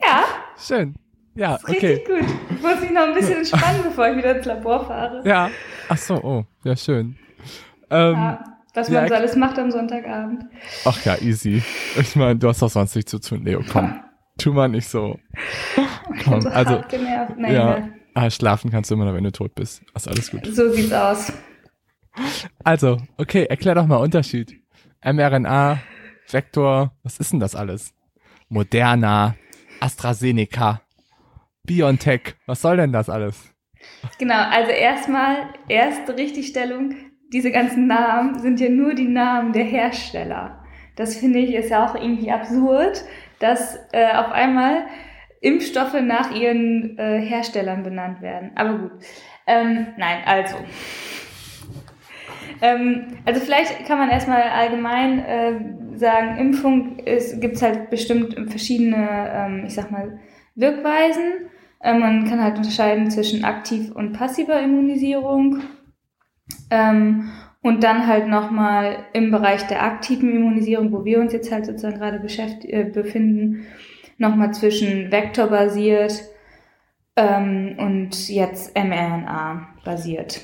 Ja, 0.01 0.23
Schön. 0.57 0.95
Ja, 1.35 1.55
ist 1.55 1.67
richtig 1.67 2.01
okay. 2.07 2.19
gut. 2.21 2.29
Ich 2.55 2.61
muss 2.61 2.79
mich 2.79 2.91
noch 2.91 3.01
ein 3.01 3.13
bisschen 3.15 3.37
entspannen, 3.37 3.81
bevor 3.83 4.07
ich 4.07 4.17
wieder 4.17 4.37
ins 4.37 4.45
Labor 4.45 4.85
fahre. 4.85 5.27
Ja. 5.27 5.49
Ach 5.89 5.97
so, 5.97 6.15
oh, 6.23 6.45
ja, 6.63 6.75
schön. 6.75 7.17
Ähm, 7.89 8.13
Ja, 8.13 8.43
was 8.75 8.87
ja, 8.87 8.99
man 9.01 9.07
so 9.09 9.13
ich- 9.15 9.19
alles 9.19 9.35
macht 9.35 9.57
am 9.57 9.71
Sonntagabend. 9.71 10.45
Ach 10.85 11.03
ja, 11.05 11.17
easy. 11.21 11.63
Ich 11.99 12.15
meine, 12.15 12.37
du 12.37 12.47
hast 12.49 12.61
doch 12.61 12.69
sonst 12.69 12.95
nichts 12.95 13.09
zu 13.11 13.19
tun, 13.19 13.43
Leo. 13.43 13.61
Komm, 13.71 13.99
tu 14.37 14.53
mal 14.53 14.69
nicht 14.69 14.87
so. 14.87 15.19
Komm, 16.23 16.41
so 16.41 16.49
also. 16.49 16.83
Nein, 17.35 17.53
ja, 17.53 17.77
egal. 17.77 17.93
ah, 18.13 18.29
schlafen 18.29 18.69
kannst 18.69 18.91
du 18.91 18.95
immer 18.95 19.05
noch, 19.05 19.15
wenn 19.15 19.23
du 19.23 19.31
tot 19.31 19.55
bist. 19.55 19.81
Ist 19.95 20.07
alles 20.07 20.29
gut. 20.29 20.45
So 20.45 20.69
sieht's 20.71 20.93
aus. 20.93 21.33
Also, 22.63 22.97
okay, 23.17 23.45
erklär 23.45 23.75
doch 23.75 23.87
mal 23.87 23.97
Unterschied. 23.97 24.61
mRNA, 25.03 25.79
Vektor, 26.29 26.91
was 27.03 27.17
ist 27.19 27.33
denn 27.33 27.39
das 27.39 27.55
alles? 27.55 27.93
Moderna, 28.49 29.35
AstraZeneca, 29.79 30.81
BioNTech, 31.63 32.35
was 32.45 32.61
soll 32.61 32.77
denn 32.77 32.91
das 32.91 33.09
alles? 33.09 33.53
Genau, 34.19 34.41
also 34.49 34.71
erstmal, 34.71 35.53
erste 35.67 36.15
Richtigstellung, 36.15 36.95
diese 37.33 37.51
ganzen 37.51 37.87
Namen 37.87 38.39
sind 38.39 38.59
ja 38.59 38.69
nur 38.69 38.93
die 38.93 39.07
Namen 39.07 39.53
der 39.53 39.63
Hersteller. 39.63 40.63
Das 40.95 41.17
finde 41.17 41.39
ich 41.39 41.55
ist 41.55 41.71
ja 41.71 41.85
auch 41.85 41.95
irgendwie 41.95 42.31
absurd, 42.31 43.03
dass 43.39 43.77
äh, 43.91 44.13
auf 44.13 44.31
einmal 44.31 44.85
Impfstoffe 45.41 45.99
nach 46.01 46.31
ihren 46.33 46.97
äh, 46.97 47.19
Herstellern 47.19 47.83
benannt 47.83 48.21
werden. 48.21 48.51
Aber 48.55 48.77
gut. 48.77 48.91
Ähm, 49.47 49.87
nein, 49.97 50.19
also. 50.25 50.55
Ähm, 52.63 53.07
also 53.25 53.41
vielleicht 53.41 53.85
kann 53.85 53.97
man 53.97 54.09
erstmal 54.09 54.43
allgemein 54.43 55.19
äh, 55.19 55.97
sagen, 55.97 56.37
Impfung 56.37 56.95
gibt 56.95 57.55
es 57.55 57.61
halt 57.61 57.89
bestimmt 57.89 58.35
verschiedene, 58.49 59.29
ähm, 59.33 59.63
ich 59.67 59.73
sag 59.73 59.91
mal, 59.91 60.17
Wirkweisen. 60.55 61.49
Äh, 61.81 61.99
man 61.99 62.23
kann 62.23 62.41
halt 62.41 62.55
unterscheiden 62.55 63.11
zwischen 63.11 63.43
aktiv 63.43 63.91
und 63.91 64.13
passiver 64.13 64.61
Immunisierung. 64.61 65.59
Ähm, 66.69 67.33
und 67.61 67.83
dann 67.83 68.07
halt 68.07 68.29
nochmal 68.29 69.07
im 69.11 69.29
Bereich 69.29 69.67
der 69.67 69.83
aktiven 69.83 70.33
Immunisierung, 70.33 70.93
wo 70.93 71.03
wir 71.03 71.19
uns 71.19 71.33
jetzt 71.33 71.51
halt 71.51 71.65
sozusagen 71.65 71.99
gerade 71.99 72.17
äh, 72.17 72.85
befinden, 72.85 73.65
nochmal 74.17 74.53
zwischen 74.53 75.11
vektorbasiert 75.11 76.23
ähm, 77.17 77.75
und 77.77 78.29
jetzt 78.29 78.73
mRNA-basiert. 78.73 80.39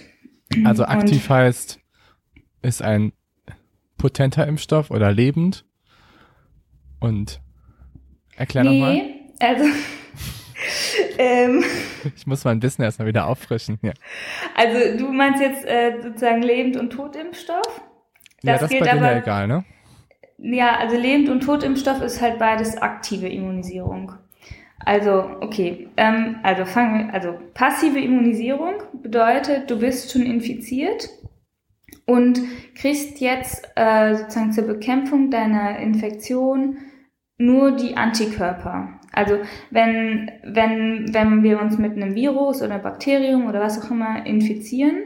Also 0.66 0.84
aktiv 0.84 1.30
und, 1.30 1.36
heißt, 1.36 1.80
ist 2.62 2.82
ein 2.82 3.14
potenter 3.98 4.48
Impfstoff 4.48 4.92
oder 4.92 5.12
lebend? 5.12 5.66
Und 7.00 7.40
erklär 8.36 8.64
nee, 8.64 8.80
nochmal. 8.80 9.02
Also 9.40 9.66
ähm, 11.18 11.64
ich 12.16 12.28
muss 12.28 12.44
mein 12.44 12.62
Wissen 12.62 12.82
erstmal 12.82 13.08
wieder 13.08 13.28
auffrischen. 13.28 13.80
Ja. 13.82 13.94
Also 14.56 14.98
du 14.98 15.12
meinst 15.12 15.42
jetzt 15.42 15.66
äh, 15.66 16.02
sozusagen 16.02 16.42
Lebend- 16.42 16.78
und 16.78 16.90
Totimpfstoff? 16.92 17.82
Das 18.42 18.44
ja, 18.44 18.54
das 18.54 18.72
ist 18.72 18.80
bei 18.80 18.86
dir 18.86 19.02
ja 19.02 19.18
egal, 19.18 19.48
ne? 19.48 19.66
Ja, 20.38 20.78
also 20.78 20.96
Lebend- 20.96 21.30
und 21.30 21.42
Totimpfstoff 21.42 22.02
ist 22.02 22.22
halt 22.22 22.40
beides 22.40 22.78
aktive 22.78 23.28
Immunisierung. 23.28 24.14
Also, 24.86 25.30
okay, 25.42 25.90
ähm, 25.98 26.38
also 26.44 26.64
fangen 26.66 27.08
wir, 27.08 27.14
also 27.14 27.38
passive 27.54 28.00
Immunisierung 28.00 28.76
bedeutet, 28.94 29.70
du 29.70 29.78
bist 29.78 30.12
schon 30.12 30.22
infiziert 30.22 31.10
und 32.10 32.42
kriegst 32.74 33.22
jetzt 33.22 33.70
äh, 33.76 34.16
sozusagen 34.16 34.52
zur 34.52 34.66
Bekämpfung 34.66 35.30
deiner 35.30 35.78
Infektion 35.78 36.80
nur 37.38 37.72
die 37.72 37.98
Antikörper. 37.98 39.00
Also 39.14 39.38
wenn, 39.70 40.32
wenn, 40.44 41.14
wenn 41.14 41.44
wir 41.44 41.62
uns 41.62 41.78
mit 41.78 41.94
einem 41.94 42.16
Virus 42.16 42.64
oder 42.64 42.80
Bakterium 42.80 43.46
oder 43.46 43.60
was 43.60 43.80
auch 43.80 43.92
immer 43.92 44.26
infizieren, 44.26 45.04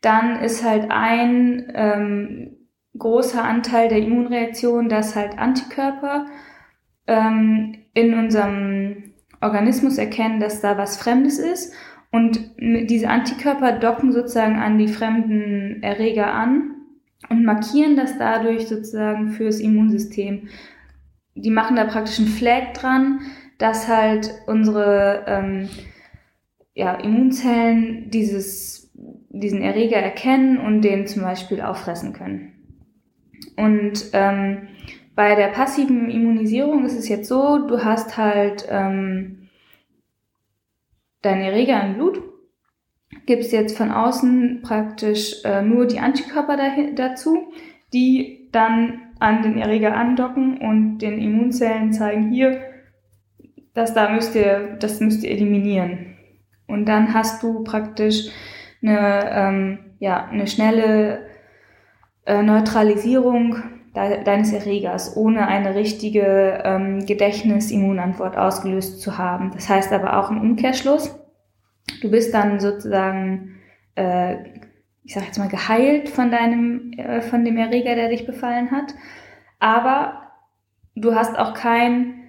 dann 0.00 0.40
ist 0.40 0.64
halt 0.64 0.90
ein 0.90 1.70
ähm, 1.74 2.56
großer 2.98 3.44
Anteil 3.44 3.88
der 3.88 3.98
Immunreaktion, 3.98 4.88
dass 4.88 5.14
halt 5.14 5.38
Antikörper 5.38 6.26
ähm, 7.06 7.84
in 7.94 8.18
unserem 8.18 9.12
Organismus 9.40 9.96
erkennen, 9.96 10.40
dass 10.40 10.60
da 10.60 10.76
was 10.76 10.96
Fremdes 10.96 11.38
ist. 11.38 11.72
Und 12.12 12.52
diese 12.60 13.08
Antikörper 13.08 13.72
docken 13.72 14.12
sozusagen 14.12 14.56
an 14.56 14.76
die 14.76 14.88
fremden 14.88 15.82
Erreger 15.82 16.32
an 16.32 16.74
und 17.30 17.44
markieren 17.44 17.96
das 17.96 18.18
dadurch 18.18 18.68
sozusagen 18.68 19.30
fürs 19.30 19.60
Immunsystem. 19.60 20.48
Die 21.34 21.50
machen 21.50 21.76
da 21.76 21.84
praktisch 21.84 22.18
einen 22.18 22.28
Flag 22.28 22.74
dran, 22.74 23.20
dass 23.56 23.88
halt 23.88 24.30
unsere 24.46 25.24
ähm, 25.26 25.68
ja, 26.74 26.94
Immunzellen 26.96 28.10
dieses, 28.10 28.90
diesen 29.30 29.62
Erreger 29.62 29.96
erkennen 29.96 30.58
und 30.58 30.82
den 30.82 31.06
zum 31.06 31.22
Beispiel 31.22 31.62
auffressen 31.62 32.12
können. 32.12 32.52
Und 33.56 34.10
ähm, 34.12 34.68
bei 35.14 35.34
der 35.34 35.48
passiven 35.48 36.10
Immunisierung 36.10 36.84
ist 36.84 36.98
es 36.98 37.08
jetzt 37.08 37.28
so, 37.28 37.66
du 37.66 37.82
hast 37.82 38.18
halt 38.18 38.66
ähm, 38.68 39.41
deinen 41.22 41.42
Erreger 41.42 41.82
im 41.84 41.94
Blut, 41.94 42.22
gibst 43.26 43.52
jetzt 43.52 43.76
von 43.76 43.90
außen 43.90 44.62
praktisch 44.62 45.44
äh, 45.44 45.62
nur 45.62 45.86
die 45.86 46.00
Antikörper 46.00 46.56
dahin, 46.56 46.96
dazu, 46.96 47.52
die 47.92 48.48
dann 48.52 49.00
an 49.20 49.42
den 49.42 49.58
Erreger 49.58 49.96
andocken 49.96 50.58
und 50.58 50.98
den 50.98 51.20
Immunzellen 51.20 51.92
zeigen, 51.92 52.30
hier, 52.30 52.60
das 53.74 53.94
da 53.94 54.10
müsst 54.10 54.34
ihr, 54.34 54.76
das 54.80 55.00
müsst 55.00 55.22
ihr 55.22 55.30
eliminieren. 55.30 56.16
Und 56.66 56.86
dann 56.86 57.14
hast 57.14 57.42
du 57.42 57.62
praktisch 57.64 58.30
eine, 58.82 59.30
ähm, 59.30 59.78
ja, 59.98 60.26
eine 60.26 60.46
schnelle 60.46 61.26
äh, 62.24 62.42
Neutralisierung 62.42 63.56
deines 63.94 64.52
Erregers, 64.52 65.16
ohne 65.16 65.46
eine 65.48 65.74
richtige 65.74 66.62
ähm, 66.64 67.04
Gedächtnis-Immunantwort 67.04 68.38
ausgelöst 68.38 69.00
zu 69.00 69.18
haben. 69.18 69.50
Das 69.54 69.68
heißt 69.68 69.92
aber 69.92 70.18
auch 70.18 70.30
im 70.30 70.40
Umkehrschluss, 70.40 71.14
du 72.00 72.10
bist 72.10 72.32
dann 72.32 72.58
sozusagen, 72.58 73.56
äh, 73.94 74.36
ich 75.04 75.12
sage 75.12 75.26
jetzt 75.26 75.38
mal, 75.38 75.48
geheilt 75.48 76.08
von 76.08 76.30
deinem, 76.30 76.92
äh, 76.92 77.20
von 77.20 77.44
dem 77.44 77.58
Erreger, 77.58 77.94
der 77.94 78.08
dich 78.08 78.24
befallen 78.24 78.70
hat, 78.70 78.94
aber 79.60 80.22
du 80.94 81.14
hast 81.14 81.38
auch 81.38 81.52
kein 81.52 82.22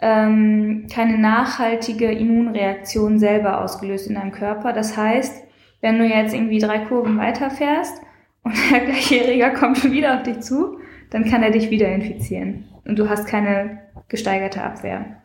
ähm, 0.00 0.86
keine 0.92 1.18
nachhaltige 1.18 2.10
Immunreaktion 2.10 3.18
selber 3.18 3.62
ausgelöst 3.62 4.08
in 4.08 4.16
deinem 4.16 4.32
Körper. 4.32 4.72
Das 4.72 4.96
heißt, 4.96 5.44
wenn 5.80 5.98
du 5.98 6.04
jetzt 6.04 6.34
irgendwie 6.34 6.58
drei 6.58 6.80
Kurven 6.80 7.16
weiterfährst 7.16 8.02
und 8.42 8.54
der 8.70 8.80
gleiche 8.80 9.20
Erreger 9.20 9.50
kommt 9.50 9.78
schon 9.78 9.92
wieder 9.92 10.16
auf 10.16 10.22
dich 10.22 10.40
zu, 10.40 10.78
dann 11.14 11.24
kann 11.24 11.44
er 11.44 11.52
dich 11.52 11.70
wieder 11.70 11.88
infizieren. 11.94 12.64
Und 12.84 12.98
du 12.98 13.08
hast 13.08 13.28
keine 13.28 13.78
gesteigerte 14.08 14.60
Abwehr. 14.64 15.22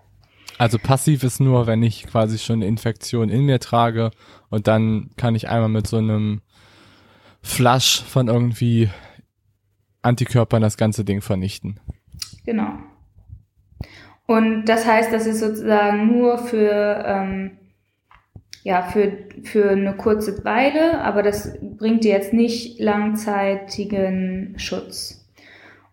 Also 0.59 0.77
passiv 0.77 1.23
ist 1.23 1.39
nur, 1.39 1.65
wenn 1.65 1.81
ich 1.81 2.05
quasi 2.05 2.37
schon 2.37 2.57
eine 2.57 2.67
Infektion 2.67 3.29
in 3.29 3.47
mir 3.47 3.59
trage 3.59 4.11
und 4.51 4.67
dann 4.67 5.09
kann 5.17 5.33
ich 5.33 5.49
einmal 5.49 5.69
mit 5.69 5.87
so 5.87 5.97
einem 5.97 6.41
Flush 7.41 8.03
von 8.03 8.27
irgendwie 8.27 8.91
Antikörpern 10.03 10.61
das 10.61 10.77
ganze 10.77 11.03
Ding 11.03 11.21
vernichten. 11.21 11.79
Genau. 12.45 12.69
Und 14.27 14.65
das 14.65 14.85
heißt, 14.85 15.11
das 15.11 15.25
ist 15.25 15.39
sozusagen 15.39 16.05
nur 16.05 16.37
für 16.37 17.03
ähm, 17.03 17.57
ja, 18.61 18.83
für, 18.83 19.11
für 19.41 19.71
eine 19.71 19.97
kurze 19.97 20.45
Weile, 20.45 21.01
aber 21.01 21.23
das 21.23 21.57
bringt 21.59 22.03
dir 22.03 22.11
jetzt 22.11 22.33
nicht 22.33 22.79
langzeitigen 22.79 24.53
Schutz. 24.59 25.18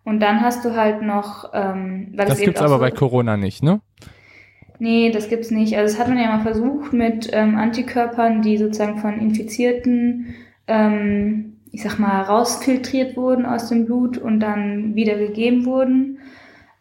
Und 0.07 0.21
dann 0.21 0.39
hast 0.39 0.63
du 0.63 0.73
halt 0.73 1.01
noch, 1.01 1.49
ähm, 1.53 2.13
weil 2.15 2.27
das 2.27 2.39
gibt's 2.39 2.61
aber 2.61 2.75
so, 2.75 2.79
bei 2.79 2.91
Corona 2.91 3.35
nicht, 3.35 3.61
ne? 3.61 3.81
Nee, 4.79 5.11
das 5.11 5.27
gibt's 5.27 5.51
nicht. 5.51 5.75
Also 5.75 5.93
das 5.93 5.99
hat 5.99 6.07
man 6.07 6.17
ja 6.17 6.27
mal 6.27 6.43
versucht 6.43 6.93
mit 6.93 7.29
ähm, 7.33 7.57
Antikörpern, 7.57 8.41
die 8.41 8.57
sozusagen 8.57 8.99
von 8.99 9.19
Infizierten, 9.19 10.33
ähm, 10.65 11.57
ich 11.73 11.83
sag 11.83 11.99
mal, 11.99 12.21
rausfiltriert 12.21 13.17
wurden 13.17 13.45
aus 13.45 13.67
dem 13.67 13.85
Blut 13.85 14.17
und 14.17 14.39
dann 14.39 14.95
wieder 14.95 15.17
gegeben 15.17 15.65
wurden. 15.65 16.19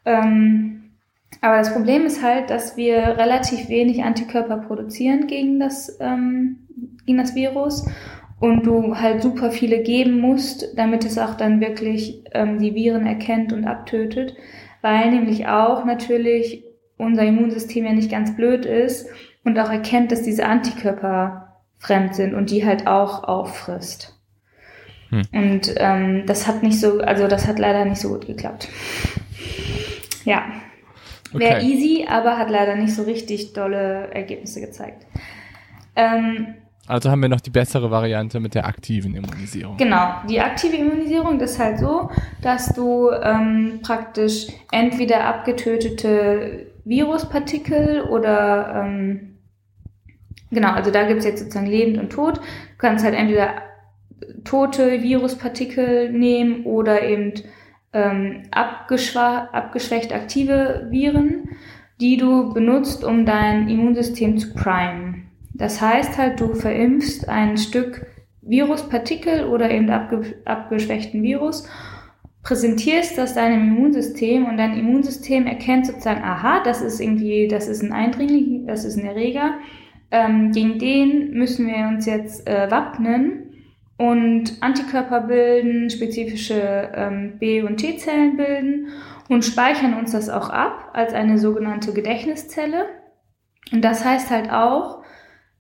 Ähm, 0.05 0.85
aber 1.41 1.57
das 1.57 1.73
Problem 1.73 2.07
ist 2.07 2.23
halt, 2.23 2.49
dass 2.51 2.77
wir 2.77 3.19
relativ 3.19 3.69
wenig 3.69 4.05
Antikörper 4.05 4.59
produzieren 4.59 5.27
gegen 5.27 5.59
das, 5.59 5.99
ähm, 5.99 6.59
gegen 7.05 7.19
das 7.19 7.35
Virus 7.35 7.89
und 8.39 8.67
du 8.67 8.99
halt 8.99 9.23
super 9.23 9.51
viele 9.51 9.83
geben 9.83 10.21
musst, 10.21 10.77
damit 10.77 11.05
es 11.05 11.19
auch 11.19 11.35
dann 11.35 11.61
wirklich 11.61 12.23
ähm, 12.33 12.59
die 12.59 12.75
Viren 12.75 13.07
erkennt 13.07 13.53
und 13.53 13.65
abtötet, 13.65 14.35
weil 14.83 15.11
nämlich 15.11 15.47
auch 15.47 15.85
natürlich 15.85 16.65
unser 16.99 17.25
Immunsystem 17.25 17.85
ja 17.85 17.93
nicht 17.93 18.11
ganz 18.11 18.37
blöd 18.37 18.67
ist 18.67 19.09
und 19.45 19.59
auch 19.59 19.71
erkennt, 19.71 20.13
dass 20.13 20.23
diese 20.23 20.47
Antikörper 20.47 21.57
fremd 21.79 22.15
sind 22.15 22.35
und 22.35 22.51
die 22.51 22.65
halt 22.65 22.87
auch 22.87 23.25
auffrisst. 23.25 24.19
Hm. 25.11 25.23
Und 25.33 25.75
ähm, 25.77 26.25
das 26.27 26.47
hat 26.47 26.63
nicht 26.63 26.81
so, 26.81 27.01
also 27.01 27.29
das 27.29 27.47
hat 27.47 27.59
leider 27.59 27.85
nicht 27.85 28.01
so 28.01 28.09
gut 28.09 28.27
geklappt. 28.27 28.69
Ja. 30.25 30.45
Wäre 31.33 31.59
okay. 31.59 31.67
easy, 31.67 32.07
aber 32.09 32.39
hat 32.39 32.51
leider 32.51 32.77
nicht 32.77 32.95
so 32.95 33.03
richtig 33.03 33.53
dolle 33.53 34.09
Ergebnisse 34.13 34.61
gezeigt. 34.61 35.07
Ähm, 35.95 36.55
also 36.87 37.11
haben 37.11 37.23
wir 37.23 37.29
noch 37.29 37.41
die 37.41 37.51
bessere 37.51 37.91
Variante 37.91 38.41
mit 38.41 38.55
der 38.55 38.67
aktiven 38.67 39.15
Immunisierung. 39.15 39.77
Genau, 39.77 40.15
die 40.29 40.41
aktive 40.41 40.77
Immunisierung 40.77 41.41
ist 41.41 41.59
halt 41.59 41.79
so, 41.79 42.11
dass 42.43 42.73
du 42.75 43.11
ähm, 43.11 43.81
praktisch 43.83 44.47
entweder 44.71 45.25
abgetötete 45.25 46.67
Viruspartikel 46.85 48.03
oder 48.03 48.85
ähm, 48.85 49.39
genau, 50.51 50.73
also 50.73 50.91
da 50.91 51.07
gibt 51.07 51.21
es 51.21 51.27
jetzt 51.27 51.41
sozusagen 51.41 51.67
lebend 51.67 51.99
und 51.99 52.11
tot. 52.11 52.39
Du 52.39 52.79
kannst 52.79 53.05
halt 53.05 53.15
entweder 53.15 53.63
tote 54.45 55.03
Viruspartikel 55.03 56.13
nehmen 56.13 56.65
oder 56.65 57.03
eben 57.03 57.35
ähm, 57.93 58.43
abgeschwächt 58.51 60.13
aktive 60.13 60.87
Viren, 60.91 61.49
die 62.01 62.17
du 62.17 62.53
benutzt, 62.53 63.05
um 63.05 63.25
dein 63.25 63.69
Immunsystem 63.69 64.39
zu 64.39 64.53
primen. 64.55 65.06
Das 65.59 65.81
heißt 65.81 66.19
halt, 66.19 66.41
du 66.41 66.55
verimpfst 66.55 67.29
ein 67.29 67.57
Stück 67.57 68.07
Viruspartikel 68.43 69.47
oder 69.47 69.71
eben 69.71 69.91
abge 69.91 70.37
abgeschwächten 70.45 71.23
Virus, 71.23 71.69
präsentierst 72.43 73.19
das 73.19 73.35
deinem 73.35 73.69
Immunsystem 73.69 74.47
und 74.47 74.57
dein 74.57 74.79
Immunsystem 74.79 75.47
erkennt 75.47 75.87
sozusagen, 75.87 76.23
aha, 76.23 76.63
das 76.63 76.81
ist 76.81 77.01
irgendwie, 77.01 77.49
das 77.49 77.67
ist 77.67 77.83
ein 77.83 77.93
Eindringling, 77.93 78.67
das 78.67 78.85
ist 78.85 78.97
ein 78.97 79.07
Erreger, 79.07 79.55
ähm, 80.11 80.53
gegen 80.53 80.79
den 80.79 81.33
müssen 81.33 81.67
wir 81.67 81.89
uns 81.89 82.07
jetzt 82.07 82.47
äh, 82.47 82.71
wappnen 82.71 83.55
und 83.99 84.59
Antikörper 84.61 85.23
bilden, 85.23 85.91
spezifische 85.91 86.91
ähm, 86.95 87.39
B- 87.39 87.63
und 87.63 87.79
T-Zellen 87.79 88.37
bilden 88.37 88.89
und 89.29 89.45
speichern 89.45 89.95
uns 89.95 90.13
das 90.13 90.29
auch 90.29 90.51
ab 90.51 90.91
als 90.93 91.15
eine 91.15 91.39
sogenannte 91.39 91.93
Gedächtniszelle. 91.93 92.87
Und 93.73 93.85
das 93.85 94.05
heißt 94.05 94.31
halt 94.31 94.53
auch, 94.53 95.03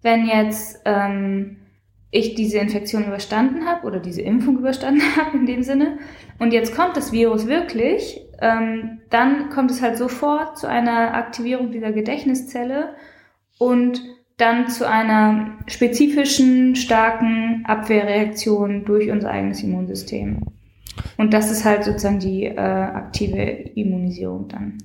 wenn 0.07 0.25
jetzt 0.25 0.81
ähm, 0.85 1.57
ich 2.13 2.37
diese 2.37 2.59
Infektion 2.59 3.05
überstanden 3.05 3.67
habe 3.67 3.87
oder 3.87 3.99
diese 3.99 4.23
Impfung 4.23 4.57
überstanden 4.59 5.03
habe 5.17 5.37
in 5.37 5.47
dem 5.47 5.65
Sinne 5.65 5.99
und 6.39 6.53
jetzt 6.53 6.75
kommt 6.77 6.97
das 6.97 7.13
Virus 7.13 7.49
wirklich, 7.49 8.21
ähm, 8.41 9.01
dann 9.11 9.51
kommt 9.51 9.73
es 9.73 9.83
halt 9.83 9.99
sofort 9.99 10.59
zu 10.59 10.69
einer 10.69 11.15
Aktivierung 11.15 11.73
dieser 11.73 11.91
Gedächtniszelle 11.91 12.95
und 13.59 14.01
dann 14.37 14.69
zu 14.69 14.89
einer 14.89 15.59
spezifischen, 15.67 16.77
starken 16.77 17.65
Abwehrreaktion 17.67 18.85
durch 18.85 19.11
unser 19.11 19.31
eigenes 19.31 19.63
Immunsystem. 19.63 20.43
Und 21.17 21.33
das 21.33 21.51
ist 21.51 21.65
halt 21.65 21.85
sozusagen 21.85 22.21
die 22.21 22.45
äh, 22.45 22.59
aktive 22.59 23.41
Immunisierung 23.41 24.47
dann. 24.49 24.79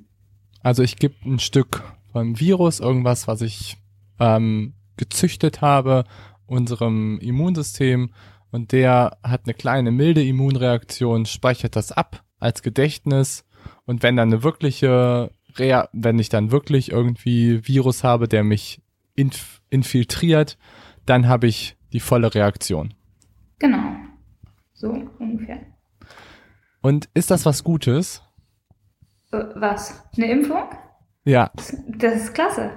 Also 0.63 0.81
ich 0.81 0.97
gebe 0.97 1.15
ein 1.25 1.39
Stück 1.39 1.83
vom 2.11 2.39
Virus, 2.39 2.79
irgendwas, 2.79 3.27
was 3.27 3.41
ich 3.41 3.77
ähm, 4.19 4.73
gezüchtet 4.97 5.61
habe, 5.61 6.03
unserem 6.45 7.19
Immunsystem 7.19 8.11
und 8.51 8.71
der 8.71 9.17
hat 9.23 9.41
eine 9.45 9.53
kleine 9.53 9.91
milde 9.91 10.23
Immunreaktion, 10.23 11.25
speichert 11.25 11.75
das 11.75 11.91
ab 11.91 12.23
als 12.39 12.61
Gedächtnis 12.61 13.45
und 13.85 14.03
wenn 14.03 14.15
dann 14.15 14.29
eine 14.29 14.43
wirkliche, 14.43 15.31
Rea 15.57 15.89
wenn 15.93 16.19
ich 16.19 16.29
dann 16.29 16.51
wirklich 16.51 16.91
irgendwie 16.91 17.65
Virus 17.67 18.03
habe, 18.03 18.27
der 18.27 18.43
mich 18.43 18.81
inf 19.15 19.61
infiltriert, 19.69 20.57
dann 21.05 21.27
habe 21.27 21.47
ich 21.47 21.77
die 21.93 21.99
volle 21.99 22.33
Reaktion. 22.33 22.93
Genau. 23.59 23.95
So 24.73 24.89
ungefähr. 25.19 25.59
Und 26.81 27.09
ist 27.13 27.31
das 27.31 27.45
was 27.45 27.63
Gutes? 27.63 28.21
Äh, 29.31 29.43
was? 29.55 30.03
Eine 30.17 30.31
Impfung? 30.31 30.63
Ja. 31.23 31.51
Das 31.87 32.15
ist 32.15 32.33
klasse. 32.33 32.71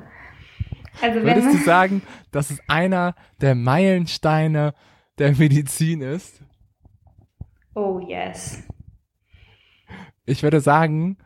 Also 1.00 1.22
Würdest 1.22 1.52
du 1.52 1.58
sagen, 1.58 2.02
dass 2.30 2.50
es 2.50 2.60
einer 2.68 3.14
der 3.40 3.54
Meilensteine 3.54 4.74
der 5.18 5.32
Medizin 5.32 6.00
ist? 6.00 6.40
Oh 7.74 8.00
yes. 8.06 8.62
Ich 10.26 10.42
würde 10.42 10.60
sagen, 10.60 11.18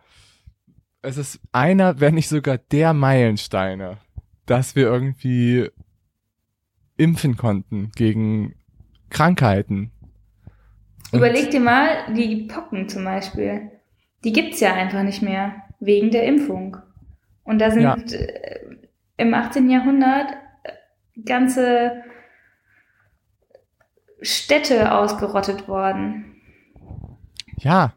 es 1.03 1.17
ist 1.17 1.41
einer, 1.53 2.01
wenn 2.01 2.15
nicht 2.15 2.29
sogar 2.29 2.59
der 2.59 2.93
Meilensteine 2.95 3.99
dass 4.49 4.75
wir 4.75 4.85
irgendwie 4.85 5.69
impfen 6.97 7.37
konnten 7.37 7.93
gegen 7.95 8.55
Krankheiten. 9.11 9.93
Und 11.13 11.19
Überleg 11.19 11.51
dir 11.51 11.61
mal, 11.61 12.13
die 12.15 12.49
Pocken 12.49 12.89
zum 12.89 13.05
Beispiel, 13.05 13.71
die 14.25 14.33
gibt's 14.33 14.61
ja 14.61 14.75
einfach 14.75 15.03
nicht 15.03 15.23
mehr 15.23 15.63
wegen 15.81 16.11
der 16.11 16.25
Impfung. 16.25 16.79
Und 17.45 17.61
da 17.61 17.71
sind 17.71 17.83
ja. 17.83 17.97
Im 19.19 19.35
18. 19.35 19.69
Jahrhundert 19.69 20.33
äh, 20.65 21.23
ganze 21.25 22.03
Städte 24.23 24.93
ausgerottet 24.93 25.69
worden. 25.69 26.41
Ja. 27.59 27.93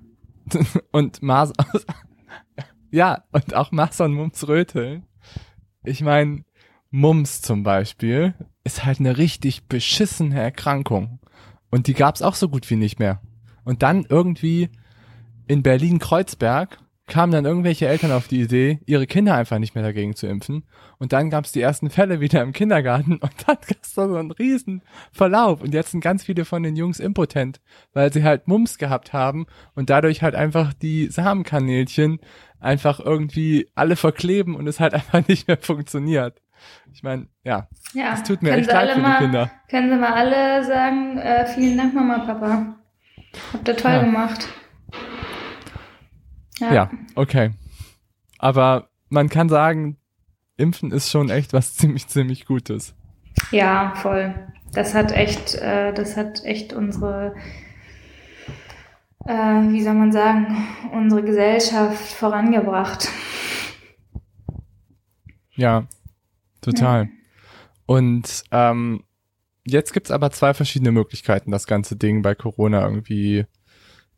und 0.91 1.22
Mars, 1.22 1.53
ja, 2.91 3.24
und 3.32 3.55
auch 3.55 3.72
Masern 3.72 4.13
Mumps 4.13 4.47
Röteln 4.47 5.07
ich 5.84 6.01
meine, 6.01 6.43
Mumps 6.91 7.41
zum 7.41 7.63
Beispiel 7.63 8.34
ist 8.63 8.86
halt 8.86 8.99
eine 8.99 9.17
richtig 9.17 9.67
beschissene 9.67 10.39
Erkrankung. 10.39 11.19
Und 11.69 11.88
die 11.88 11.93
gab's 11.93 12.22
auch 12.22 12.36
so 12.36 12.49
gut 12.49 12.69
wie 12.69 12.76
nicht 12.76 12.99
mehr. 12.99 13.22
Und 13.63 13.82
dann 13.82 14.05
irgendwie 14.07 14.69
in 15.47 15.63
Berlin-Kreuzberg 15.63 16.80
kamen 17.08 17.34
dann 17.34 17.45
irgendwelche 17.45 17.88
Eltern 17.88 18.12
auf 18.12 18.28
die 18.28 18.41
Idee, 18.41 18.80
ihre 18.86 19.08
Kinder 19.08 19.36
einfach 19.36 19.60
nicht 19.60 19.76
mehr 19.76 19.84
dagegen 19.84 20.16
zu 20.16 20.28
impfen. 20.28 20.64
Und 20.97 21.14
dann 21.14 21.30
gab's 21.30 21.52
die 21.52 21.62
ersten 21.62 21.89
Fälle 21.89 22.20
wieder 22.22 22.41
im 22.41 22.54
Kindergarten 22.54 23.14
und 23.18 23.32
dann 23.45 23.58
gab's 23.68 23.93
da 23.93 24.08
so 24.08 24.16
einen 24.16 24.32
riesen 24.32 24.82
Verlauf. 25.12 25.62
Und 25.62 25.74
jetzt 25.74 25.91
sind 25.91 26.02
ganz 26.02 26.24
viele 26.24 26.45
von 26.45 26.64
den 26.64 26.76
Jungs 26.76 26.99
impotent, 26.99 27.60
weil 27.93 28.14
sie 28.14 28.24
halt 28.24 28.47
Mumps 28.47 28.78
gehabt 28.78 29.14
haben 29.14 29.45
und 29.76 29.89
dadurch 29.89 30.22
halt 30.22 30.36
einfach 30.36 30.74
die 30.74 31.08
Samenkanälchen 31.08 32.20
einfach 32.60 32.99
irgendwie 32.99 33.70
alle 33.76 33.95
verkleben 33.95 34.56
und 34.56 34.68
es 34.68 34.80
halt 34.80 34.93
einfach 34.93 35.28
nicht 35.28 35.47
mehr 35.47 35.58
funktioniert. 35.58 36.41
Ich 36.93 37.02
meine, 37.02 37.28
ja, 37.43 37.68
ja, 37.93 38.14
es 38.14 38.24
tut 38.24 38.43
mir 38.43 38.52
echt 38.52 38.72
leid 38.72 38.91
für 38.91 38.95
die 38.97 39.02
mal, 39.02 39.18
Kinder. 39.18 39.52
Können 39.70 39.89
Sie 39.89 39.97
mal 39.97 40.14
alle 40.14 40.64
sagen, 40.64 41.18
äh, 41.18 41.47
vielen 41.47 41.78
Dank 41.78 41.95
Mama, 41.95 42.20
Papa. 42.20 42.76
Habt 43.54 43.68
ihr 43.68 43.78
toll 43.78 43.91
ja. 43.91 44.04
gemacht. 44.04 44.47
Ja. 46.62 46.74
ja, 46.74 46.91
okay. 47.16 47.51
Aber 48.38 48.89
man 49.09 49.30
kann 49.30 49.49
sagen, 49.49 49.97
Impfen 50.57 50.91
ist 50.91 51.09
schon 51.09 51.30
echt 51.30 51.53
was 51.53 51.76
ziemlich, 51.78 52.07
ziemlich 52.07 52.45
Gutes. 52.45 52.95
Ja, 53.51 53.93
voll. 53.95 54.34
Das 54.74 54.93
hat 54.93 55.12
echt, 55.12 55.55
äh, 55.55 55.93
das 55.93 56.16
hat 56.16 56.45
echt 56.45 56.72
unsere 56.72 57.36
äh, 59.26 59.34
wie 59.34 59.84
soll 59.84 59.93
man 59.93 60.12
sagen, 60.12 60.68
unsere 60.93 61.24
Gesellschaft 61.24 62.14
vorangebracht. 62.14 63.07
Ja, 65.53 65.88
total. 66.62 67.03
Ja. 67.03 67.09
Und 67.86 68.43
ähm, 68.51 69.03
jetzt 69.66 69.93
gibt's 69.93 70.12
aber 70.12 70.32
zwei 70.32 70.53
verschiedene 70.53 70.91
Möglichkeiten, 70.91 71.51
das 71.51 71.68
ganze 71.68 71.95
Ding 71.95 72.22
bei 72.22 72.36
Corona 72.36 72.84
irgendwie 72.84 73.45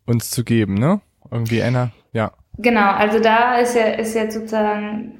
uns 0.06 0.30
zu 0.30 0.44
geben, 0.44 0.76
ne? 0.76 1.02
Irgendwie 1.32 1.64
einer, 1.64 1.92
ja. 2.14 2.32
Genau, 2.58 2.92
also 2.92 3.20
da 3.20 3.58
ist 3.58 3.76
ja, 3.76 3.88
ist 3.88 4.14
jetzt 4.14 4.36
sozusagen, 4.36 5.20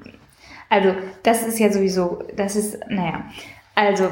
also 0.70 0.94
das 1.22 1.46
ist 1.46 1.58
ja 1.58 1.70
sowieso, 1.70 2.22
das 2.36 2.56
ist, 2.56 2.78
naja, 2.88 3.24
also, 3.76 4.08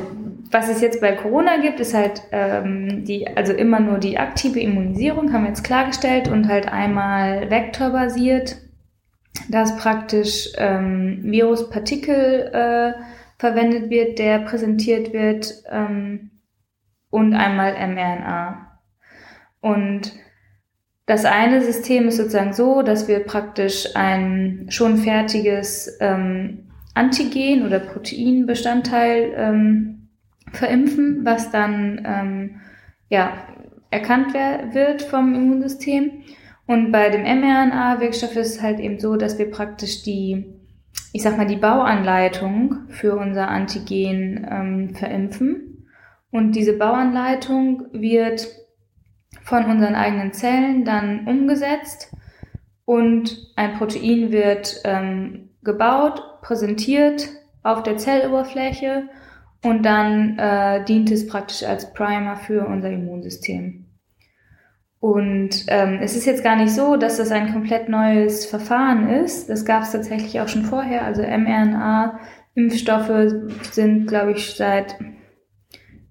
was 0.50 0.68
es 0.68 0.80
jetzt 0.80 1.00
bei 1.00 1.12
Corona 1.12 1.58
gibt, 1.58 1.78
ist 1.78 1.94
halt 1.94 2.22
ähm, 2.32 3.04
die, 3.04 3.28
also 3.28 3.52
immer 3.52 3.78
nur 3.78 3.98
die 3.98 4.18
aktive 4.18 4.58
Immunisierung, 4.58 5.32
haben 5.32 5.44
wir 5.44 5.50
jetzt 5.50 5.62
klargestellt, 5.62 6.28
und 6.28 6.48
halt 6.48 6.70
einmal 6.70 7.48
vektorbasiert, 7.48 8.56
dass 9.48 9.76
praktisch 9.76 10.48
ähm, 10.56 11.20
Viruspartikel 11.22 12.50
äh, 12.52 12.92
verwendet 13.38 13.88
wird, 13.88 14.18
der 14.18 14.40
präsentiert 14.40 15.12
wird, 15.12 15.62
ähm, 15.70 16.30
und 17.10 17.34
einmal 17.34 17.74
mRNA. 17.74 18.80
Und 19.60 20.12
das 21.12 21.26
eine 21.26 21.60
System 21.60 22.08
ist 22.08 22.16
sozusagen 22.16 22.54
so, 22.54 22.80
dass 22.80 23.06
wir 23.06 23.18
praktisch 23.20 23.86
ein 23.94 24.64
schon 24.70 24.96
fertiges 24.96 25.98
ähm, 26.00 26.70
Antigen- 26.94 27.66
oder 27.66 27.80
Proteinbestandteil 27.80 29.34
ähm, 29.36 30.08
verimpfen, 30.52 31.20
was 31.22 31.50
dann 31.50 32.00
ähm, 32.06 32.60
ja, 33.10 33.34
erkannt 33.90 34.32
wird 34.32 35.02
vom 35.02 35.34
Immunsystem. 35.34 36.22
Und 36.66 36.92
bei 36.92 37.10
dem 37.10 37.24
mRNA-Wirkstoff 37.24 38.34
ist 38.36 38.56
es 38.56 38.62
halt 38.62 38.80
eben 38.80 38.98
so, 38.98 39.16
dass 39.16 39.38
wir 39.38 39.50
praktisch 39.50 40.02
die, 40.02 40.46
ich 41.12 41.22
sag 41.22 41.36
mal, 41.36 41.46
die 41.46 41.56
Bauanleitung 41.56 42.88
für 42.88 43.16
unser 43.16 43.48
Antigen 43.48 44.46
ähm, 44.50 44.94
verimpfen. 44.94 45.88
Und 46.30 46.52
diese 46.52 46.72
Bauanleitung 46.72 47.84
wird 47.92 48.61
von 49.44 49.64
unseren 49.64 49.94
eigenen 49.94 50.32
Zellen 50.32 50.84
dann 50.84 51.26
umgesetzt 51.26 52.14
und 52.84 53.52
ein 53.56 53.74
Protein 53.74 54.32
wird 54.32 54.80
ähm, 54.84 55.50
gebaut, 55.62 56.40
präsentiert 56.42 57.28
auf 57.62 57.82
der 57.82 57.96
Zelloberfläche 57.96 59.08
und 59.64 59.84
dann 59.84 60.38
äh, 60.38 60.84
dient 60.84 61.10
es 61.10 61.26
praktisch 61.26 61.62
als 61.62 61.92
Primer 61.92 62.36
für 62.36 62.66
unser 62.66 62.90
Immunsystem. 62.90 63.86
Und 64.98 65.64
ähm, 65.66 65.98
es 66.00 66.16
ist 66.16 66.26
jetzt 66.26 66.44
gar 66.44 66.56
nicht 66.56 66.72
so, 66.72 66.96
dass 66.96 67.16
das 67.16 67.32
ein 67.32 67.52
komplett 67.52 67.88
neues 67.88 68.46
Verfahren 68.46 69.08
ist. 69.08 69.48
Das 69.48 69.64
gab 69.64 69.82
es 69.82 69.90
tatsächlich 69.90 70.40
auch 70.40 70.46
schon 70.46 70.64
vorher. 70.64 71.04
Also 71.04 71.22
mRNA-Impfstoffe 71.22 73.32
sind, 73.72 74.06
glaube 74.06 74.32
ich, 74.32 74.54
seit 74.54 74.96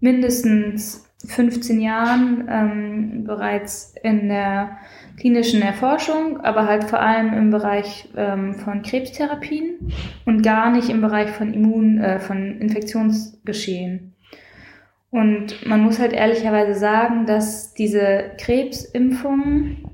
mindestens 0.01 1.09
15 1.27 1.79
Jahren 1.79 2.47
ähm, 2.49 3.23
bereits 3.25 3.93
in 4.01 4.27
der 4.27 4.77
klinischen 5.17 5.61
Erforschung, 5.61 6.41
aber 6.41 6.65
halt 6.67 6.85
vor 6.85 6.99
allem 6.99 7.33
im 7.33 7.51
Bereich 7.51 8.09
ähm, 8.15 8.55
von 8.55 8.81
Krebstherapien 8.81 9.91
und 10.25 10.41
gar 10.41 10.71
nicht 10.71 10.89
im 10.89 11.01
Bereich 11.01 11.29
von 11.29 11.53
Immun, 11.53 11.99
äh, 11.99 12.19
von 12.19 12.59
Infektionsgeschehen. 12.59 14.13
Und 15.11 15.67
man 15.67 15.81
muss 15.81 15.99
halt 15.99 16.13
ehrlicherweise 16.13 16.73
sagen, 16.73 17.25
dass 17.25 17.73
diese 17.73 18.31
Krebsimpfungen 18.39 19.85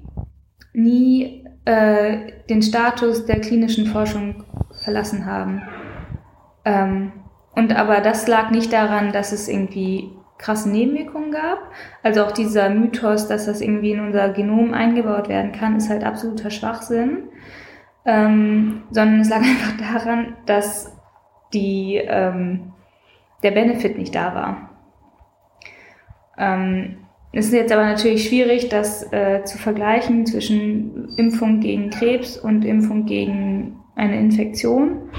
nie 0.73 1.43
äh, 1.65 2.32
den 2.49 2.61
Status 2.61 3.25
der 3.25 3.41
klinischen 3.41 3.88
Forschung 3.88 4.43
verlassen 4.84 5.25
haben. 5.25 5.63
Ähm, 6.63 7.11
und 7.55 7.75
aber 7.75 8.01
das 8.01 8.28
lag 8.28 8.51
nicht 8.51 8.71
daran, 8.71 9.11
dass 9.11 9.32
es 9.32 9.47
irgendwie 9.47 10.11
krasse 10.38 10.69
Nebenwirkungen 10.69 11.31
gab. 11.31 11.71
Also 12.03 12.23
auch 12.23 12.31
dieser 12.31 12.69
Mythos, 12.69 13.27
dass 13.27 13.45
das 13.45 13.61
irgendwie 13.61 13.91
in 13.91 13.99
unser 13.99 14.29
Genom 14.29 14.73
eingebaut 14.73 15.29
werden 15.29 15.51
kann, 15.51 15.75
ist 15.75 15.89
halt 15.89 16.03
absoluter 16.03 16.49
Schwachsinn. 16.49 17.29
Ähm, 18.05 18.83
sondern 18.91 19.21
es 19.21 19.29
lag 19.29 19.38
einfach 19.41 19.77
daran, 19.77 20.35
dass 20.45 20.95
die, 21.53 21.95
ähm, 21.95 22.73
der 23.43 23.51
Benefit 23.51 23.97
nicht 23.97 24.15
da 24.15 24.35
war. 24.35 24.69
Ähm, 26.38 26.97
es 27.33 27.47
ist 27.47 27.53
jetzt 27.53 27.71
aber 27.71 27.83
natürlich 27.83 28.27
schwierig, 28.27 28.69
das 28.69 29.11
äh, 29.11 29.43
zu 29.43 29.57
vergleichen 29.57 30.25
zwischen 30.25 31.15
Impfung 31.17 31.59
gegen 31.59 31.89
Krebs 31.89 32.38
und 32.38 32.63
Impfung 32.63 33.05
gegen 33.05 33.75
eine 33.95 34.17
Infektion. 34.17 35.09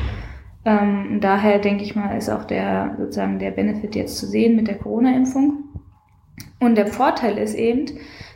Ähm, 0.69 1.21
daher 1.23 1.61
denke 1.61 1.83
ich 1.83 1.97
mal, 1.97 2.15
ist 2.19 2.29
auch 2.29 2.45
der 2.45 2.95
sozusagen 2.99 3.39
der 3.39 3.53
Benefit 3.53 3.95
jetzt 3.95 4.19
zu 4.19 4.27
sehen 4.27 4.55
mit 4.55 4.69
der 4.69 4.77
Corona-Impfung. 4.77 5.65
Und 6.61 6.77
der 6.77 6.89
Vorteil 6.89 7.39
ist 7.39 7.55
eben, 7.55 7.87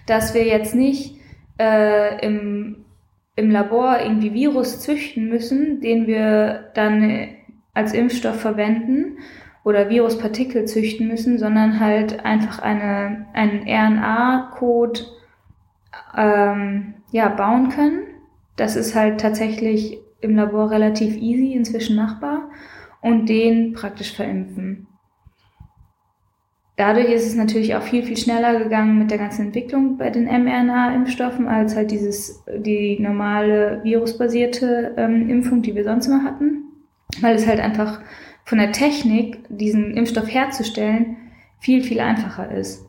dass 0.07 0.33
wir 0.33 0.47
jetzt 0.47 0.75
nicht 0.75 1.19
äh, 1.59 2.25
im, 2.25 2.87
im 3.37 3.51
Labor 3.51 3.99
irgendwie 4.01 4.33
Virus 4.33 4.81
züchten 4.81 5.29
müssen, 5.29 5.83
den 5.83 6.07
wir 6.07 6.71
dann 6.75 7.29
als 7.75 7.93
Impfstoff 7.93 8.41
verwenden 8.41 9.19
oder 9.63 9.91
Viruspartikel 9.91 10.65
züchten 10.65 11.09
müssen, 11.09 11.39
sondern 11.39 11.81
halt 11.81 12.25
einfach 12.25 12.61
eine, 12.61 13.27
einen 13.35 13.69
RNA-Code 13.69 15.01
ähm, 16.17 16.95
ja, 17.11 17.29
bauen 17.29 17.69
können. 17.69 18.05
Das 18.57 18.75
ist 18.75 18.95
halt 18.95 19.21
tatsächlich 19.21 19.99
im 20.23 20.37
Labor 20.37 20.71
relativ 20.71 21.17
easy 21.17 21.53
inzwischen 21.53 21.97
machbar 21.97 22.49
und 23.01 23.29
den 23.29 23.73
praktisch 23.73 24.13
verimpfen. 24.13 24.87
Dadurch 26.77 27.11
ist 27.11 27.27
es 27.27 27.35
natürlich 27.35 27.75
auch 27.75 27.83
viel, 27.83 28.03
viel 28.03 28.17
schneller 28.17 28.59
gegangen 28.59 28.99
mit 28.99 29.11
der 29.11 29.19
ganzen 29.19 29.47
Entwicklung 29.47 29.99
bei 29.99 30.09
den 30.09 30.25
mRNA-Impfstoffen 30.25 31.47
als 31.47 31.77
halt 31.77 31.91
dieses, 31.91 32.43
die 32.49 32.99
normale 32.99 33.81
virusbasierte 33.85 34.95
ähm, 34.97 35.29
Impfung, 35.29 35.61
die 35.61 35.75
wir 35.75 35.85
sonst 35.85 36.07
immer 36.07 36.25
hatten, 36.25 36.65
weil 37.21 37.37
es 37.37 37.47
halt 37.47 37.61
einfach 37.61 38.01
von 38.45 38.59
der 38.59 38.73
Technik, 38.73 39.45
diesen 39.51 39.95
Impfstoff 39.97 40.33
herzustellen, 40.33 41.19
viel, 41.61 41.83
viel 41.83 42.01
einfacher 42.01 42.51
ist. 42.51 42.89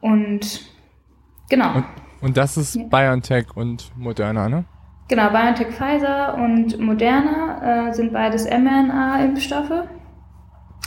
Und 0.00 0.70
genau. 1.48 1.76
Und, 1.76 1.84
und 2.20 2.36
das 2.36 2.56
ist 2.56 2.76
ja. 2.76 2.84
BioNTech 2.84 3.56
und 3.56 3.90
Moderna, 3.96 4.48
ne? 4.48 4.64
Genau, 5.08 5.30
BioNTech 5.30 5.68
Pfizer 5.68 6.34
und 6.34 6.78
Moderna 6.78 7.88
äh, 7.88 7.94
sind 7.94 8.12
beides 8.12 8.44
mRNA-Impfstoffe. 8.44 9.88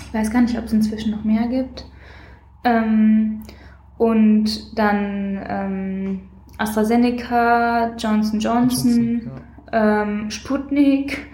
Ich 0.08 0.14
weiß 0.14 0.30
gar 0.30 0.42
nicht, 0.42 0.58
ob 0.58 0.66
es 0.66 0.74
inzwischen 0.74 1.12
noch 1.12 1.24
mehr 1.24 1.48
gibt. 1.48 1.86
Ähm, 2.64 3.42
und 3.98 4.78
dann 4.78 5.42
ähm, 5.48 6.22
AstraZeneca, 6.58 7.96
Johnson 7.98 8.40
Johnson, 8.40 9.32
ja. 9.72 10.02
ähm, 10.04 10.30
Sputnik. 10.30 11.28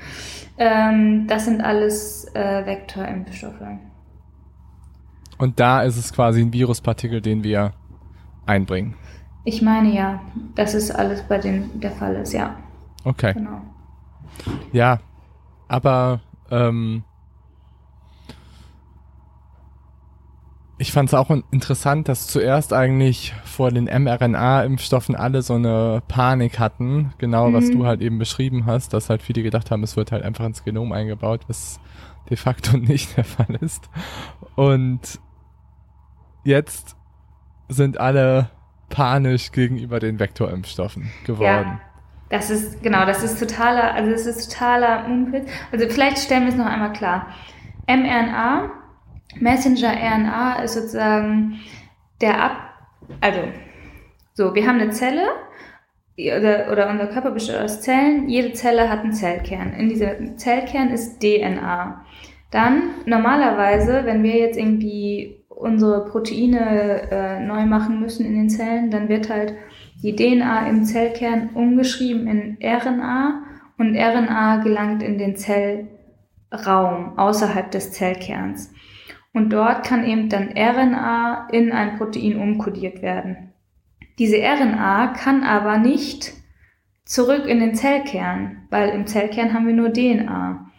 Ähm, 0.58 1.28
das 1.28 1.46
sind 1.46 1.62
alles 1.62 2.34
äh, 2.34 2.66
Vektorimpfstoffe. 2.66 3.62
Und 5.38 5.60
da 5.60 5.84
ist 5.84 5.98
es 5.98 6.14
quasi 6.14 6.42
ein 6.42 6.54
Viruspartikel, 6.54 7.22
den 7.22 7.44
wir 7.44 7.74
einbringen. 8.46 8.96
Ich 9.44 9.62
meine 9.62 9.94
ja, 9.94 10.22
dass 10.56 10.74
es 10.74 10.90
alles 10.90 11.22
bei 11.24 11.38
denen 11.38 11.80
der 11.80 11.92
Fall 11.92 12.16
ist, 12.16 12.34
ja. 12.34 12.56
Okay. 13.08 13.34
Genau. 13.34 13.62
Ja, 14.74 15.00
aber 15.70 16.20
ähm, 16.52 17.04
ich 20.78 20.92
fand 20.92 21.10
es 21.10 21.14
auch 21.14 21.30
interessant, 21.52 22.10
dass 22.10 22.28
zuerst 22.28 22.74
eigentlich 22.74 23.34
vor 23.46 23.72
den 23.72 23.86
mRNA-Impfstoffen 23.86 25.16
alle 25.16 25.42
so 25.42 25.54
eine 25.54 26.04
Panik 26.10 26.60
hatten, 26.60 27.14
genau 27.18 27.50
mhm. 27.50 27.54
was 27.54 27.72
du 27.72 27.86
halt 27.86 28.02
eben 28.02 28.20
beschrieben 28.20 28.66
hast, 28.66 28.94
dass 28.94 29.10
halt 29.10 29.22
viele 29.22 29.42
gedacht 29.42 29.72
haben, 29.72 29.84
es 29.84 29.96
wird 29.96 30.12
halt 30.12 30.24
einfach 30.24 30.46
ins 30.46 30.66
Genom 30.66 30.92
eingebaut, 30.92 31.46
was 31.48 31.80
de 32.30 32.36
facto 32.36 32.76
nicht 32.78 33.16
der 33.16 33.24
Fall 33.24 33.56
ist. 33.62 33.90
Und 34.56 35.22
jetzt 36.44 36.98
sind 37.70 38.02
alle 38.02 38.50
panisch 38.90 39.54
gegenüber 39.54 40.00
den 40.00 40.20
Vektorimpfstoffen 40.20 41.10
geworden. 41.26 41.80
Ja. 41.80 41.87
Das 42.30 42.50
ist, 42.50 42.84
genau, 42.84 43.06
das 43.06 43.24
ist 43.24 43.40
totaler, 43.40 43.94
also 43.94 44.12
das 44.12 44.26
ist 44.26 44.52
totaler 44.52 45.08
Mumpitz. 45.08 45.50
Also 45.72 45.88
vielleicht 45.88 46.20
stellen 46.20 46.44
wir 46.44 46.50
es 46.50 46.58
noch 46.58 46.66
einmal 46.66 46.94
klar. 46.94 47.28
mRNA, 47.88 48.72
Messenger-RNA 49.40 50.64
ist 50.64 50.74
sozusagen 50.74 51.60
der 52.22 52.44
Ab, 52.44 52.52
also, 53.22 53.40
so, 54.34 54.54
wir 54.54 54.68
haben 54.68 54.80
eine 54.80 54.92
Zelle, 54.92 55.24
oder, 56.18 56.72
oder 56.72 56.90
unser 56.90 57.08
Körper 57.08 57.32
besteht 57.32 57.58
aus 57.58 57.82
Zellen. 57.82 58.28
Jede 58.28 58.54
Zelle 58.54 58.90
hat 58.90 59.02
einen 59.02 59.14
Zellkern. 59.14 59.74
In 59.74 59.88
diesem 59.88 60.38
Zellkern 60.38 60.90
ist 60.90 61.22
DNA. 61.22 62.04
Dann 62.50 62.82
normalerweise, 63.06 64.02
wenn 64.06 64.24
wir 64.24 64.36
jetzt 64.38 64.58
irgendwie 64.58 65.44
unsere 65.50 66.06
Proteine 66.06 67.12
äh, 67.12 67.40
neu 67.40 67.66
machen 67.66 68.00
müssen 68.00 68.26
in 68.26 68.36
den 68.36 68.50
Zellen, 68.50 68.90
dann 68.90 69.10
wird 69.10 69.30
halt 69.30 69.54
die 70.04 70.16
DNA 70.16 70.68
im 70.70 70.86
Zellkern 70.86 71.50
umgeschrieben 71.54 72.28
in 72.28 72.58
RNA 72.62 73.44
und 73.78 73.96
RNA 73.96 74.58
gelangt 74.58 75.04
in 75.04 75.18
den 75.18 75.36
Zellraum 75.36 77.18
außerhalb 77.18 77.72
des 77.72 77.92
Zellkerns. 77.92 78.72
Und 79.34 79.52
dort 79.52 79.86
kann 79.86 80.06
eben 80.06 80.30
dann 80.30 80.54
RNA 80.58 81.50
in 81.52 81.72
ein 81.72 81.98
Protein 81.98 82.40
umkodiert 82.40 83.02
werden. 83.02 83.54
Diese 84.20 84.38
RNA 84.38 85.08
kann 85.10 85.44
aber 85.44 85.78
nicht 85.78 86.34
zurück 87.06 87.46
in 87.46 87.60
den 87.60 87.76
Zellkern, 87.76 88.68
weil 88.70 88.90
im 88.90 89.06
Zellkern 89.08 89.54
haben 89.54 89.68
wir 89.68 89.76
nur 89.76 89.94
DNA. 89.94 90.72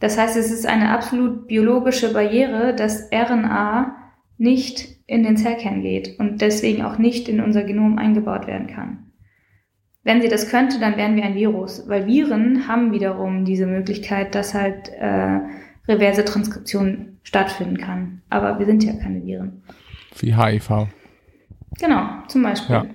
Das 0.00 0.16
heißt, 0.16 0.36
es 0.36 0.50
ist 0.50 0.66
eine 0.66 0.90
absolut 0.90 1.48
biologische 1.48 2.12
Barriere, 2.12 2.74
dass 2.74 3.10
RNA 3.12 3.96
nicht 4.38 4.97
in 5.08 5.24
den 5.24 5.38
Zellkern 5.38 5.80
geht 5.82 6.20
und 6.20 6.42
deswegen 6.42 6.82
auch 6.82 6.98
nicht 6.98 7.28
in 7.28 7.40
unser 7.40 7.64
Genom 7.64 7.98
eingebaut 7.98 8.46
werden 8.46 8.66
kann. 8.68 9.10
Wenn 10.04 10.20
sie 10.20 10.28
das 10.28 10.50
könnte, 10.50 10.78
dann 10.78 10.96
wären 10.96 11.16
wir 11.16 11.24
ein 11.24 11.34
Virus, 11.34 11.88
weil 11.88 12.06
Viren 12.06 12.68
haben 12.68 12.92
wiederum 12.92 13.46
diese 13.46 13.66
Möglichkeit, 13.66 14.34
dass 14.34 14.54
halt 14.54 14.90
äh, 14.90 15.40
reverse 15.88 16.24
Transkription 16.24 17.18
stattfinden 17.22 17.78
kann. 17.78 18.20
Aber 18.28 18.58
wir 18.58 18.66
sind 18.66 18.84
ja 18.84 18.92
keine 18.92 19.24
Viren. 19.24 19.62
Wie 20.18 20.36
HIV. 20.36 20.88
Genau, 21.80 22.06
zum 22.28 22.42
Beispiel. 22.42 22.76
Ja. 22.76 22.86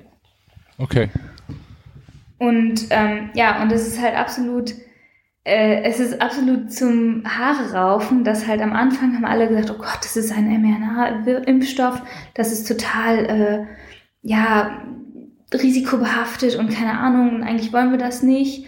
Okay. 0.78 1.10
Und 2.38 2.88
ähm, 2.92 3.32
ja, 3.34 3.64
und 3.64 3.72
es 3.72 3.88
ist 3.88 4.02
halt 4.02 4.16
absolut 4.16 4.76
äh, 5.46 5.84
es 5.84 6.00
ist 6.00 6.22
absolut 6.22 6.72
zum 6.72 7.24
Haare 7.26 7.74
raufen, 7.74 8.24
dass 8.24 8.48
halt 8.48 8.62
am 8.62 8.74
Anfang 8.74 9.16
haben 9.16 9.26
alle 9.26 9.48
gesagt, 9.48 9.72
oh 9.72 9.78
Gott, 9.78 10.00
das 10.02 10.16
ist 10.16 10.32
ein 10.32 10.48
mRNA-Impfstoff, 10.62 12.02
das 12.34 12.52
ist 12.52 12.68
total, 12.68 13.26
äh, 13.26 13.66
ja, 14.22 14.82
risikobehaftet 15.54 16.56
und 16.56 16.74
keine 16.74 16.98
Ahnung, 16.98 17.44
eigentlich 17.44 17.74
wollen 17.74 17.92
wir 17.92 18.00
das 18.00 18.24
nicht. 18.24 18.66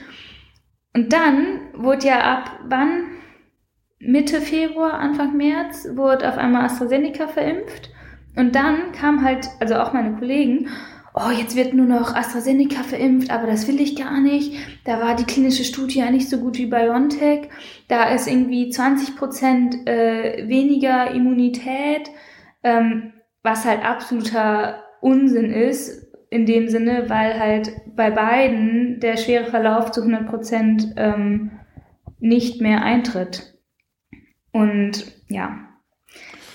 Und 0.94 1.14
dann 1.14 1.60
wurde 1.74 2.08
ja 2.08 2.20
ab 2.20 2.60
wann? 2.68 3.06
Mitte 4.00 4.40
Februar, 4.40 4.94
Anfang 4.96 5.36
März, 5.36 5.88
wurde 5.94 6.30
auf 6.30 6.38
einmal 6.38 6.66
AstraZeneca 6.66 7.28
verimpft. 7.28 7.90
Und 8.36 8.54
dann 8.54 8.92
kam 8.92 9.24
halt, 9.24 9.50
also 9.60 9.76
auch 9.76 9.94
meine 9.94 10.16
Kollegen, 10.18 10.68
oh, 11.16 11.32
jetzt 11.32 11.56
wird 11.56 11.74
nur 11.74 11.86
noch 11.86 12.14
AstraZeneca 12.14 12.84
verimpft, 12.84 13.32
aber 13.32 13.48
das 13.48 13.68
will 13.68 13.80
ich 13.80 13.96
gar 13.96 14.20
nicht. 14.20 14.54
Da 14.84 15.02
war 15.02 15.16
die 15.16 15.24
klinische 15.24 15.64
Studie 15.64 16.00
ja 16.00 16.12
nicht 16.12 16.30
so 16.30 16.40
gut 16.40 16.58
wie 16.58 16.66
BioNTech. 16.66 17.50
Da 17.88 18.10
ist 18.14 18.28
irgendwie 18.28 18.70
20 18.70 19.16
Prozent 19.16 19.88
äh, 19.88 20.48
weniger 20.48 21.12
Immunität, 21.12 22.10
ähm, 22.64 23.14
was 23.44 23.66
halt 23.66 23.84
absoluter 23.86 24.84
Unsinn 25.02 25.52
ist, 25.52 26.06
in 26.30 26.46
dem 26.46 26.68
Sinne, 26.68 27.10
weil 27.10 27.40
halt 27.40 27.72
bei 27.96 28.12
beiden 28.12 29.00
der 29.00 29.16
schwere 29.18 29.46
Verlauf 29.46 29.92
zu 29.92 30.02
100 30.02 30.28
Prozent 30.28 30.94
ähm, 30.98 31.52
nicht 32.20 32.62
mehr 32.62 32.82
eintritt. 32.82 33.58
Und 34.52 35.06
ja. 35.30 35.60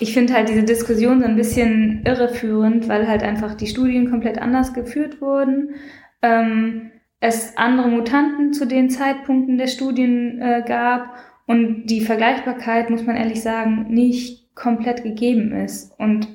Ich 0.01 0.13
finde 0.13 0.33
halt 0.33 0.49
diese 0.49 0.63
Diskussion 0.63 1.19
so 1.19 1.25
ein 1.27 1.35
bisschen 1.35 2.03
irreführend, 2.05 2.89
weil 2.89 3.07
halt 3.07 3.21
einfach 3.21 3.53
die 3.53 3.67
Studien 3.67 4.09
komplett 4.09 4.39
anders 4.39 4.73
geführt 4.73 5.21
wurden. 5.21 5.75
Ähm, 6.23 6.91
es 7.19 7.55
andere 7.55 7.87
Mutanten 7.87 8.51
zu 8.51 8.65
den 8.65 8.89
Zeitpunkten 8.89 9.59
der 9.59 9.67
Studien 9.67 10.41
äh, 10.41 10.63
gab 10.67 11.13
und 11.45 11.85
die 11.85 12.01
Vergleichbarkeit, 12.01 12.89
muss 12.89 13.05
man 13.05 13.15
ehrlich 13.15 13.43
sagen, 13.43 13.93
nicht 13.93 14.55
komplett 14.55 15.03
gegeben 15.03 15.53
ist. 15.53 15.93
Und 15.99 16.27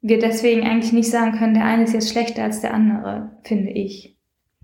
wir 0.00 0.18
deswegen 0.18 0.62
eigentlich 0.62 0.94
nicht 0.94 1.10
sagen 1.10 1.32
können, 1.32 1.54
der 1.54 1.66
eine 1.66 1.84
ist 1.84 1.92
jetzt 1.92 2.10
schlechter 2.10 2.44
als 2.44 2.62
der 2.62 2.72
andere, 2.72 3.32
finde 3.42 3.70
ich. 3.70 4.16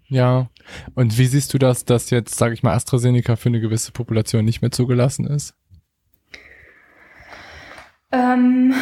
Ja, 0.09 0.49
und 0.95 1.19
wie 1.19 1.27
siehst 1.27 1.53
du 1.53 1.59
das, 1.59 1.85
dass 1.85 2.09
jetzt, 2.09 2.37
sage 2.37 2.55
ich 2.55 2.63
mal, 2.63 2.75
AstraZeneca 2.75 3.37
für 3.37 3.51
eine 3.51 3.61
gewisse 3.61 3.93
Population 3.93 4.47
nicht 4.47 4.63
mehr 4.63 4.71
zugelassen 4.71 5.27
ist? 5.27 5.55
Ähm, 8.15 8.73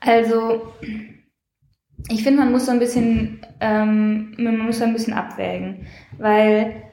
also, 0.00 0.72
ich 2.08 2.22
finde, 2.22 2.40
man 2.40 2.52
muss 2.52 2.66
so 2.66 2.72
ein 2.72 2.78
bisschen, 2.78 3.40
ähm, 3.60 4.34
man 4.38 4.58
muss 4.58 4.78
so 4.78 4.84
ein 4.84 4.92
bisschen 4.92 5.14
abwägen, 5.14 5.86
weil, 6.16 6.84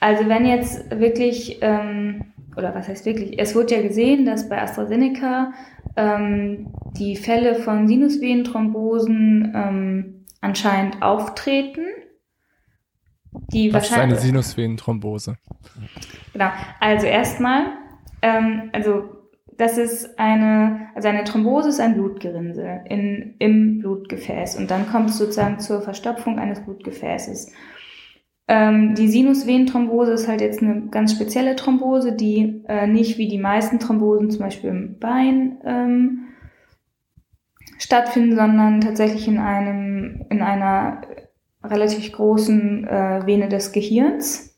also 0.00 0.26
wenn 0.28 0.46
jetzt 0.46 0.90
wirklich, 0.90 1.58
ähm, 1.60 2.32
oder 2.56 2.74
was 2.74 2.88
heißt 2.88 3.04
wirklich, 3.04 3.38
es 3.38 3.54
wurde 3.54 3.76
ja 3.76 3.82
gesehen, 3.82 4.24
dass 4.24 4.48
bei 4.48 4.60
AstraZeneca 4.60 5.52
ähm, 5.96 6.72
die 6.96 7.16
Fälle 7.16 7.56
von 7.56 7.86
Sinusvenenthrombosen 7.86 9.52
ähm, 9.54 10.24
anscheinend 10.40 11.02
auftreten. 11.02 11.84
Die 13.52 13.72
was 13.72 13.90
ist 13.90 13.98
eine 13.98 14.16
Sinusvenenthrombose? 14.16 15.36
Genau, 16.32 16.50
also 16.80 17.06
erstmal, 17.06 17.66
ähm, 18.22 18.70
also 18.72 19.17
das 19.58 19.76
ist 19.76 20.18
eine, 20.20 20.88
also 20.94 21.08
eine 21.08 21.24
Thrombose 21.24 21.68
ist 21.68 21.80
ein 21.80 21.94
Blutgerinnsel 21.94 22.82
in, 22.88 23.34
im 23.38 23.80
Blutgefäß 23.80 24.56
und 24.56 24.70
dann 24.70 24.88
kommt 24.88 25.10
es 25.10 25.18
sozusagen 25.18 25.58
zur 25.58 25.82
Verstopfung 25.82 26.38
eines 26.38 26.60
Blutgefäßes. 26.60 27.52
Ähm, 28.46 28.94
die 28.94 29.08
Sinusvenenthrombose 29.08 30.12
ist 30.12 30.28
halt 30.28 30.40
jetzt 30.40 30.62
eine 30.62 30.86
ganz 30.86 31.12
spezielle 31.12 31.56
Thrombose, 31.56 32.12
die 32.12 32.62
äh, 32.68 32.86
nicht 32.86 33.18
wie 33.18 33.28
die 33.28 33.38
meisten 33.38 33.80
Thrombosen 33.80 34.30
zum 34.30 34.40
Beispiel 34.40 34.70
im 34.70 34.98
Bein 35.00 35.58
ähm, 35.64 36.28
stattfinden, 37.78 38.36
sondern 38.36 38.80
tatsächlich 38.80 39.26
in 39.26 39.38
einem, 39.38 40.24
in 40.30 40.40
einer 40.40 41.02
relativ 41.64 42.12
großen 42.12 42.86
äh, 42.86 43.26
Vene 43.26 43.48
des 43.48 43.72
Gehirns 43.72 44.56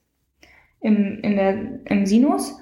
im, 0.81 1.21
in 1.23 1.37
der, 1.37 1.57
im 1.87 2.05
Sinus. 2.05 2.60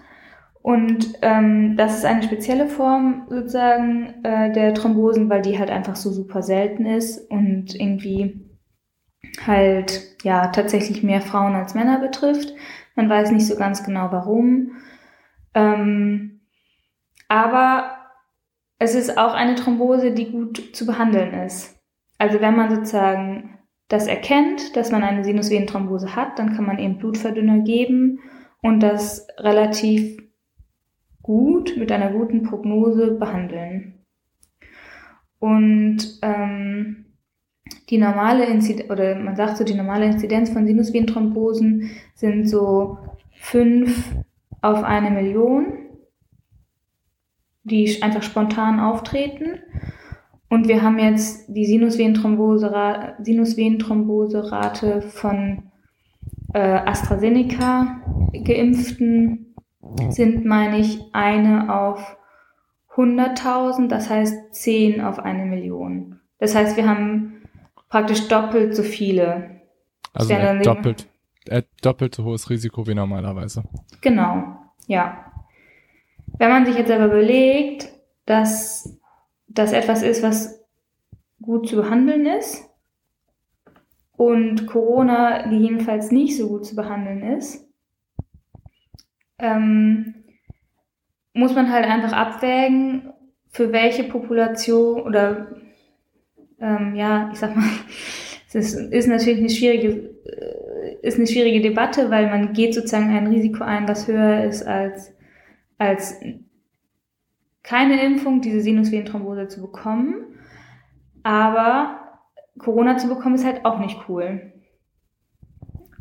Und 0.68 1.14
ähm, 1.22 1.78
das 1.78 1.96
ist 1.96 2.04
eine 2.04 2.22
spezielle 2.22 2.66
Form 2.66 3.24
sozusagen 3.30 4.22
äh, 4.22 4.52
der 4.52 4.74
Thrombosen, 4.74 5.30
weil 5.30 5.40
die 5.40 5.58
halt 5.58 5.70
einfach 5.70 5.96
so 5.96 6.10
super 6.10 6.42
selten 6.42 6.84
ist 6.84 7.30
und 7.30 7.74
irgendwie 7.74 8.44
halt 9.46 10.14
ja 10.24 10.48
tatsächlich 10.48 11.02
mehr 11.02 11.22
Frauen 11.22 11.54
als 11.54 11.74
Männer 11.74 12.00
betrifft. 12.00 12.52
Man 12.96 13.08
weiß 13.08 13.30
nicht 13.30 13.46
so 13.46 13.56
ganz 13.56 13.82
genau 13.82 14.08
warum. 14.12 14.72
Ähm, 15.54 16.42
aber 17.28 17.96
es 18.78 18.94
ist 18.94 19.16
auch 19.16 19.32
eine 19.32 19.54
Thrombose, 19.54 20.12
die 20.12 20.30
gut 20.30 20.76
zu 20.76 20.84
behandeln 20.84 21.32
ist. 21.32 21.80
Also 22.18 22.42
wenn 22.42 22.56
man 22.56 22.68
sozusagen 22.68 23.58
das 23.88 24.06
erkennt, 24.06 24.76
dass 24.76 24.92
man 24.92 25.02
eine 25.02 25.24
Sinusvenenthrombose 25.24 26.14
hat, 26.14 26.38
dann 26.38 26.54
kann 26.54 26.66
man 26.66 26.78
eben 26.78 26.98
Blutverdünner 26.98 27.60
geben 27.60 28.20
und 28.60 28.80
das 28.80 29.26
relativ 29.38 30.28
gut, 31.29 31.76
mit 31.76 31.93
einer 31.93 32.11
guten 32.11 32.43
Prognose 32.43 33.11
behandeln. 33.11 33.99
Und 35.39 36.18
ähm, 36.22 37.05
die 37.91 37.99
normale 37.99 38.47
Inzidenz, 38.47 38.91
oder 38.91 39.14
man 39.14 39.37
sagt 39.37 39.59
so, 39.59 39.64
die 39.64 39.74
normale 39.74 40.07
Inzidenz 40.07 40.49
von 40.49 40.66
Sinusvenenthrombosen 40.66 41.91
sind 42.14 42.49
so 42.49 42.97
fünf 43.33 44.14
auf 44.62 44.83
eine 44.83 45.11
Million, 45.11 45.91
die 47.62 48.03
einfach 48.03 48.22
spontan 48.22 48.81
auftreten. 48.81 49.59
Und 50.49 50.66
wir 50.66 50.81
haben 50.81 50.99
jetzt 50.99 51.55
die 51.55 51.66
Sinusvenenthrombose-Rate 51.66 53.22
Sinusvenenthrombose 53.22 54.45
von 55.11 55.64
äh, 56.55 56.59
AstraZeneca 56.59 58.01
geimpften 58.33 59.47
sind, 60.11 60.45
meine 60.45 60.79
ich, 60.79 61.01
eine 61.12 61.74
auf 61.74 62.16
100.000, 62.95 63.89
das 63.89 64.11
heißt 64.11 64.55
10 64.55 65.01
auf 65.01 65.18
eine 65.18 65.45
Million. 65.45 66.20
Das 66.39 66.55
heißt, 66.55 66.76
wir 66.76 66.89
haben 66.89 67.43
praktisch 67.89 68.26
doppelt 68.29 68.74
so 68.74 68.83
viele. 68.83 69.61
Also 70.12 70.35
doppelt, 70.62 71.09
äh, 71.47 71.62
doppelt 71.83 72.14
so 72.14 72.24
hohes 72.24 72.51
Risiko 72.51 72.87
wie 72.87 72.95
normalerweise. 72.95 73.62
Genau, 74.01 74.57
ja. 74.87 75.24
Wenn 76.39 76.51
man 76.51 76.66
sich 76.66 76.76
jetzt 76.76 76.91
aber 76.91 77.07
überlegt, 77.07 77.93
dass 78.26 78.99
das 79.47 79.72
etwas 79.72 80.03
ist, 80.03 80.22
was 80.22 80.64
gut 81.41 81.68
zu 81.68 81.76
behandeln 81.76 82.26
ist 82.26 82.68
und 84.16 84.66
Corona 84.66 85.51
jedenfalls 85.51 86.11
nicht 86.11 86.37
so 86.37 86.49
gut 86.49 86.66
zu 86.66 86.74
behandeln 86.74 87.22
ist, 87.22 87.67
ähm, 89.39 90.14
muss 91.34 91.55
man 91.55 91.72
halt 91.72 91.86
einfach 91.86 92.12
abwägen, 92.12 93.12
für 93.51 93.72
welche 93.72 94.05
Population 94.05 95.03
oder 95.03 95.49
ähm, 96.61 96.95
ja, 96.95 97.30
ich 97.32 97.39
sag 97.39 97.57
mal, 97.57 97.64
es 98.49 98.55
ist, 98.55 98.74
ist 98.74 99.09
natürlich 99.09 99.39
eine 99.39 99.51
schwierige, 99.51 99.89
äh, 100.24 101.07
ist 101.07 101.18
eine 101.18 101.26
schwierige 101.26 101.61
Debatte, 101.61 102.11
weil 102.11 102.26
man 102.28 102.53
geht 102.53 102.74
sozusagen 102.74 103.11
ein 103.11 103.26
Risiko 103.26 103.64
ein, 103.64 103.86
das 103.86 104.09
höher 104.09 104.45
ist 104.45 104.66
als, 104.66 105.14
als 105.78 106.20
keine 107.62 108.03
Impfung, 108.03 108.41
diese 108.41 108.61
Sinusvenenthrombose 108.61 109.49
zu 109.49 109.61
bekommen. 109.61 110.39
Aber 111.22 112.01
Corona 112.59 112.97
zu 112.97 113.09
bekommen 113.09 113.34
ist 113.34 113.45
halt 113.45 113.64
auch 113.64 113.78
nicht 113.78 113.99
cool. 114.09 114.53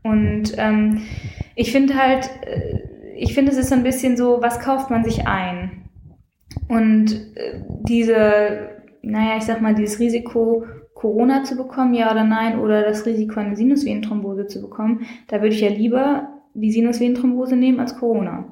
Und 0.04 0.54
ähm, 0.58 1.02
ich 1.56 1.72
finde 1.72 1.96
halt, 1.96 2.30
äh, 2.46 2.97
ich 3.18 3.34
finde, 3.34 3.52
es 3.52 3.58
ist 3.58 3.70
so 3.70 3.76
ein 3.76 3.84
bisschen 3.84 4.18
so, 4.18 4.42
was 4.42 4.60
kauft 4.60 4.90
man 4.90 5.04
sich 5.04 5.28
ein? 5.28 5.90
Und 6.68 7.12
äh, 7.36 7.62
diese, 7.88 8.70
naja, 9.02 9.38
ich 9.38 9.44
sag 9.44 9.62
mal, 9.62 9.76
dieses 9.76 10.00
Risiko, 10.00 10.66
Corona 10.94 11.44
zu 11.44 11.56
bekommen, 11.56 11.94
ja 11.94 12.12
oder 12.12 12.24
nein, 12.24 12.60
oder 12.60 12.82
das 12.82 13.06
Risiko, 13.06 13.40
eine 13.40 13.56
Sinusvenenthrombose 13.56 14.48
zu 14.48 14.62
bekommen, 14.62 15.06
da 15.28 15.42
würde 15.42 15.56
ich 15.56 15.62
ja 15.62 15.70
lieber 15.70 16.30
die 16.54 16.72
Sinusvenenthrombose 16.72 17.56
nehmen 17.56 17.80
als 17.80 17.98
Corona. 17.98 18.52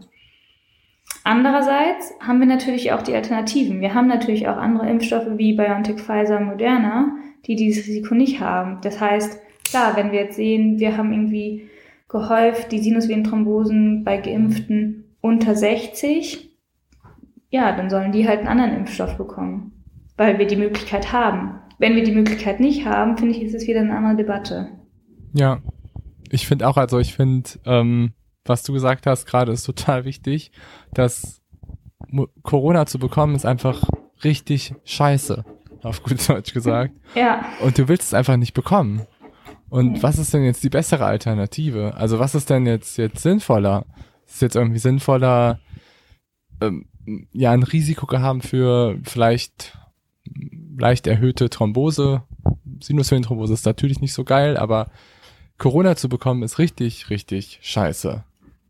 Andererseits 1.23 2.13
haben 2.19 2.39
wir 2.39 2.45
natürlich 2.45 2.91
auch 2.91 3.01
die 3.01 3.15
Alternativen. 3.15 3.81
Wir 3.81 3.95
haben 3.95 4.07
natürlich 4.07 4.47
auch 4.47 4.57
andere 4.57 4.87
Impfstoffe 4.87 5.37
wie 5.37 5.53
BioNTech, 5.53 5.99
Pfizer, 5.99 6.39
Moderna, 6.39 7.17
die 7.47 7.55
dieses 7.55 7.87
Risiko 7.87 8.13
nicht 8.13 8.39
haben. 8.39 8.77
Das 8.83 9.01
heißt, 9.01 9.39
klar, 9.63 9.95
wenn 9.95 10.11
wir 10.11 10.19
jetzt 10.19 10.35
sehen, 10.35 10.79
wir 10.79 10.95
haben 10.95 11.11
irgendwie 11.11 11.67
gehäuft, 12.15 12.71
die 12.71 12.79
Sinusvenenthrombosen 12.79 14.05
bei 14.05 14.17
Geimpften 14.17 15.17
unter 15.19 15.53
60, 15.53 16.49
ja, 17.49 17.75
dann 17.75 17.89
sollen 17.89 18.13
die 18.13 18.27
halt 18.27 18.39
einen 18.39 18.47
anderen 18.47 18.73
Impfstoff 18.73 19.17
bekommen, 19.17 19.83
weil 20.15 20.39
wir 20.39 20.47
die 20.47 20.55
Möglichkeit 20.55 21.11
haben. 21.11 21.59
Wenn 21.77 21.95
wir 21.95 22.03
die 22.03 22.13
Möglichkeit 22.13 22.61
nicht 22.61 22.85
haben, 22.85 23.17
finde 23.17 23.35
ich, 23.35 23.43
ist 23.43 23.53
es 23.53 23.67
wieder 23.67 23.81
eine 23.81 23.97
andere 23.97 24.15
Debatte. 24.15 24.69
Ja, 25.33 25.59
ich 26.29 26.47
finde 26.47 26.69
auch, 26.69 26.77
also 26.77 26.99
ich 26.99 27.13
finde, 27.13 27.49
ähm, 27.65 28.13
was 28.45 28.63
du 28.63 28.71
gesagt 28.71 29.05
hast 29.07 29.25
gerade 29.25 29.51
ist 29.51 29.65
total 29.65 30.05
wichtig, 30.05 30.51
dass 30.93 31.41
Corona 32.43 32.85
zu 32.85 32.97
bekommen 32.97 33.35
ist 33.35 33.45
einfach 33.45 33.83
richtig 34.23 34.73
scheiße, 34.85 35.43
auf 35.83 36.01
gut 36.01 36.29
Deutsch 36.29 36.53
gesagt. 36.53 36.93
Ja. 37.13 37.43
Und 37.61 37.77
du 37.77 37.89
willst 37.89 38.07
es 38.07 38.13
einfach 38.13 38.37
nicht 38.37 38.53
bekommen. 38.53 39.01
Und 39.69 40.03
was 40.03 40.19
ist 40.19 40.33
denn 40.33 40.43
jetzt 40.43 40.63
die 40.63 40.69
bessere 40.69 41.05
Alternative? 41.05 41.95
Also 41.95 42.19
was 42.19 42.35
ist 42.35 42.49
denn 42.49 42.65
jetzt, 42.65 42.97
jetzt 42.97 43.21
sinnvoller? 43.21 43.85
Ist 44.25 44.41
jetzt 44.41 44.55
irgendwie 44.55 44.79
sinnvoller, 44.79 45.59
ähm, 46.61 46.85
ja, 47.31 47.51
ein 47.51 47.63
Risiko 47.63 48.11
haben 48.11 48.41
für 48.41 48.97
vielleicht 49.03 49.77
leicht 50.77 51.07
erhöhte 51.07 51.49
Thrombose. 51.49 52.23
Sinusvenenthrombose 52.81 53.53
ist 53.53 53.65
natürlich 53.65 54.01
nicht 54.01 54.13
so 54.13 54.23
geil, 54.23 54.57
aber 54.57 54.89
Corona 55.57 55.95
zu 55.95 56.09
bekommen 56.09 56.43
ist 56.43 56.59
richtig, 56.59 57.09
richtig 57.09 57.59
scheiße. 57.61 58.23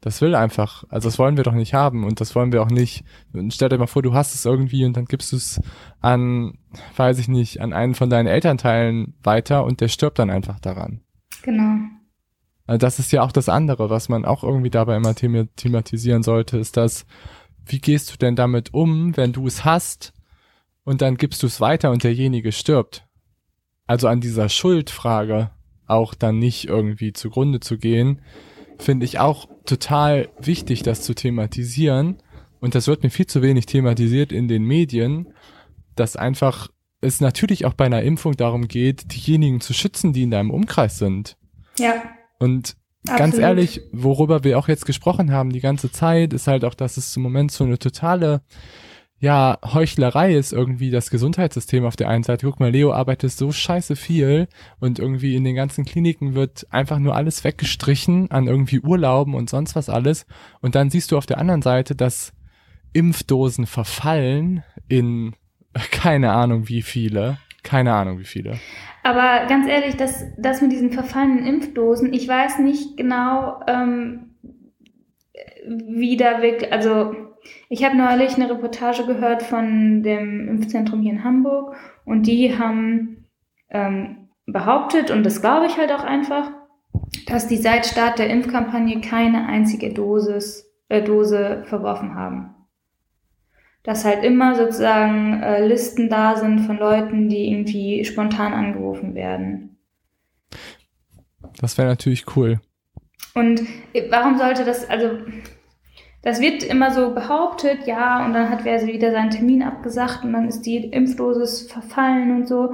Das 0.06 0.22
will 0.22 0.36
einfach, 0.36 0.84
also 0.90 1.10
das 1.10 1.18
wollen 1.18 1.36
wir 1.36 1.44
doch 1.44 1.56
nicht 1.56 1.74
haben 1.74 2.04
und 2.04 2.22
das 2.22 2.36
wollen 2.36 2.52
wir 2.52 2.62
auch 2.62 2.70
nicht. 2.70 3.04
Stell 3.50 3.70
dir 3.70 3.80
mal 3.80 3.88
vor, 3.88 4.04
du 4.04 4.14
hast 4.14 4.36
es 4.36 4.46
irgendwie 4.46 4.86
und 4.86 4.96
dann 4.96 5.06
gibst 5.06 5.32
du 5.32 5.36
es 5.36 5.60
an, 6.00 6.60
weiß 6.96 7.18
ich 7.18 7.28
nicht, 7.28 7.60
an 7.60 7.74
einen 7.74 7.96
von 7.96 8.12
deinen 8.12 8.28
Elternteilen 8.28 9.16
weiter 9.24 9.66
und 9.66 9.82
der 9.82 9.88
stirbt 9.88 10.20
dann 10.20 10.30
einfach 10.30 10.60
daran. 10.60 11.02
Genau. 11.42 11.88
Also 12.68 12.78
das 12.78 13.00
ist 13.00 13.12
ja 13.14 13.24
auch 13.24 13.32
das 13.32 13.50
andere, 13.50 13.90
was 13.90 14.08
man 14.08 14.26
auch 14.26 14.44
irgendwie 14.44 14.70
dabei 14.70 14.96
immer 14.96 15.16
thematisieren 15.16 16.22
sollte, 16.22 16.60
ist, 16.60 16.78
dass 16.78 17.08
wie 17.66 17.80
gehst 17.80 18.14
du 18.14 18.18
denn 18.18 18.36
damit 18.36 18.76
um, 18.76 19.18
wenn 19.18 19.34
du 19.34 19.48
es 19.48 19.66
hast 19.66 20.14
und 20.84 21.02
dann 21.02 21.18
gibst 21.18 21.42
du 21.42 21.48
es 21.48 21.60
weiter 21.60 21.90
und 21.90 22.04
derjenige 22.04 22.52
stirbt? 22.52 23.08
Also 23.88 24.08
an 24.08 24.22
dieser 24.22 24.50
Schuldfrage 24.50 25.50
auch 25.88 26.14
dann 26.14 26.38
nicht 26.38 26.68
irgendwie 26.68 27.12
zugrunde 27.12 27.60
zu 27.60 27.80
gehen, 27.80 28.22
finde 28.78 29.06
ich 29.06 29.20
auch 29.20 29.48
total 29.66 30.30
wichtig, 30.40 30.84
das 30.84 31.02
zu 31.02 31.14
thematisieren. 31.14 32.18
Und 32.60 32.76
das 32.76 32.88
wird 32.88 33.04
mir 33.04 33.10
viel 33.10 33.28
zu 33.28 33.42
wenig 33.42 33.66
thematisiert 33.66 34.32
in 34.32 34.48
den 34.48 34.64
Medien, 34.64 35.34
dass 35.96 36.16
einfach 36.16 36.70
es 37.02 37.22
natürlich 37.22 37.66
auch 37.66 37.74
bei 37.74 37.86
einer 37.86 38.02
Impfung 38.02 38.36
darum 38.36 38.68
geht, 38.68 39.14
diejenigen 39.14 39.62
zu 39.62 39.74
schützen, 39.74 40.14
die 40.14 40.24
in 40.24 40.32
deinem 40.32 40.52
Umkreis 40.52 40.98
sind. 40.98 41.38
Ja. 41.78 42.02
Und 42.40 42.76
Absolut. 43.04 43.20
ganz 43.20 43.38
ehrlich, 43.38 43.82
worüber 43.92 44.44
wir 44.44 44.58
auch 44.58 44.68
jetzt 44.68 44.86
gesprochen 44.86 45.32
haben 45.32 45.52
die 45.52 45.60
ganze 45.60 45.92
Zeit, 45.92 46.34
ist 46.34 46.48
halt 46.48 46.66
auch, 46.66 46.74
dass 46.74 46.98
es 46.98 47.16
im 47.16 47.24
Moment 47.24 47.52
so 47.52 47.64
eine 47.64 47.78
totale 47.78 48.42
ja, 49.20 49.58
Heuchlerei 49.64 50.36
ist 50.36 50.52
irgendwie 50.52 50.92
das 50.92 51.10
Gesundheitssystem 51.10 51.86
auf 51.86 51.96
der 51.96 52.10
einen 52.10 52.24
Seite. 52.24 52.46
Guck 52.46 52.60
mal, 52.60 52.72
Leo 52.72 52.92
arbeitet 52.92 53.32
so 53.32 53.52
scheiße 53.52 53.96
viel 53.96 54.48
und 54.80 55.00
irgendwie 55.00 55.36
in 55.36 55.44
den 55.44 55.56
ganzen 55.56 55.86
Kliniken 55.86 56.36
wird 56.36 56.68
einfach 56.70 57.00
nur 57.00 57.16
alles 57.16 57.44
weggestrichen 57.44 58.30
an 58.30 58.48
irgendwie 58.48 58.82
Urlauben 58.82 59.34
und 59.34 59.50
sonst 59.50 59.76
was 59.76 59.90
alles. 59.90 60.26
Und 60.62 60.76
dann 60.76 60.90
siehst 60.90 61.12
du 61.12 61.18
auf 61.18 61.26
der 61.26 61.38
anderen 61.38 61.62
Seite, 61.62 61.96
dass 61.96 62.34
Impfdosen 62.94 63.66
verfallen 63.68 64.64
in 64.88 65.36
keine 65.92 66.32
Ahnung 66.34 66.68
wie 66.68 66.82
viele. 66.82 67.38
Keine 67.64 67.94
Ahnung 67.94 68.20
wie 68.20 68.26
viele. 68.26 68.60
Aber 69.02 69.48
ganz 69.48 69.68
ehrlich, 69.68 69.96
das, 69.96 70.24
das 70.38 70.62
mit 70.62 70.72
diesen 70.72 70.92
verfallenen 70.92 71.46
Impfdosen, 71.46 72.14
ich 72.14 72.28
weiß 72.28 72.60
nicht 72.60 72.96
genau, 72.96 73.60
ähm, 73.68 74.36
wie 75.68 76.16
da 76.16 76.42
wirklich, 76.42 76.72
also 76.72 77.16
ich 77.70 77.84
habe 77.84 77.98
neulich 77.98 78.36
eine 78.36 78.50
Reportage 78.50 79.06
gehört 79.06 79.44
von 79.44 80.04
dem 80.04 80.48
Impfzentrum 80.48 81.02
hier 81.02 81.14
in 81.14 81.24
Hamburg 81.24 81.76
und 82.06 82.28
die 82.28 82.58
haben 82.58 83.26
ähm, 83.70 84.30
behauptet, 84.46 85.12
und 85.12 85.24
das 85.24 85.42
glaube 85.42 85.66
ich 85.66 85.78
halt 85.78 85.92
auch 85.92 86.04
einfach, 86.04 86.52
dass 87.28 87.48
die 87.48 87.58
seit 87.58 87.86
Start 87.86 88.20
der 88.20 88.30
Impfkampagne 88.30 89.02
keine 89.02 89.48
einzige 89.48 89.94
Dosis, 89.94 90.72
äh, 90.90 91.02
Dose 91.02 91.64
verworfen 91.66 92.16
haben. 92.16 92.56
Dass 93.84 94.06
halt 94.06 94.24
immer 94.24 94.56
sozusagen 94.56 95.42
äh, 95.42 95.66
Listen 95.66 96.10
da 96.10 96.36
sind 96.36 96.60
von 96.62 96.78
Leuten, 96.78 97.30
die 97.30 97.52
irgendwie 97.52 98.04
spontan 98.06 98.54
angerufen 98.54 99.14
werden. 99.16 99.78
Das 101.60 101.78
wäre 101.78 101.88
natürlich 101.88 102.26
cool. 102.36 102.60
Und 103.34 103.62
warum 104.10 104.38
sollte 104.38 104.64
das, 104.64 104.90
also 104.90 105.10
das 106.26 106.42
wird 106.42 106.64
immer 106.64 106.92
so 106.92 107.14
behauptet, 107.14 107.86
ja, 107.86 108.26
und 108.26 108.34
dann 108.34 108.50
hat 108.50 108.66
wer 108.66 108.84
wieder 108.88 109.12
seinen 109.12 109.30
Termin 109.30 109.62
abgesagt 109.62 110.24
und 110.24 110.34
dann 110.34 110.48
ist 110.48 110.64
die 110.64 110.78
Impfdosis 110.78 111.72
verfallen 111.72 112.36
und 112.36 112.48
so. 112.48 112.74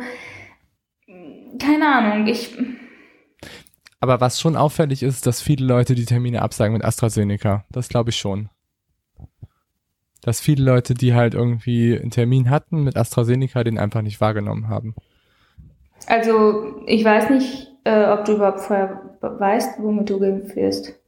Keine 1.59 1.85
Ahnung, 1.85 2.27
ich. 2.27 2.57
Aber 3.99 4.21
was 4.21 4.39
schon 4.39 4.55
auffällig 4.55 5.03
ist, 5.03 5.27
dass 5.27 5.41
viele 5.41 5.65
Leute 5.65 5.95
die 5.95 6.05
Termine 6.05 6.41
absagen 6.41 6.71
mit 6.71 6.85
AstraZeneca. 6.85 7.65
Das 7.69 7.89
glaube 7.89 8.11
ich 8.11 8.15
schon. 8.15 8.47
Dass 10.21 10.39
viele 10.39 10.63
Leute, 10.63 10.93
die 10.93 11.13
halt 11.13 11.33
irgendwie 11.33 11.99
einen 11.99 12.09
Termin 12.09 12.49
hatten 12.49 12.85
mit 12.85 12.95
AstraZeneca, 12.95 13.65
den 13.65 13.77
einfach 13.77 14.01
nicht 14.01 14.21
wahrgenommen 14.21 14.69
haben. 14.69 14.95
Also, 16.07 16.83
ich 16.85 17.03
weiß 17.03 17.31
nicht, 17.31 17.67
äh, 17.83 18.05
ob 18.05 18.23
du 18.23 18.35
überhaupt 18.35 18.61
vorher 18.61 19.17
weißt, 19.19 19.77
womit 19.79 20.09
du 20.09 20.19
geimpft 20.19 20.55
wirst. 20.55 21.00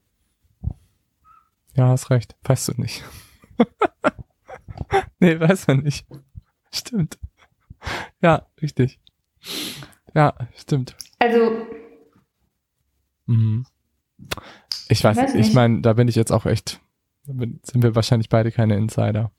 Ja, 1.75 1.87
hast 1.87 2.09
recht. 2.09 2.35
Weißt 2.43 2.67
du 2.67 2.73
nicht. 2.81 3.03
nee, 5.19 5.39
weiß 5.39 5.67
man 5.67 5.79
nicht. 5.79 6.05
Stimmt. 6.71 7.17
Ja, 8.21 8.47
richtig. 8.61 8.99
Ja, 10.13 10.33
stimmt. 10.55 10.95
Also. 11.19 11.65
Mhm. 13.25 13.65
Ich 14.89 15.03
weiß, 15.03 15.17
weiß 15.17 15.33
nicht. 15.33 15.47
ich 15.47 15.53
meine, 15.53 15.81
da 15.81 15.93
bin 15.93 16.07
ich 16.07 16.15
jetzt 16.15 16.31
auch 16.31 16.45
echt, 16.45 16.79
sind 17.25 17.83
wir 17.83 17.95
wahrscheinlich 17.95 18.29
beide 18.29 18.51
keine 18.51 18.75
Insider. 18.75 19.31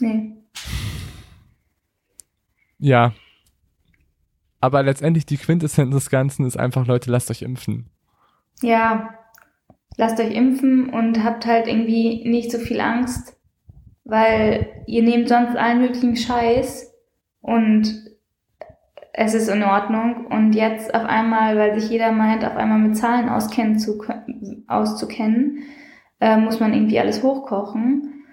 Nee. 0.00 0.32
Ja. 2.78 3.14
Aber 4.60 4.82
letztendlich 4.82 5.26
die 5.26 5.36
Quintessenz 5.36 5.94
des 5.94 6.10
Ganzen 6.10 6.46
ist 6.46 6.56
einfach, 6.56 6.86
Leute, 6.86 7.10
lasst 7.10 7.30
euch 7.30 7.42
impfen. 7.42 7.90
Ja, 8.62 9.18
lasst 9.96 10.20
euch 10.20 10.34
impfen 10.34 10.90
und 10.90 11.22
habt 11.22 11.46
halt 11.46 11.66
irgendwie 11.66 12.28
nicht 12.28 12.50
so 12.50 12.58
viel 12.58 12.80
Angst, 12.80 13.36
weil 14.04 14.66
ihr 14.86 15.02
nehmt 15.02 15.28
sonst 15.28 15.56
allen 15.56 15.80
möglichen 15.80 16.16
Scheiß 16.16 16.92
und 17.40 18.14
es 19.12 19.34
ist 19.34 19.48
in 19.48 19.62
Ordnung. 19.62 20.26
Und 20.26 20.54
jetzt 20.54 20.92
auf 20.94 21.04
einmal, 21.04 21.56
weil 21.56 21.80
sich 21.80 21.88
jeder 21.88 22.12
meint, 22.12 22.44
auf 22.44 22.56
einmal 22.56 22.78
mit 22.78 22.96
Zahlen 22.96 23.28
auskennen 23.28 23.78
zu, 23.78 24.02
auszukennen, 24.66 25.62
äh, 26.20 26.36
muss 26.36 26.60
man 26.60 26.74
irgendwie 26.74 26.98
alles 26.98 27.22
hochkochen. 27.22 28.24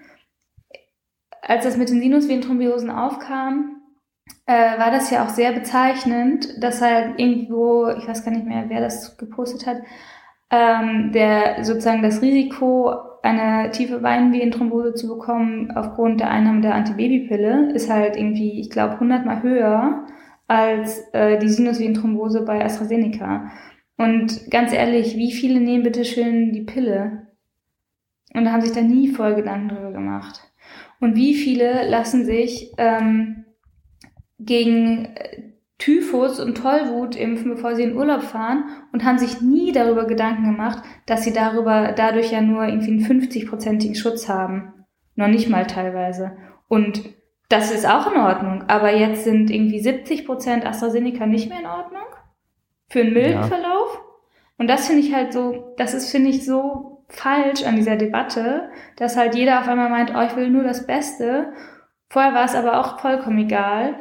Als 1.40 1.64
das 1.64 1.76
mit 1.76 1.88
den 1.88 2.00
Sinusvenenthrombiosen 2.00 2.90
aufkam, 2.90 3.82
äh, 4.46 4.78
war 4.78 4.90
das 4.90 5.10
ja 5.10 5.24
auch 5.24 5.28
sehr 5.28 5.52
bezeichnend, 5.52 6.62
dass 6.62 6.82
halt 6.82 7.18
irgendwo, 7.18 7.88
ich 7.88 8.06
weiß 8.06 8.24
gar 8.24 8.32
nicht 8.32 8.46
mehr, 8.46 8.64
wer 8.68 8.80
das 8.80 9.16
gepostet 9.16 9.66
hat, 9.66 9.78
ähm, 10.52 11.10
der 11.12 11.64
sozusagen 11.64 12.02
das 12.02 12.22
Risiko, 12.22 12.94
eine 13.22 13.70
tiefe 13.70 14.00
Beinvenenthrombose 14.00 14.94
zu 14.94 15.08
bekommen 15.08 15.70
aufgrund 15.76 16.20
der 16.20 16.30
Einnahme 16.30 16.60
der 16.60 16.74
Antibabypille 16.74 17.72
ist 17.72 17.88
halt 17.88 18.16
irgendwie, 18.16 18.60
ich 18.60 18.68
glaube, 18.68 18.94
100 18.94 19.24
mal 19.24 19.42
höher 19.42 20.06
als 20.48 21.00
äh, 21.12 21.38
die 21.38 21.48
Sinusvenenthrombose 21.48 22.44
bei 22.44 22.64
AstraZeneca. 22.64 23.50
Und 23.96 24.50
ganz 24.50 24.72
ehrlich, 24.72 25.16
wie 25.16 25.32
viele 25.32 25.60
nehmen 25.60 25.84
bitte 25.84 26.04
schön 26.04 26.52
die 26.52 26.62
Pille? 26.62 27.28
Und 28.34 28.50
haben 28.50 28.62
sich 28.62 28.72
da 28.72 28.80
nie 28.80 29.08
voll 29.08 29.34
Gedanken 29.34 29.68
drüber 29.68 29.92
gemacht. 29.92 30.40
Und 31.00 31.16
wie 31.16 31.34
viele 31.34 31.88
lassen 31.88 32.24
sich 32.24 32.72
ähm, 32.76 33.44
gegen 34.38 35.06
äh, 35.14 35.51
Typhus 35.82 36.38
und 36.38 36.56
Tollwut 36.58 37.16
impfen, 37.16 37.50
bevor 37.50 37.74
sie 37.74 37.82
in 37.82 37.96
Urlaub 37.96 38.22
fahren 38.22 38.66
und 38.92 39.02
haben 39.04 39.18
sich 39.18 39.40
nie 39.40 39.72
darüber 39.72 40.04
Gedanken 40.04 40.44
gemacht, 40.44 40.84
dass 41.06 41.24
sie 41.24 41.32
darüber 41.32 41.90
dadurch 41.90 42.30
ja 42.30 42.40
nur 42.40 42.64
irgendwie 42.64 42.92
einen 42.92 43.04
50-prozentigen 43.04 43.96
Schutz 43.96 44.28
haben. 44.28 44.84
Noch 45.16 45.26
nicht 45.26 45.48
mal 45.48 45.66
teilweise. 45.66 46.36
Und 46.68 47.02
das 47.48 47.72
ist 47.72 47.84
auch 47.84 48.12
in 48.12 48.20
Ordnung. 48.20 48.62
Aber 48.68 48.94
jetzt 48.94 49.24
sind 49.24 49.50
irgendwie 49.50 49.80
70 49.80 50.24
Prozent 50.24 50.64
AstraZeneca 50.64 51.26
nicht 51.26 51.48
mehr 51.48 51.58
in 51.58 51.66
Ordnung. 51.66 52.06
Für 52.88 53.00
einen 53.00 53.12
milden 53.12 53.40
ja. 53.40 53.42
Verlauf. 53.42 54.00
Und 54.58 54.68
das 54.68 54.86
finde 54.86 55.02
ich 55.02 55.12
halt 55.12 55.32
so, 55.32 55.74
das 55.78 55.94
ist, 55.94 56.12
finde 56.12 56.30
ich, 56.30 56.46
so 56.46 57.04
falsch 57.08 57.64
an 57.64 57.74
dieser 57.74 57.96
Debatte, 57.96 58.70
dass 58.94 59.16
halt 59.16 59.34
jeder 59.34 59.58
auf 59.58 59.66
einmal 59.66 59.90
meint, 59.90 60.12
oh, 60.14 60.22
ich 60.22 60.36
will 60.36 60.48
nur 60.48 60.62
das 60.62 60.86
Beste. 60.86 61.52
Vorher 62.08 62.34
war 62.34 62.44
es 62.44 62.54
aber 62.54 62.78
auch 62.78 63.00
vollkommen 63.00 63.38
egal. 63.38 63.96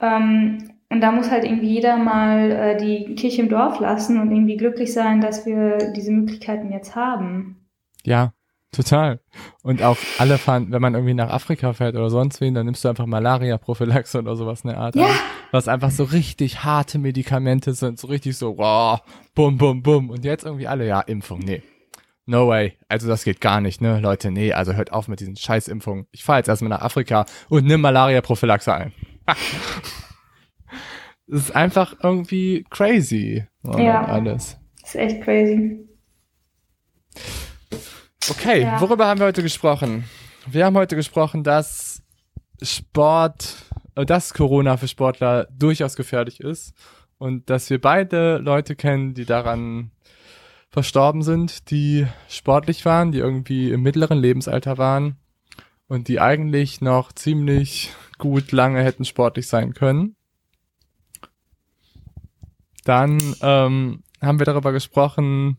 Ähm, 0.00 0.69
und 0.90 1.00
da 1.00 1.12
muss 1.12 1.30
halt 1.30 1.44
irgendwie 1.44 1.68
jeder 1.68 1.96
mal 1.96 2.50
äh, 2.50 2.76
die 2.76 3.14
Kirche 3.14 3.42
im 3.42 3.48
Dorf 3.48 3.78
lassen 3.78 4.20
und 4.20 4.32
irgendwie 4.32 4.56
glücklich 4.56 4.92
sein, 4.92 5.20
dass 5.20 5.46
wir 5.46 5.92
diese 5.92 6.10
Möglichkeiten 6.10 6.72
jetzt 6.72 6.96
haben. 6.96 7.68
Ja, 8.02 8.32
total. 8.72 9.20
Und 9.62 9.82
auch 9.82 9.96
alle 10.18 10.36
fahren, 10.36 10.72
wenn 10.72 10.82
man 10.82 10.94
irgendwie 10.94 11.14
nach 11.14 11.30
Afrika 11.30 11.72
fährt 11.74 11.94
oder 11.94 12.10
sonst 12.10 12.40
wen, 12.40 12.54
dann 12.54 12.66
nimmst 12.66 12.84
du 12.84 12.88
einfach 12.88 13.06
Malaria-Prophylaxe 13.06 14.18
oder 14.18 14.34
sowas 14.34 14.62
in 14.62 14.70
der 14.70 14.78
Art. 14.78 14.96
Ja. 14.96 15.06
An, 15.06 15.12
was 15.52 15.68
einfach 15.68 15.92
so 15.92 16.04
richtig 16.04 16.64
harte 16.64 16.98
Medikamente 16.98 17.72
sind, 17.72 18.00
so 18.00 18.08
richtig 18.08 18.36
so, 18.36 18.58
wow, 18.58 19.00
bum, 19.34 19.58
bum, 19.58 19.82
bum. 19.82 20.10
Und 20.10 20.24
jetzt 20.24 20.44
irgendwie 20.44 20.66
alle, 20.66 20.86
ja, 20.86 21.00
Impfung, 21.00 21.38
nee. 21.38 21.62
No 22.26 22.48
way. 22.48 22.76
Also 22.88 23.08
das 23.08 23.22
geht 23.24 23.40
gar 23.40 23.60
nicht, 23.60 23.80
ne? 23.80 24.00
Leute, 24.00 24.30
nee, 24.32 24.52
also 24.52 24.72
hört 24.74 24.92
auf 24.92 25.06
mit 25.06 25.20
diesen 25.20 25.36
Scheißimpfungen. 25.36 26.06
Ich 26.10 26.24
fahre 26.24 26.38
jetzt 26.38 26.48
erstmal 26.48 26.70
nach 26.70 26.82
Afrika 26.82 27.26
und 27.48 27.64
nimm 27.64 27.80
Malaria-Prophylaxe 27.80 28.74
ein. 28.74 28.92
Es 31.32 31.44
ist 31.44 31.56
einfach 31.56 31.94
irgendwie 32.02 32.64
crazy. 32.70 33.46
Ja. 33.62 34.04
Alles. 34.04 34.58
ist 34.82 34.96
echt 34.96 35.22
crazy. 35.22 35.86
Okay, 38.28 38.62
ja. 38.62 38.80
worüber 38.80 39.06
haben 39.06 39.20
wir 39.20 39.26
heute 39.26 39.42
gesprochen? 39.42 40.04
Wir 40.46 40.64
haben 40.64 40.76
heute 40.76 40.96
gesprochen, 40.96 41.44
dass 41.44 42.02
Sport, 42.60 43.56
äh, 43.94 44.04
dass 44.04 44.34
Corona 44.34 44.76
für 44.76 44.88
Sportler 44.88 45.46
durchaus 45.56 45.94
gefährlich 45.94 46.40
ist 46.40 46.74
und 47.18 47.48
dass 47.48 47.70
wir 47.70 47.80
beide 47.80 48.38
Leute 48.38 48.74
kennen, 48.74 49.14
die 49.14 49.24
daran 49.24 49.92
verstorben 50.70 51.22
sind, 51.22 51.70
die 51.70 52.06
sportlich 52.28 52.84
waren, 52.84 53.12
die 53.12 53.18
irgendwie 53.18 53.70
im 53.70 53.82
mittleren 53.82 54.18
Lebensalter 54.18 54.78
waren 54.78 55.16
und 55.86 56.08
die 56.08 56.20
eigentlich 56.20 56.80
noch 56.80 57.12
ziemlich 57.12 57.92
gut 58.18 58.50
lange 58.50 58.82
hätten 58.82 59.04
sportlich 59.04 59.46
sein 59.46 59.74
können. 59.74 60.16
Dann 62.84 63.18
ähm, 63.42 64.02
haben 64.20 64.38
wir 64.38 64.46
darüber 64.46 64.72
gesprochen, 64.72 65.56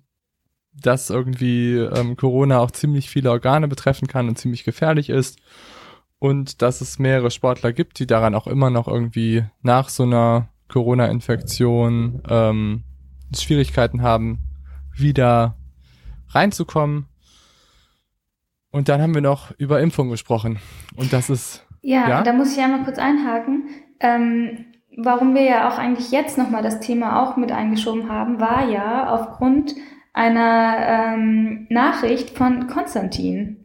dass 0.74 1.10
irgendwie 1.10 1.76
ähm, 1.76 2.16
Corona 2.16 2.60
auch 2.60 2.72
ziemlich 2.72 3.10
viele 3.10 3.32
Organe 3.32 3.68
betreffen 3.68 4.08
kann 4.08 4.28
und 4.28 4.38
ziemlich 4.38 4.64
gefährlich 4.64 5.10
ist. 5.10 5.40
Und 6.20 6.62
dass 6.62 6.82
es 6.82 7.00
mehrere 7.00 7.32
Sportler 7.32 7.74
gibt, 7.74 8.00
die 8.00 8.08
daran 8.08 8.36
auch 8.36 8.48
immer 8.48 8.70
noch 8.70 8.88
irgendwie 8.88 9.44
nach 9.62 9.90
so 9.90 10.04
einer 10.04 10.50
Corona-Infektion 10.68 12.22
ähm, 12.30 12.84
Schwierigkeiten 13.36 14.02
haben, 14.02 14.40
wieder 14.96 15.58
reinzukommen. 16.30 17.08
Und 18.72 18.88
dann 18.88 19.02
haben 19.02 19.14
wir 19.14 19.22
noch 19.22 19.52
über 19.58 19.82
Impfung 19.82 20.10
gesprochen. 20.10 20.60
Und 20.96 21.12
das 21.12 21.30
ist. 21.30 21.68
Ja, 21.82 22.08
ja? 22.08 22.22
da 22.22 22.34
muss 22.34 22.54
ich 22.54 22.64
einmal 22.64 22.84
kurz 22.84 23.00
einhaken. 23.00 23.68
Ähm, 24.00 24.66
warum 24.98 25.36
wir 25.36 25.44
ja 25.44 25.70
auch 25.70 25.78
eigentlich 25.78 26.12
jetzt 26.12 26.38
nochmal 26.38 26.64
das 26.64 26.80
Thema 26.80 27.22
auch 27.22 27.38
mit 27.38 27.52
eingeschoben 27.52 28.10
haben, 28.10 28.40
war 28.40 28.70
ja 28.70 29.10
aufgrund 29.10 29.76
einer 30.14 30.76
ähm, 30.88 31.68
Nachricht 31.70 32.38
von 32.38 32.68
Konstantin. 32.68 33.58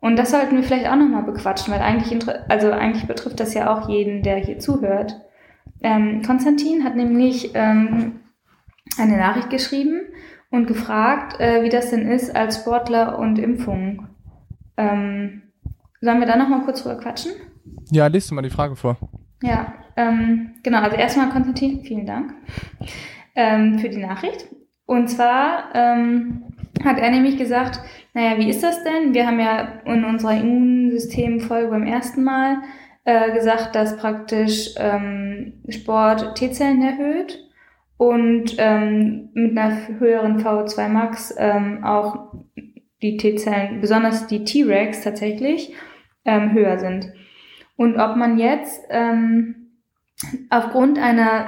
Und 0.00 0.18
das 0.18 0.30
sollten 0.30 0.56
wir 0.56 0.62
vielleicht 0.62 0.88
auch 0.88 0.96
nochmal 0.96 1.22
bequatschen, 1.22 1.72
weil 1.72 1.82
eigentlich, 1.82 2.18
also 2.48 2.72
eigentlich 2.72 3.06
betrifft 3.06 3.38
das 3.38 3.54
ja 3.54 3.72
auch 3.72 3.88
jeden, 3.88 4.22
der 4.22 4.36
hier 4.36 4.58
zuhört. 4.58 5.20
Ähm, 5.82 6.22
Konstantin 6.22 6.84
hat 6.84 6.96
nämlich 6.96 7.52
ähm, 7.54 8.20
eine 8.98 9.18
Nachricht 9.18 9.50
geschrieben 9.50 10.00
und 10.50 10.66
gefragt, 10.66 11.38
äh, 11.38 11.62
wie 11.62 11.68
das 11.68 11.90
denn 11.90 12.10
ist 12.10 12.34
als 12.34 12.60
Sportler 12.60 13.18
und 13.18 13.38
Impfung. 13.38 14.08
Ähm, 14.76 15.42
sollen 16.00 16.20
wir 16.20 16.26
da 16.26 16.36
nochmal 16.36 16.62
kurz 16.62 16.82
drüber 16.82 16.96
quatschen? 16.96 17.32
Ja, 17.90 18.06
lest 18.06 18.30
du 18.30 18.34
mal 18.34 18.42
die 18.42 18.50
Frage 18.50 18.76
vor. 18.76 18.96
Ja, 19.42 19.74
ähm, 19.96 20.52
genau, 20.62 20.80
also 20.80 20.96
erstmal 20.96 21.30
Konstantin, 21.30 21.82
vielen 21.82 22.06
Dank 22.06 22.34
ähm, 23.34 23.78
für 23.78 23.88
die 23.88 23.98
Nachricht. 23.98 24.46
Und 24.86 25.08
zwar 25.08 25.70
ähm, 25.74 26.44
hat 26.84 26.98
er 26.98 27.10
nämlich 27.10 27.36
gesagt, 27.36 27.80
naja, 28.14 28.38
wie 28.38 28.48
ist 28.48 28.62
das 28.62 28.82
denn? 28.82 29.14
Wir 29.14 29.26
haben 29.26 29.38
ja 29.38 29.80
in 29.84 30.04
unserer 30.04 30.40
Immunsystemfolge 30.40 31.68
beim 31.68 31.86
ersten 31.86 32.24
Mal 32.24 32.58
äh, 33.04 33.32
gesagt, 33.32 33.74
dass 33.74 33.96
praktisch 33.96 34.74
ähm, 34.78 35.62
Sport 35.68 36.36
T-Zellen 36.36 36.82
erhöht 36.82 37.38
und 37.96 38.54
ähm, 38.58 39.28
mit 39.34 39.56
einer 39.56 39.76
höheren 39.98 40.42
VO2 40.42 40.88
Max 40.88 41.34
ähm, 41.38 41.84
auch 41.84 42.34
die 43.02 43.16
T-Zellen, 43.16 43.80
besonders 43.80 44.26
die 44.26 44.44
T-Rex 44.44 45.02
tatsächlich, 45.02 45.74
ähm, 46.24 46.52
höher 46.52 46.78
sind. 46.78 47.12
Und 47.76 47.96
ob 47.96 48.16
man 48.16 48.38
jetzt 48.38 48.84
ähm, 48.90 49.59
aufgrund 50.50 50.98
einer, 50.98 51.46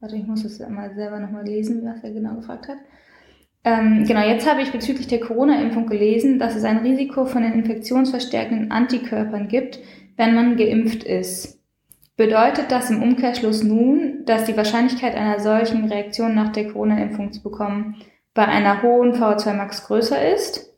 warte, 0.00 0.16
ich 0.16 0.26
muss 0.26 0.42
das 0.42 0.58
mal 0.68 0.94
selber 0.94 1.18
nochmal 1.20 1.44
lesen, 1.44 1.84
was 1.84 2.02
er 2.02 2.12
genau 2.12 2.34
gefragt 2.34 2.68
hat. 2.68 2.78
Ähm, 3.64 4.04
genau, 4.06 4.26
jetzt 4.26 4.48
habe 4.48 4.62
ich 4.62 4.72
bezüglich 4.72 5.08
der 5.08 5.20
Corona-Impfung 5.20 5.86
gelesen, 5.86 6.38
dass 6.38 6.54
es 6.54 6.64
ein 6.64 6.78
Risiko 6.78 7.26
von 7.26 7.42
den 7.42 7.52
infektionsverstärkenden 7.52 8.70
Antikörpern 8.70 9.48
gibt, 9.48 9.80
wenn 10.16 10.34
man 10.34 10.56
geimpft 10.56 11.04
ist. 11.04 11.58
Bedeutet 12.16 12.72
das 12.72 12.90
im 12.90 13.02
Umkehrschluss 13.02 13.62
nun, 13.62 14.24
dass 14.24 14.44
die 14.44 14.56
Wahrscheinlichkeit 14.56 15.14
einer 15.14 15.38
solchen 15.38 15.84
Reaktion 15.84 16.34
nach 16.34 16.50
der 16.50 16.72
Corona-Impfung 16.72 17.32
zu 17.32 17.42
bekommen 17.42 17.96
bei 18.34 18.46
einer 18.46 18.82
hohen 18.82 19.14
VO2 19.14 19.54
Max 19.54 19.86
größer 19.86 20.32
ist? 20.34 20.74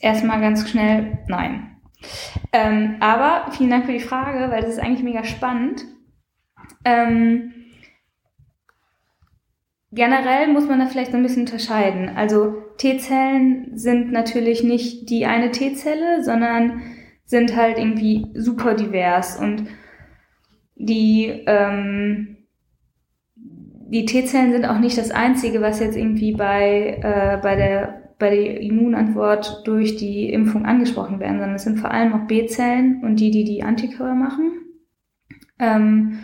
Erstmal 0.00 0.40
ganz 0.40 0.68
schnell, 0.68 1.18
nein. 1.26 1.77
Ähm, 2.52 2.96
aber 3.00 3.52
vielen 3.52 3.70
Dank 3.70 3.86
für 3.86 3.92
die 3.92 4.00
Frage, 4.00 4.50
weil 4.50 4.62
das 4.62 4.70
ist 4.70 4.78
eigentlich 4.78 5.02
mega 5.02 5.24
spannend. 5.24 5.84
Ähm, 6.84 7.52
generell 9.92 10.48
muss 10.48 10.66
man 10.66 10.78
da 10.78 10.86
vielleicht 10.86 11.10
so 11.10 11.16
ein 11.16 11.22
bisschen 11.22 11.42
unterscheiden. 11.42 12.10
Also 12.16 12.62
T-Zellen 12.78 13.76
sind 13.76 14.12
natürlich 14.12 14.62
nicht 14.62 15.10
die 15.10 15.26
eine 15.26 15.50
T-Zelle, 15.50 16.22
sondern 16.22 16.82
sind 17.24 17.56
halt 17.56 17.78
irgendwie 17.78 18.26
super 18.34 18.74
divers 18.74 19.36
und 19.36 19.66
die 20.76 21.26
ähm, 21.46 22.36
die 23.90 24.04
T-Zellen 24.04 24.52
sind 24.52 24.66
auch 24.66 24.78
nicht 24.78 24.98
das 24.98 25.10
einzige, 25.10 25.60
was 25.60 25.80
jetzt 25.80 25.96
irgendwie 25.96 26.32
bei 26.32 27.00
äh, 27.02 27.38
bei 27.42 27.56
der 27.56 28.07
bei 28.18 28.30
der 28.30 28.60
Immunantwort 28.60 29.62
durch 29.64 29.96
die 29.96 30.32
Impfung 30.32 30.66
angesprochen 30.66 31.20
werden, 31.20 31.38
sondern 31.38 31.54
es 31.54 31.62
sind 31.62 31.78
vor 31.78 31.90
allem 31.90 32.12
auch 32.12 32.26
B-Zellen 32.26 33.02
und 33.04 33.16
die, 33.20 33.30
die 33.30 33.44
die 33.44 33.62
Antikörper 33.62 34.14
machen. 34.14 34.52
Ähm, 35.58 36.18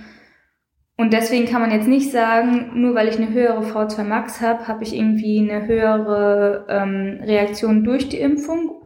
und 0.96 1.12
deswegen 1.12 1.46
kann 1.46 1.60
man 1.60 1.72
jetzt 1.72 1.88
nicht 1.88 2.12
sagen, 2.12 2.80
nur 2.80 2.94
weil 2.94 3.08
ich 3.08 3.16
eine 3.16 3.32
höhere 3.32 3.62
V2 3.62 4.04
Max 4.04 4.40
habe, 4.40 4.68
habe 4.68 4.84
ich 4.84 4.94
irgendwie 4.94 5.38
eine 5.38 5.66
höhere 5.66 6.66
ähm, 6.68 7.20
Reaktion 7.22 7.82
durch 7.82 8.08
die 8.08 8.20
Impfung 8.20 8.82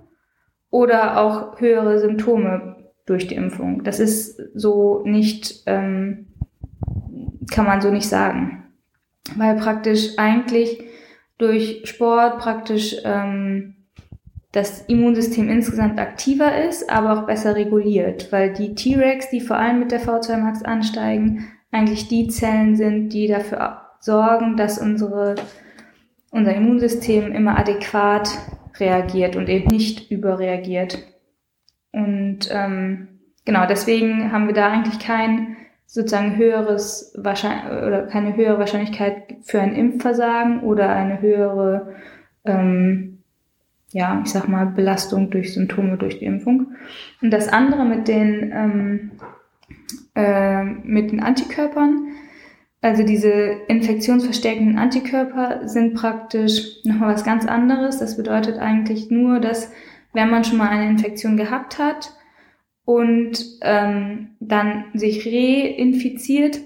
oder 0.71 1.21
auch 1.21 1.61
höhere 1.61 1.99
Symptome 1.99 2.77
durch 3.05 3.27
die 3.27 3.35
Impfung. 3.35 3.85
Das 3.85 4.01
ist 4.01 4.41
so 4.55 5.03
nicht, 5.05 5.63
ähm, 5.67 6.29
kann 7.51 7.67
man 7.67 7.81
so 7.81 7.91
nicht 7.91 8.09
sagen. 8.09 8.65
Weil 9.37 9.57
praktisch 9.57 10.17
eigentlich 10.17 10.83
durch 11.39 11.83
Sport 11.85 12.39
praktisch 12.39 12.97
ähm, 13.05 13.77
das 14.53 14.83
Immunsystem 14.87 15.49
insgesamt 15.49 15.99
aktiver 15.99 16.65
ist, 16.65 16.91
aber 16.91 17.13
auch 17.13 17.27
besser 17.27 17.55
reguliert, 17.55 18.33
weil 18.33 18.53
die 18.53 18.75
T-Rex, 18.75 19.31
die 19.31 19.41
vor 19.41 19.57
allem 19.57 19.79
mit 19.79 19.93
der 19.93 20.01
V2 20.01 20.37
Max 20.39 20.63
ansteigen, 20.63 21.49
eigentlich 21.71 22.09
die 22.09 22.29
Zellen 22.29 22.77
sind, 22.77 23.11
die 23.11 23.29
dafür 23.29 23.83
sorgen, 24.01 24.57
dass 24.57 24.79
unsere, 24.79 25.35
unser 26.31 26.55
Immunsystem 26.55 27.33
immer 27.33 27.59
adäquat 27.59 28.31
reagiert 28.79 29.37
und 29.37 29.49
eben 29.49 29.69
nicht 29.69 30.11
überreagiert. 30.11 30.99
Und 31.93 32.49
ähm, 32.51 33.21
genau, 33.45 33.67
deswegen 33.67 34.33
haben 34.33 34.47
wir 34.47 34.55
da 34.55 34.69
eigentlich 34.71 34.99
kein 34.99 35.57
sozusagen 35.91 36.37
höheres 36.37 37.13
Wahrscheinlich 37.17 37.65
oder 37.73 38.03
keine 38.03 38.37
höhere 38.37 38.59
Wahrscheinlichkeit 38.59 39.37
für 39.43 39.61
ein 39.61 39.75
Impfversagen 39.75 40.61
oder 40.61 40.91
eine 40.91 41.21
höhere, 41.23 41.95
ähm, 42.45 43.23
ja, 43.91 44.21
ich 44.23 44.31
sag 44.31 44.49
mal, 44.49 44.67
Belastung 44.67 45.31
durch 45.31 45.55
Symptome 45.55 45.97
durch 45.97 46.19
die 46.19 46.27
Impfung. 46.27 46.75
Und 47.23 47.31
das 47.31 47.49
andere 47.49 47.87
mit 47.87 48.07
den, 48.07 48.53
ähm, 48.55 49.11
äh, 50.15 50.63
mit 50.63 51.11
den 51.11 51.23
Antikörpern, 51.23 52.09
also 52.83 53.03
diese 53.03 53.31
infektionsverstärkenden 53.69 54.79
Antikörper 54.79 55.67
sind 55.67 55.95
praktisch 55.95 56.85
nochmal 56.85 57.15
was 57.15 57.25
ganz 57.25 57.47
anderes. 57.47 57.99
Das 57.99 58.19
bedeutet 58.19 58.59
eigentlich 58.59 59.11
nur, 59.11 59.41
dass 59.41 59.73
wenn 60.13 60.29
man 60.29 60.45
schon 60.45 60.59
mal 60.59 60.69
eine 60.69 60.91
Infektion 60.91 61.39
gehabt 61.39 61.79
hat, 61.79 62.13
und 62.89 63.45
ähm, 63.61 64.31
dann 64.41 64.85
sich 64.95 65.27
reinfiziert, 65.27 66.59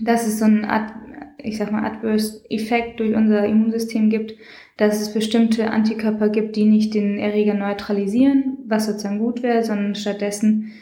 dass 0.00 0.26
es 0.26 0.38
so 0.38 0.46
einen, 0.46 0.64
Ad, 0.64 0.94
ich 1.36 1.58
sag 1.58 1.70
mal, 1.70 1.84
Adverse 1.84 2.46
Effekt 2.48 2.98
durch 2.98 3.14
unser 3.14 3.44
Immunsystem 3.44 4.08
gibt, 4.08 4.36
dass 4.78 5.02
es 5.02 5.12
bestimmte 5.12 5.70
Antikörper 5.70 6.30
gibt, 6.30 6.56
die 6.56 6.64
nicht 6.64 6.94
den 6.94 7.18
Erreger 7.18 7.52
neutralisieren, 7.52 8.56
was 8.66 8.86
sozusagen 8.86 9.18
gut 9.18 9.42
wäre, 9.42 9.62
sondern 9.62 9.94
stattdessen 9.94 10.72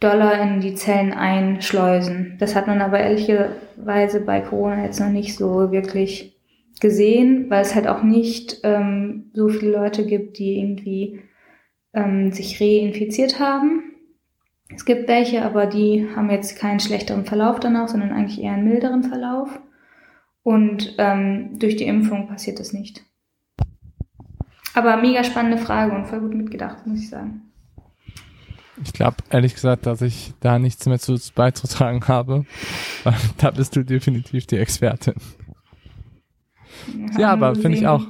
Dollar 0.00 0.40
in 0.40 0.62
die 0.62 0.74
Zellen 0.74 1.12
einschleusen. 1.12 2.36
Das 2.38 2.56
hat 2.56 2.66
man 2.66 2.80
aber 2.80 3.00
ehrlicherweise 3.00 4.22
bei 4.22 4.40
Corona 4.40 4.84
jetzt 4.84 5.00
noch 5.00 5.10
nicht 5.10 5.36
so 5.36 5.70
wirklich 5.70 6.34
gesehen, 6.80 7.50
weil 7.50 7.60
es 7.60 7.74
halt 7.74 7.88
auch 7.88 8.02
nicht 8.02 8.60
ähm, 8.62 9.30
so 9.34 9.48
viele 9.48 9.72
Leute 9.72 10.06
gibt, 10.06 10.38
die 10.38 10.58
irgendwie 10.58 11.20
ähm, 11.94 12.32
sich 12.32 12.60
reinfiziert 12.60 13.38
haben. 13.38 13.94
Es 14.74 14.84
gibt 14.84 15.08
welche, 15.08 15.44
aber 15.44 15.66
die 15.66 16.08
haben 16.14 16.30
jetzt 16.30 16.58
keinen 16.58 16.80
schlechteren 16.80 17.24
Verlauf 17.24 17.60
danach, 17.60 17.88
sondern 17.88 18.12
eigentlich 18.12 18.40
eher 18.40 18.52
einen 18.52 18.68
milderen 18.68 19.04
Verlauf. 19.04 19.60
Und 20.42 20.94
ähm, 20.98 21.58
durch 21.58 21.76
die 21.76 21.84
Impfung 21.84 22.28
passiert 22.28 22.58
das 22.58 22.72
nicht. 22.72 23.04
Aber 24.74 24.96
mega 24.96 25.22
spannende 25.22 25.58
Frage 25.58 25.94
und 25.94 26.06
voll 26.06 26.20
gut 26.20 26.34
mitgedacht, 26.34 26.86
muss 26.86 27.00
ich 27.00 27.08
sagen. 27.08 27.42
Ich 28.82 28.92
glaube, 28.92 29.16
ehrlich 29.30 29.54
gesagt, 29.54 29.86
dass 29.86 30.02
ich 30.02 30.34
da 30.40 30.58
nichts 30.58 30.84
mehr 30.86 30.98
zu 30.98 31.16
beizutragen 31.34 32.06
habe. 32.08 32.44
da 33.38 33.52
bist 33.52 33.76
du 33.76 33.84
definitiv 33.84 34.46
die 34.46 34.58
Expertin. 34.58 35.14
Ja, 37.12 37.20
ja 37.20 37.32
aber 37.32 37.54
finde 37.54 37.78
ich 37.78 37.86
auch. 37.86 38.04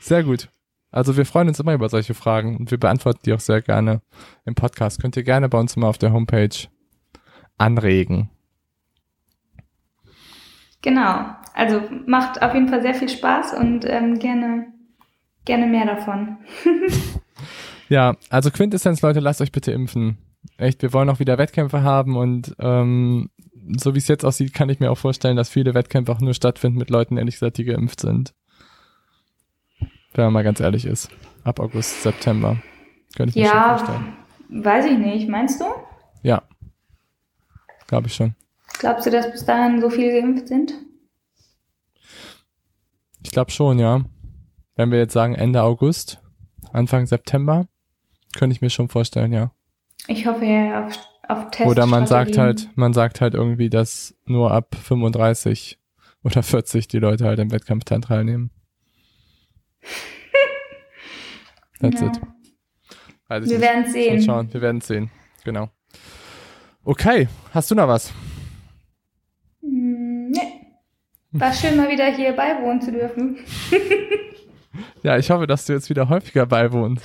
Sehr 0.00 0.24
gut. 0.24 0.48
Also 0.90 1.16
wir 1.16 1.26
freuen 1.26 1.48
uns 1.48 1.60
immer 1.60 1.74
über 1.74 1.88
solche 1.88 2.14
Fragen 2.14 2.56
und 2.56 2.70
wir 2.70 2.78
beantworten 2.78 3.20
die 3.24 3.32
auch 3.34 3.40
sehr 3.40 3.60
gerne 3.60 4.00
im 4.44 4.54
Podcast. 4.54 5.00
Könnt 5.00 5.16
ihr 5.16 5.22
gerne 5.22 5.48
bei 5.48 5.58
uns 5.58 5.76
immer 5.76 5.88
auf 5.88 5.98
der 5.98 6.12
Homepage 6.12 6.68
anregen. 7.58 8.30
Genau. 10.82 11.26
Also 11.54 11.82
macht 12.06 12.40
auf 12.40 12.54
jeden 12.54 12.68
Fall 12.68 12.82
sehr 12.82 12.94
viel 12.94 13.08
Spaß 13.08 13.54
und 13.54 13.84
ähm, 13.84 14.18
gerne, 14.18 14.68
gerne 15.44 15.66
mehr 15.66 15.86
davon. 15.86 16.38
ja, 17.88 18.14
also 18.30 18.50
Quintessenz, 18.50 19.02
Leute, 19.02 19.20
lasst 19.20 19.40
euch 19.40 19.52
bitte 19.52 19.72
impfen. 19.72 20.18
Echt, 20.56 20.82
wir 20.82 20.92
wollen 20.92 21.10
auch 21.10 21.18
wieder 21.18 21.36
Wettkämpfe 21.36 21.82
haben 21.82 22.16
und 22.16 22.54
ähm, 22.60 23.28
so 23.76 23.94
wie 23.94 23.98
es 23.98 24.08
jetzt 24.08 24.24
aussieht, 24.24 24.54
kann 24.54 24.68
ich 24.68 24.80
mir 24.80 24.90
auch 24.90 24.98
vorstellen, 24.98 25.36
dass 25.36 25.50
viele 25.50 25.74
Wettkämpfe 25.74 26.12
auch 26.12 26.20
nur 26.20 26.32
stattfinden 26.32 26.78
mit 26.78 26.90
Leuten, 26.90 27.16
ehrlich 27.16 27.34
gesagt, 27.34 27.58
die 27.58 27.64
geimpft 27.64 28.00
sind. 28.00 28.32
Wenn 30.18 30.24
man 30.24 30.32
mal 30.32 30.42
ganz 30.42 30.58
ehrlich 30.58 30.84
ist. 30.84 31.10
Ab 31.44 31.60
August, 31.60 32.02
September. 32.02 32.56
Könnte 33.16 33.30
ich 33.30 33.36
mir 33.36 33.42
Ja. 33.44 33.78
schon 33.78 33.86
vorstellen. 33.86 34.64
Weiß 34.64 34.84
ich 34.86 34.98
nicht. 34.98 35.28
Meinst 35.28 35.60
du? 35.60 35.66
Ja. 36.24 36.42
Glaube 37.86 38.08
ich 38.08 38.14
schon. 38.16 38.34
Glaubst 38.80 39.06
du, 39.06 39.10
dass 39.12 39.30
bis 39.30 39.44
dahin 39.44 39.80
so 39.80 39.88
viele 39.90 40.20
geimpft 40.20 40.48
sind? 40.48 40.74
Ich 43.22 43.30
glaube 43.30 43.52
schon, 43.52 43.78
ja. 43.78 44.00
Wenn 44.74 44.90
wir 44.90 44.98
jetzt 44.98 45.12
sagen 45.12 45.36
Ende 45.36 45.62
August, 45.62 46.20
Anfang 46.72 47.06
September, 47.06 47.68
könnte 48.36 48.54
ich 48.54 48.60
mir 48.60 48.70
schon 48.70 48.88
vorstellen, 48.88 49.32
ja. 49.32 49.52
Ich 50.08 50.26
hoffe 50.26 50.44
ja 50.46 50.84
auf, 50.84 50.98
auf 51.28 51.50
Test. 51.52 51.70
Oder 51.70 51.86
man 51.86 52.08
sagt 52.08 52.38
halt, 52.38 52.70
man 52.74 52.92
sagt 52.92 53.20
halt 53.20 53.34
irgendwie, 53.34 53.70
dass 53.70 54.16
nur 54.24 54.50
ab 54.50 54.74
35 54.74 55.78
oder 56.24 56.42
40 56.42 56.88
die 56.88 56.98
Leute 56.98 57.24
halt 57.24 57.38
im 57.38 57.52
Wettkampf 57.52 57.84
dann 57.84 58.02
teilnehmen. 58.02 58.50
That's 61.80 62.00
Ja. 62.00 62.06
it. 62.08 62.20
Weiß 63.28 63.44
ich 63.44 63.50
Wir 63.50 63.60
werden 63.60 63.90
sehen. 63.92 64.22
schauen. 64.22 64.52
Wir 64.52 64.60
werden 64.62 64.80
sehen. 64.80 65.10
Genau. 65.44 65.68
Okay, 66.84 67.28
hast 67.52 67.70
du 67.70 67.74
noch 67.74 67.88
was? 67.88 68.12
Hm, 69.62 70.30
nee. 70.30 70.66
War 71.32 71.52
schön, 71.52 71.76
mal 71.76 71.90
wieder 71.90 72.06
hier 72.06 72.32
beiwohnen 72.32 72.80
zu 72.80 72.92
dürfen. 72.92 73.38
Ja, 75.02 75.16
ich 75.16 75.28
hoffe, 75.30 75.46
dass 75.48 75.64
du 75.66 75.72
jetzt 75.72 75.90
wieder 75.90 76.08
häufiger 76.08 76.46
beiwohnst. 76.46 77.04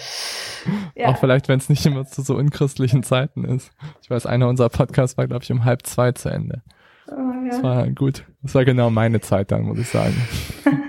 Ja. 0.95 1.07
Auch 1.09 1.17
vielleicht, 1.17 1.49
wenn 1.49 1.57
es 1.59 1.67
nicht 1.69 1.85
immer 1.85 2.05
zu 2.05 2.21
so 2.21 2.35
unchristlichen 2.37 3.03
Zeiten 3.03 3.43
ist. 3.43 3.71
Ich 4.01 4.09
weiß, 4.09 4.25
einer 4.25 4.47
unserer 4.47 4.69
Podcasts 4.69 5.17
war, 5.17 5.27
glaube 5.27 5.43
ich, 5.43 5.51
um 5.51 5.65
halb 5.65 5.85
zwei 5.85 6.13
zu 6.13 6.29
Ende. 6.29 6.61
Oh, 7.07 7.15
Das 7.49 7.57
ja. 7.57 7.63
war 7.63 7.89
gut. 7.89 8.23
Das 8.43 8.55
war 8.55 8.63
genau 8.63 8.89
meine 8.89 9.19
Zeit 9.19 9.51
dann, 9.51 9.63
muss 9.63 9.77
ich 9.79 9.89
sagen. 9.89 10.15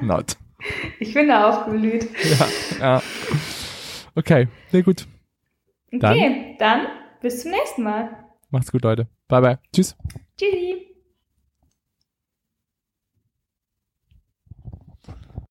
Not. 0.02 0.36
Ich 0.98 1.14
bin 1.14 1.28
da 1.28 1.50
aufgeblüht. 1.50 2.08
Ja, 2.38 2.48
ja. 2.80 3.02
Okay, 4.14 4.48
nee, 4.72 4.82
gut. 4.82 5.06
Dann? 5.90 6.16
Okay, 6.16 6.56
dann 6.58 6.86
bis 7.20 7.42
zum 7.42 7.50
nächsten 7.50 7.82
Mal. 7.82 8.24
Macht's 8.50 8.70
gut, 8.70 8.82
Leute. 8.82 9.08
Bye, 9.28 9.40
bye. 9.40 9.58
Tschüss. 9.72 9.96
Tschüssi. 10.38 10.86